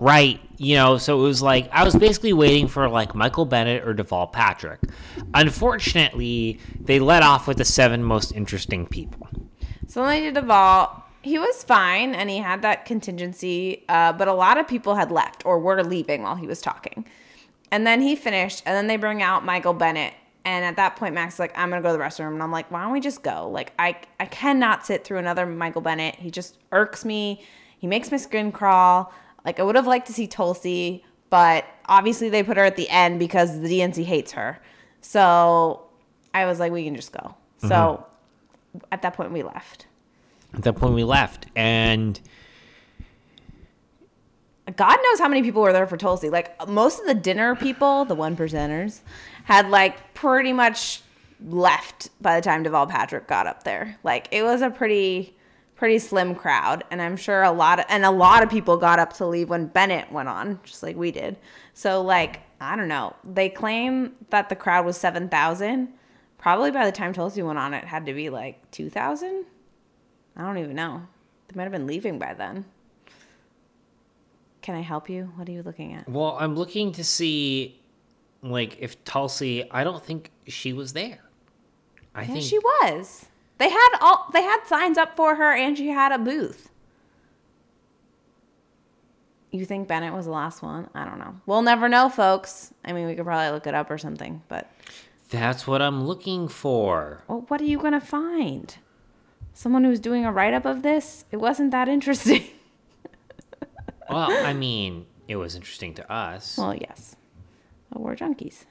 Right? 0.00 0.40
You 0.62 0.76
know, 0.76 0.96
so 0.96 1.18
it 1.18 1.22
was 1.24 1.42
like 1.42 1.68
I 1.72 1.82
was 1.82 1.96
basically 1.96 2.32
waiting 2.32 2.68
for 2.68 2.88
like 2.88 3.16
Michael 3.16 3.44
Bennet 3.46 3.82
or 3.82 3.92
Deval 3.92 4.32
Patrick. 4.32 4.78
Unfortunately, 5.34 6.60
they 6.78 7.00
let 7.00 7.24
off 7.24 7.48
with 7.48 7.56
the 7.58 7.64
seven 7.64 8.04
most 8.04 8.30
interesting 8.30 8.86
people. 8.86 9.26
So 9.88 10.04
then 10.04 10.10
they 10.10 10.30
did 10.30 10.36
Deval. 10.36 11.02
He 11.22 11.36
was 11.36 11.64
fine 11.64 12.14
and 12.14 12.30
he 12.30 12.38
had 12.38 12.62
that 12.62 12.84
contingency, 12.84 13.82
uh, 13.88 14.12
but 14.12 14.28
a 14.28 14.32
lot 14.32 14.56
of 14.56 14.68
people 14.68 14.94
had 14.94 15.10
left 15.10 15.44
or 15.44 15.58
were 15.58 15.82
leaving 15.82 16.22
while 16.22 16.36
he 16.36 16.46
was 16.46 16.60
talking. 16.60 17.06
And 17.72 17.84
then 17.84 18.00
he 18.00 18.14
finished, 18.14 18.62
and 18.64 18.76
then 18.76 18.86
they 18.86 18.96
bring 18.96 19.20
out 19.20 19.44
Michael 19.44 19.74
Bennet. 19.74 20.14
And 20.44 20.64
at 20.64 20.76
that 20.76 20.94
point, 20.94 21.12
Max 21.12 21.34
is 21.34 21.40
like, 21.40 21.58
I'm 21.58 21.70
gonna 21.70 21.82
go 21.82 21.90
to 21.90 21.98
the 21.98 22.04
restroom. 22.04 22.34
And 22.34 22.42
I'm 22.42 22.52
like, 22.52 22.70
why 22.70 22.82
don't 22.82 22.92
we 22.92 23.00
just 23.00 23.24
go? 23.24 23.50
Like, 23.50 23.72
I 23.80 23.96
I 24.20 24.26
cannot 24.26 24.86
sit 24.86 25.02
through 25.02 25.18
another 25.18 25.44
Michael 25.44 25.82
Bennet. 25.82 26.14
He 26.20 26.30
just 26.30 26.58
irks 26.70 27.04
me. 27.04 27.42
He 27.80 27.88
makes 27.88 28.12
my 28.12 28.16
skin 28.16 28.52
crawl. 28.52 29.12
Like, 29.44 29.60
I 29.60 29.62
would 29.62 29.76
have 29.76 29.86
liked 29.86 30.06
to 30.06 30.12
see 30.12 30.26
Tulsi, 30.26 31.04
but 31.30 31.64
obviously 31.86 32.28
they 32.28 32.42
put 32.42 32.56
her 32.56 32.64
at 32.64 32.76
the 32.76 32.88
end 32.88 33.18
because 33.18 33.60
the 33.60 33.68
DNC 33.68 34.04
hates 34.04 34.32
her. 34.32 34.60
So 35.00 35.82
I 36.34 36.46
was 36.46 36.60
like, 36.60 36.72
we 36.72 36.84
can 36.84 36.94
just 36.94 37.12
go. 37.12 37.34
So 37.58 37.68
mm-hmm. 37.68 38.78
at 38.92 39.02
that 39.02 39.14
point, 39.14 39.32
we 39.32 39.42
left. 39.42 39.86
At 40.54 40.62
that 40.62 40.76
point, 40.76 40.94
we 40.94 41.04
left, 41.04 41.46
and 41.56 42.20
God 44.76 44.96
knows 45.02 45.18
how 45.18 45.28
many 45.28 45.42
people 45.42 45.62
were 45.62 45.72
there 45.72 45.86
for 45.86 45.96
Tulsi. 45.96 46.30
Like 46.30 46.68
most 46.68 47.00
of 47.00 47.06
the 47.06 47.14
dinner 47.14 47.56
people, 47.56 48.04
the 48.04 48.14
one 48.14 48.36
percenters, 48.36 49.00
had 49.44 49.70
like 49.70 50.14
pretty 50.14 50.52
much 50.52 51.02
left 51.44 52.10
by 52.20 52.36
the 52.36 52.42
time 52.42 52.64
Deval 52.64 52.88
Patrick 52.88 53.26
got 53.26 53.46
up 53.46 53.64
there. 53.64 53.98
Like 54.04 54.28
it 54.30 54.42
was 54.42 54.62
a 54.62 54.70
pretty 54.70 55.36
pretty 55.82 55.98
slim 55.98 56.32
crowd 56.32 56.84
and 56.92 57.02
I'm 57.02 57.16
sure 57.16 57.42
a 57.42 57.50
lot 57.50 57.80
of 57.80 57.86
and 57.88 58.04
a 58.04 58.10
lot 58.12 58.44
of 58.44 58.48
people 58.48 58.76
got 58.76 59.00
up 59.00 59.14
to 59.14 59.26
leave 59.26 59.48
when 59.48 59.66
Bennet 59.66 60.12
went 60.12 60.28
on, 60.28 60.60
just 60.62 60.80
like 60.80 60.94
we 60.94 61.10
did. 61.10 61.36
So 61.74 62.00
like, 62.02 62.42
I 62.60 62.76
don't 62.76 62.86
know. 62.86 63.16
They 63.24 63.48
claim 63.48 64.12
that 64.30 64.48
the 64.48 64.54
crowd 64.54 64.86
was 64.86 64.96
7,000. 64.96 65.88
Probably 66.38 66.70
by 66.70 66.86
the 66.86 66.92
time 66.92 67.12
Tulsi 67.12 67.42
went 67.42 67.58
on 67.58 67.74
it 67.74 67.82
had 67.84 68.06
to 68.06 68.14
be 68.14 68.30
like 68.30 68.70
2,000. 68.70 69.44
I 70.36 70.42
don't 70.42 70.58
even 70.58 70.76
know. 70.76 71.02
They 71.48 71.56
might 71.56 71.64
have 71.64 71.72
been 71.72 71.88
leaving 71.88 72.16
by 72.16 72.34
then. 72.34 72.64
Can 74.60 74.76
I 74.76 74.82
help 74.82 75.10
you? 75.10 75.32
What 75.34 75.48
are 75.48 75.52
you 75.52 75.64
looking 75.64 75.94
at? 75.94 76.08
well, 76.08 76.36
I'm 76.38 76.54
looking 76.54 76.92
to 76.92 77.02
see 77.02 77.80
like 78.40 78.76
if 78.78 79.02
Tulsi. 79.02 79.68
I 79.68 79.82
don't 79.82 80.04
think 80.04 80.30
she 80.46 80.72
was 80.72 80.92
there. 80.92 81.18
I 82.14 82.20
Yeah, 82.22 82.26
think 82.34 82.44
she 82.44 82.58
was. 82.60 83.26
They 83.62 83.70
had 83.70 83.90
all 84.00 84.26
they 84.32 84.42
had 84.42 84.64
signs 84.66 84.98
up 84.98 85.14
for 85.14 85.36
her 85.36 85.54
and 85.54 85.78
she 85.78 85.90
had 85.90 86.10
a 86.10 86.18
booth. 86.18 86.68
You 89.52 89.64
think 89.64 89.86
Bennet 89.86 90.12
was 90.12 90.24
the 90.26 90.32
last 90.32 90.62
one? 90.62 90.90
I 90.96 91.04
don't 91.04 91.20
know. 91.20 91.36
We'll 91.46 91.62
never 91.62 91.88
know, 91.88 92.08
folks. 92.08 92.74
I 92.84 92.92
mean, 92.92 93.06
we 93.06 93.14
could 93.14 93.24
probably 93.24 93.52
look 93.52 93.68
it 93.68 93.74
up 93.74 93.88
or 93.88 93.98
something, 93.98 94.42
but 94.48 94.68
that's 95.30 95.64
what 95.64 95.80
I'm 95.80 96.08
looking 96.08 96.48
for. 96.48 97.22
well, 97.28 97.44
what 97.46 97.60
are 97.60 97.64
you 97.64 97.78
going 97.78 97.92
to 97.92 98.00
find? 98.00 98.74
Someone 99.54 99.84
who's 99.84 100.00
doing 100.00 100.24
a 100.24 100.32
write 100.32 100.54
up 100.54 100.64
of 100.64 100.82
this? 100.82 101.24
It 101.30 101.36
wasn't 101.36 101.70
that 101.70 101.88
interesting. 101.88 102.42
Well, 104.10 104.44
I 104.44 104.52
mean, 104.52 105.06
it 105.26 105.36
was 105.36 105.54
interesting 105.54 105.94
to 105.94 106.12
us. 106.12 106.58
well, 106.58 106.74
yes. 106.74 107.16
But 107.90 108.02
we're 108.02 108.16
junkies. 108.16 108.64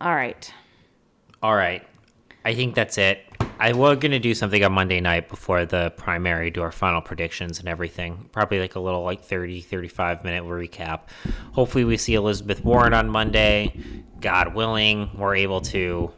All 0.00 0.14
right. 0.14 0.52
All 1.42 1.56
right. 1.56 1.84
I 2.44 2.54
think 2.54 2.74
that's 2.74 2.98
it. 2.98 3.24
I 3.58 3.72
was 3.72 3.98
to 3.98 4.18
do 4.18 4.34
something 4.34 4.64
on 4.64 4.72
Monday 4.72 5.00
night 5.00 5.28
before 5.28 5.64
the 5.64 5.92
primary, 5.96 6.50
do 6.50 6.62
our 6.62 6.72
final 6.72 7.00
predictions 7.00 7.60
and 7.60 7.68
everything. 7.68 8.28
Probably 8.32 8.58
like 8.58 8.74
a 8.74 8.80
little 8.80 9.04
like 9.04 9.22
30, 9.22 9.60
35 9.60 10.24
minute 10.24 10.42
recap. 10.44 11.02
Hopefully, 11.52 11.84
we 11.84 11.96
see 11.96 12.14
Elizabeth 12.14 12.64
Warren 12.64 12.92
on 12.92 13.08
Monday. 13.08 13.80
God 14.20 14.54
willing, 14.54 15.10
we're 15.16 15.36
able 15.36 15.60
to 15.60 16.10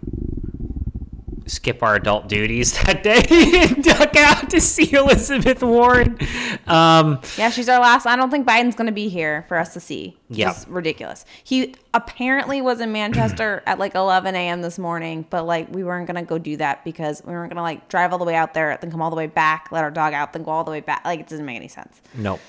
skip 1.47 1.83
our 1.83 1.95
adult 1.97 2.29
duties 2.29 2.73
that 2.85 3.03
day 3.03 3.23
and 3.29 3.83
duck 3.85 4.17
out 4.17 4.51
to 4.51 4.61
see 4.61 4.93
Elizabeth 4.95 5.63
Warren. 5.63 6.19
Um, 6.67 7.21
Yeah, 7.37 7.51
she's 7.51 7.69
our 7.69 7.81
last. 7.81 8.07
I 8.07 8.17
don't 8.17 8.31
think 8.31 8.47
Biden's 8.47 8.75
going 8.75 8.87
to 8.87 8.93
be 8.93 9.09
here 9.09 9.45
for 9.49 9.57
us 9.57 9.75
to 9.75 9.81
see. 9.81 10.19
Yeah. 10.29 10.55
ridiculous. 10.69 11.25
He 11.45 11.75
apparently 11.93 12.61
was 12.61 12.81
in 12.81 12.93
Manchester 12.93 13.63
at 13.67 13.79
like 13.79 13.95
11 13.95 14.35
a.m. 14.35 14.63
this 14.63 14.79
morning, 14.79 15.27
but 15.29 15.45
like 15.47 15.73
we 15.73 15.85
weren't 15.85 16.07
going 16.07 16.23
to 16.23 16.29
go 16.29 16.39
do 16.39 16.57
that 16.57 16.85
because 16.85 17.23
we 17.25 17.33
weren't 17.33 17.51
going 17.51 17.57
to 17.57 17.63
like 17.63 17.89
drive 17.89 18.13
all 18.13 18.19
the 18.19 18.25
way 18.25 18.35
out 18.35 18.55
there, 18.55 18.77
then 18.81 18.91
come 18.91 19.03
all 19.03 19.11
the 19.11 19.17
way 19.17 19.27
back, 19.27 19.69
let 19.71 19.85
our 19.85 19.91
dog 19.91 20.15
out, 20.15 20.33
then 20.33 20.43
go 20.43 20.51
all 20.51 20.65
the 20.65 20.71
way 20.71 20.81
back. 20.81 21.05
Like 21.05 21.21
it 21.21 21.29
doesn't 21.29 21.45
make 21.45 21.57
any 21.57 21.69
sense. 21.69 22.01
Nope. 22.15 22.41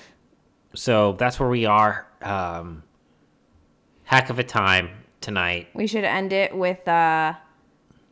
So 0.74 1.12
that's 1.12 1.38
where 1.40 1.48
we 1.48 1.64
are. 1.66 2.06
Um, 2.22 2.82
heck 4.04 4.30
of 4.30 4.38
a 4.38 4.44
time 4.44 4.90
tonight. 5.20 5.68
We 5.74 5.86
should 5.86 6.04
end 6.04 6.32
it 6.32 6.56
with 6.56 6.86
uh, 6.86 7.34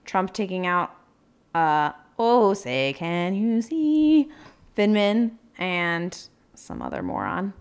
Trump 0.04 0.32
taking 0.32 0.66
out, 0.66 0.94
uh, 1.54 1.92
oh, 2.18 2.54
say, 2.54 2.94
can 2.96 3.34
you 3.34 3.62
see 3.62 4.28
Vindman 4.76 5.32
and 5.58 6.28
some 6.54 6.82
other 6.82 7.02
moron. 7.02 7.52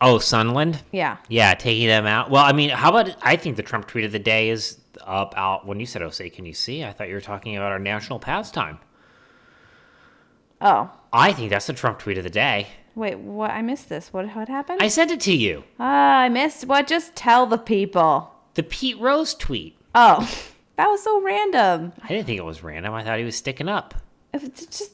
Oh, 0.00 0.16
Sondland? 0.16 0.80
Yeah. 0.92 1.18
Yeah, 1.28 1.54
taking 1.54 1.86
them 1.86 2.06
out. 2.06 2.30
Well, 2.30 2.44
I 2.44 2.52
mean, 2.52 2.70
how 2.70 2.88
about 2.90 3.14
I 3.22 3.36
think 3.36 3.56
the 3.56 3.62
Trump 3.62 3.86
tweet 3.86 4.04
of 4.04 4.12
the 4.12 4.18
day 4.18 4.48
is 4.48 4.78
up 5.06 5.34
out 5.36 5.66
when 5.66 5.78
you 5.78 5.86
said, 5.86 6.02
"Oh, 6.02 6.10
say, 6.10 6.30
can 6.30 6.46
you 6.46 6.54
see?" 6.54 6.84
I 6.84 6.92
thought 6.92 7.08
you 7.08 7.14
were 7.14 7.20
talking 7.20 7.56
about 7.56 7.72
our 7.72 7.78
national 7.78 8.18
pastime. 8.18 8.78
Oh, 10.60 10.90
I 11.12 11.32
think 11.32 11.50
that's 11.50 11.66
the 11.66 11.72
Trump 11.74 11.98
tweet 11.98 12.18
of 12.18 12.24
the 12.24 12.30
day. 12.30 12.68
wait, 12.94 13.18
what? 13.18 13.50
I 13.50 13.62
missed 13.62 13.88
this. 13.88 14.12
What, 14.12 14.34
what 14.34 14.48
happened? 14.48 14.80
I 14.82 14.88
sent 14.88 15.10
it 15.10 15.20
to 15.20 15.34
you. 15.34 15.64
Ah, 15.78 16.20
I 16.20 16.28
missed 16.28 16.66
what? 16.66 16.86
Just 16.86 17.14
tell 17.14 17.46
the 17.46 17.58
people. 17.58 18.30
The 18.54 18.62
Pete 18.62 18.98
Rose 18.98 19.34
tweet. 19.34 19.76
Oh, 19.94 20.28
that 20.80 20.88
was 20.88 21.02
so 21.02 21.20
random. 21.20 21.92
I 22.02 22.08
didn't 22.08 22.24
think 22.24 22.38
it 22.38 22.44
was 22.44 22.62
random. 22.62 22.94
I 22.94 23.04
thought 23.04 23.18
he 23.18 23.24
was 23.24 23.36
sticking 23.36 23.68
up. 23.68 23.94
It's 24.32 24.64
just 24.64 24.92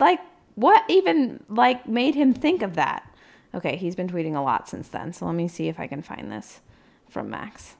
like 0.00 0.18
what 0.56 0.82
even 0.88 1.44
like 1.48 1.86
made 1.86 2.16
him 2.16 2.34
think 2.34 2.60
of 2.60 2.74
that? 2.74 3.08
Okay, 3.54 3.76
he's 3.76 3.94
been 3.94 4.08
tweeting 4.08 4.34
a 4.34 4.40
lot 4.40 4.68
since 4.68 4.88
then. 4.88 5.12
So 5.12 5.26
let 5.26 5.36
me 5.36 5.46
see 5.46 5.68
if 5.68 5.78
I 5.78 5.86
can 5.86 6.02
find 6.02 6.32
this 6.32 6.60
from 7.08 7.30
Max. 7.30 7.76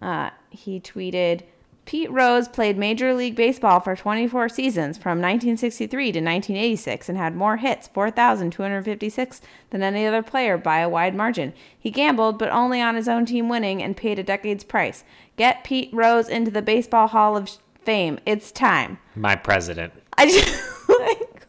Uh, 0.00 0.30
he 0.48 0.80
tweeted. 0.80 1.42
Pete 1.84 2.10
Rose 2.10 2.46
played 2.48 2.78
Major 2.78 3.12
League 3.12 3.34
Baseball 3.34 3.80
for 3.80 3.96
24 3.96 4.48
seasons 4.48 4.96
from 4.96 5.18
1963 5.18 6.04
to 6.12 6.20
1986 6.20 7.08
and 7.08 7.18
had 7.18 7.34
more 7.34 7.56
hits, 7.56 7.88
4,256, 7.88 9.40
than 9.70 9.82
any 9.82 10.06
other 10.06 10.22
player 10.22 10.56
by 10.56 10.78
a 10.78 10.88
wide 10.88 11.14
margin. 11.14 11.52
He 11.76 11.90
gambled, 11.90 12.38
but 12.38 12.50
only 12.50 12.80
on 12.80 12.94
his 12.94 13.08
own 13.08 13.26
team 13.26 13.48
winning 13.48 13.82
and 13.82 13.96
paid 13.96 14.18
a 14.18 14.22
decade's 14.22 14.64
price. 14.64 15.02
Get 15.36 15.64
Pete 15.64 15.90
Rose 15.92 16.28
into 16.28 16.50
the 16.50 16.62
Baseball 16.62 17.08
Hall 17.08 17.36
of 17.36 17.50
Fame. 17.84 18.18
It's 18.24 18.52
time. 18.52 18.98
My 19.16 19.34
president. 19.34 19.92
I 20.16 20.26
just 20.26 20.88
like 20.88 21.46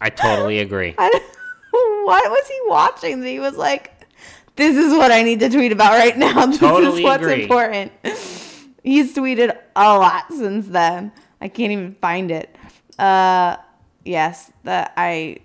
I 0.00 0.08
totally 0.08 0.58
agree. 0.58 0.94
I 0.98 1.10
what 2.04 2.30
was 2.30 2.48
he 2.48 2.58
watching 2.66 3.20
that 3.20 3.28
he 3.28 3.38
was 3.40 3.56
like, 3.56 3.92
this 4.56 4.76
is 4.76 4.92
what 4.92 5.12
I 5.12 5.22
need 5.22 5.40
to 5.40 5.48
tweet 5.48 5.72
about 5.72 5.92
right 5.92 6.16
now. 6.16 6.46
This 6.52 6.58
Totally 6.58 7.02
is 7.02 7.04
what's 7.04 7.22
agree. 7.22 7.42
important. 7.42 7.92
He's 8.82 9.14
tweeted 9.14 9.56
a 9.76 9.98
lot 9.98 10.32
since 10.32 10.68
then. 10.68 11.12
I 11.40 11.48
can't 11.48 11.72
even 11.72 11.96
find 12.00 12.30
it. 12.30 12.56
Uh, 12.98 13.56
yes, 14.04 14.52
that 14.64 14.92
I. 14.96 15.38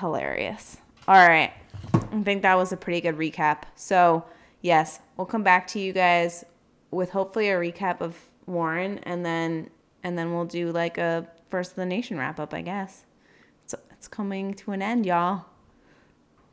hilarious. 0.00 0.78
All 1.08 1.26
right. 1.26 1.52
I 1.94 2.22
think 2.22 2.42
that 2.42 2.56
was 2.56 2.72
a 2.72 2.76
pretty 2.76 3.00
good 3.00 3.16
recap. 3.16 3.62
So, 3.74 4.24
yes, 4.62 5.00
we'll 5.16 5.26
come 5.26 5.42
back 5.42 5.66
to 5.68 5.80
you 5.80 5.92
guys 5.92 6.44
with 6.90 7.10
hopefully 7.10 7.50
a 7.50 7.56
recap 7.56 8.00
of 8.00 8.16
Warren 8.46 8.98
and 8.98 9.24
then 9.26 9.70
and 10.02 10.16
then 10.16 10.32
we'll 10.32 10.44
do 10.44 10.70
like 10.70 10.98
a 10.98 11.26
first 11.50 11.72
of 11.72 11.76
the 11.76 11.86
nation 11.86 12.16
wrap 12.16 12.38
up, 12.38 12.54
I 12.54 12.62
guess. 12.62 13.04
So 13.66 13.78
it's 13.90 14.06
coming 14.06 14.54
to 14.54 14.70
an 14.70 14.82
end, 14.82 15.04
y'all. 15.04 15.46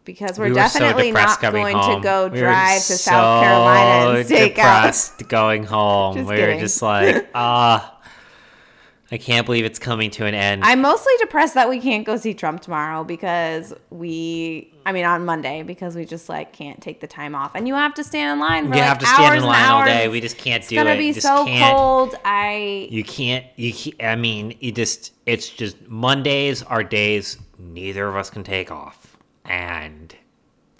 Because 0.05 0.37
we're 0.37 0.45
We 0.45 0.51
were 0.53 0.67
so 0.67 0.79
definitely 0.79 1.11
not 1.11 1.39
going 1.41 1.77
home. 1.77 2.01
to 2.01 2.05
go 2.07 2.27
We 2.27 2.39
drive 2.39 2.77
to 2.77 2.81
so 2.81 2.95
South 2.95 3.43
Carolina 3.43 4.17
and 4.19 4.25
stake 4.25 4.59
out. 4.59 4.81
depressed 4.81 5.27
going 5.29 5.63
home. 5.63 6.25
We 6.25 6.35
kidding. 6.35 6.55
were 6.55 6.61
just 6.61 6.81
like, 6.81 7.29
ah, 7.35 7.89
I 9.11 9.17
can't 9.17 9.45
believe 9.45 9.63
it's 9.63 9.77
coming 9.79 10.09
to 10.11 10.25
an 10.25 10.33
end. 10.33 10.63
I'm 10.65 10.81
mostly 10.81 11.13
depressed 11.19 11.53
that 11.53 11.69
we 11.69 11.79
can't 11.79 12.03
go 12.05 12.17
see 12.17 12.33
Trump 12.33 12.61
tomorrow 12.61 13.03
because 13.03 13.71
we, 13.91 14.73
I 14.87 14.91
mean, 14.91 15.05
on 15.05 15.23
Monday 15.23 15.61
because 15.61 15.95
we 15.95 16.03
just 16.03 16.27
like 16.29 16.51
can't 16.51 16.81
take 16.81 16.99
the 16.99 17.05
time 17.07 17.35
off, 17.35 17.51
and 17.53 17.67
you 17.67 17.75
have 17.75 17.93
to 17.93 18.03
stand 18.03 18.33
in 18.33 18.39
line. 18.39 18.63
For 18.69 18.73
you 18.75 18.79
like 18.81 18.89
have 18.89 18.97
to 18.99 19.05
stand 19.05 19.35
in 19.37 19.43
line 19.43 19.69
all 19.69 19.85
day. 19.85 20.07
We 20.07 20.19
just 20.19 20.37
can't 20.37 20.61
do 20.61 20.63
it. 20.63 20.65
It's 20.65 20.69
do 20.69 20.75
gonna 20.77 20.89
it. 20.91 20.97
be 20.97 21.05
You 21.07 21.13
just 21.13 21.27
so 21.27 21.45
can't. 21.45 21.77
cold. 21.77 22.15
I 22.25 22.87
You 22.89 23.03
can't. 23.03 23.45
You. 23.55 23.93
I 24.01 24.15
mean, 24.15 24.57
you 24.59 24.71
just. 24.71 25.13
It's 25.27 25.47
just 25.47 25.79
Mondays 25.87 26.63
are 26.63 26.83
days 26.83 27.37
neither 27.59 28.07
of 28.07 28.15
us 28.15 28.29
can 28.31 28.43
take 28.43 28.71
off, 28.71 29.12
and 29.45 30.15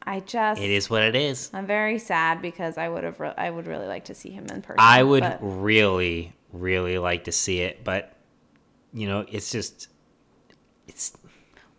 I 0.05 0.19
just 0.19 0.61
it 0.61 0.69
is 0.69 0.89
what 0.89 1.01
it 1.03 1.15
is. 1.15 1.49
I'm 1.53 1.65
very 1.67 1.97
sad 1.99 2.41
because 2.41 2.77
I 2.77 2.89
would 2.89 3.03
have 3.03 3.19
re- 3.19 3.33
I 3.37 3.49
would 3.49 3.67
really 3.67 3.87
like 3.87 4.05
to 4.05 4.15
see 4.15 4.29
him 4.31 4.45
in 4.47 4.61
person. 4.61 4.77
I 4.79 5.03
would 5.03 5.21
but- 5.23 5.39
really, 5.41 6.33
really 6.51 6.97
like 6.97 7.23
to 7.25 7.31
see 7.31 7.59
it, 7.61 7.83
but 7.83 8.15
you 8.93 9.07
know, 9.07 9.25
it's 9.31 9.51
just. 9.51 9.87
It's 10.87 11.13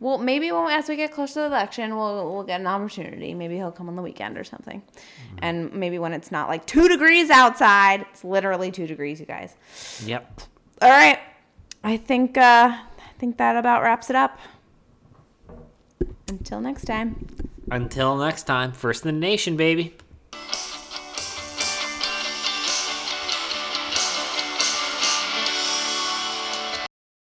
well, 0.01 0.19
maybe 0.19 0.51
when 0.51 0.71
as 0.71 0.89
we 0.89 0.97
get 0.97 1.13
closer 1.13 1.35
to 1.35 1.41
the 1.41 1.47
election, 1.47 1.95
we'll 1.97 2.33
we'll 2.33 2.43
get 2.43 2.61
an 2.61 2.67
opportunity. 2.67 3.35
Maybe 3.35 3.57
he'll 3.57 3.71
come 3.71 3.89
on 3.89 3.97
the 3.97 4.03
weekend 4.03 4.37
or 4.39 4.45
something, 4.45 4.81
Mm-hmm. 4.83 5.37
and 5.43 5.73
maybe 5.75 5.99
when 5.99 6.13
it's 6.13 6.33
not 6.33 6.49
like 6.49 6.67
two 6.67 6.89
degrees 6.89 7.31
outside, 7.31 8.05
it's 8.11 8.25
literally 8.25 8.71
two 8.71 8.87
degrees, 8.87 9.21
you 9.21 9.27
guys. 9.27 9.55
yep. 10.05 10.41
All 10.83 10.91
right, 10.91 11.19
I 11.85 11.97
think 11.99 12.37
uh, 12.39 12.73
I 12.75 13.13
think 13.19 13.37
that 13.39 13.57
about 13.57 13.83
wraps 13.83 14.11
it 14.11 14.17
up. 14.17 14.39
Until 16.29 16.61
next 16.61 16.85
time. 16.85 17.27
Until 17.71 18.17
next 18.17 18.45
time, 18.45 18.73
first 18.73 19.05
in 19.05 19.15
the 19.15 19.21
nation, 19.21 19.57
baby. 19.57 19.95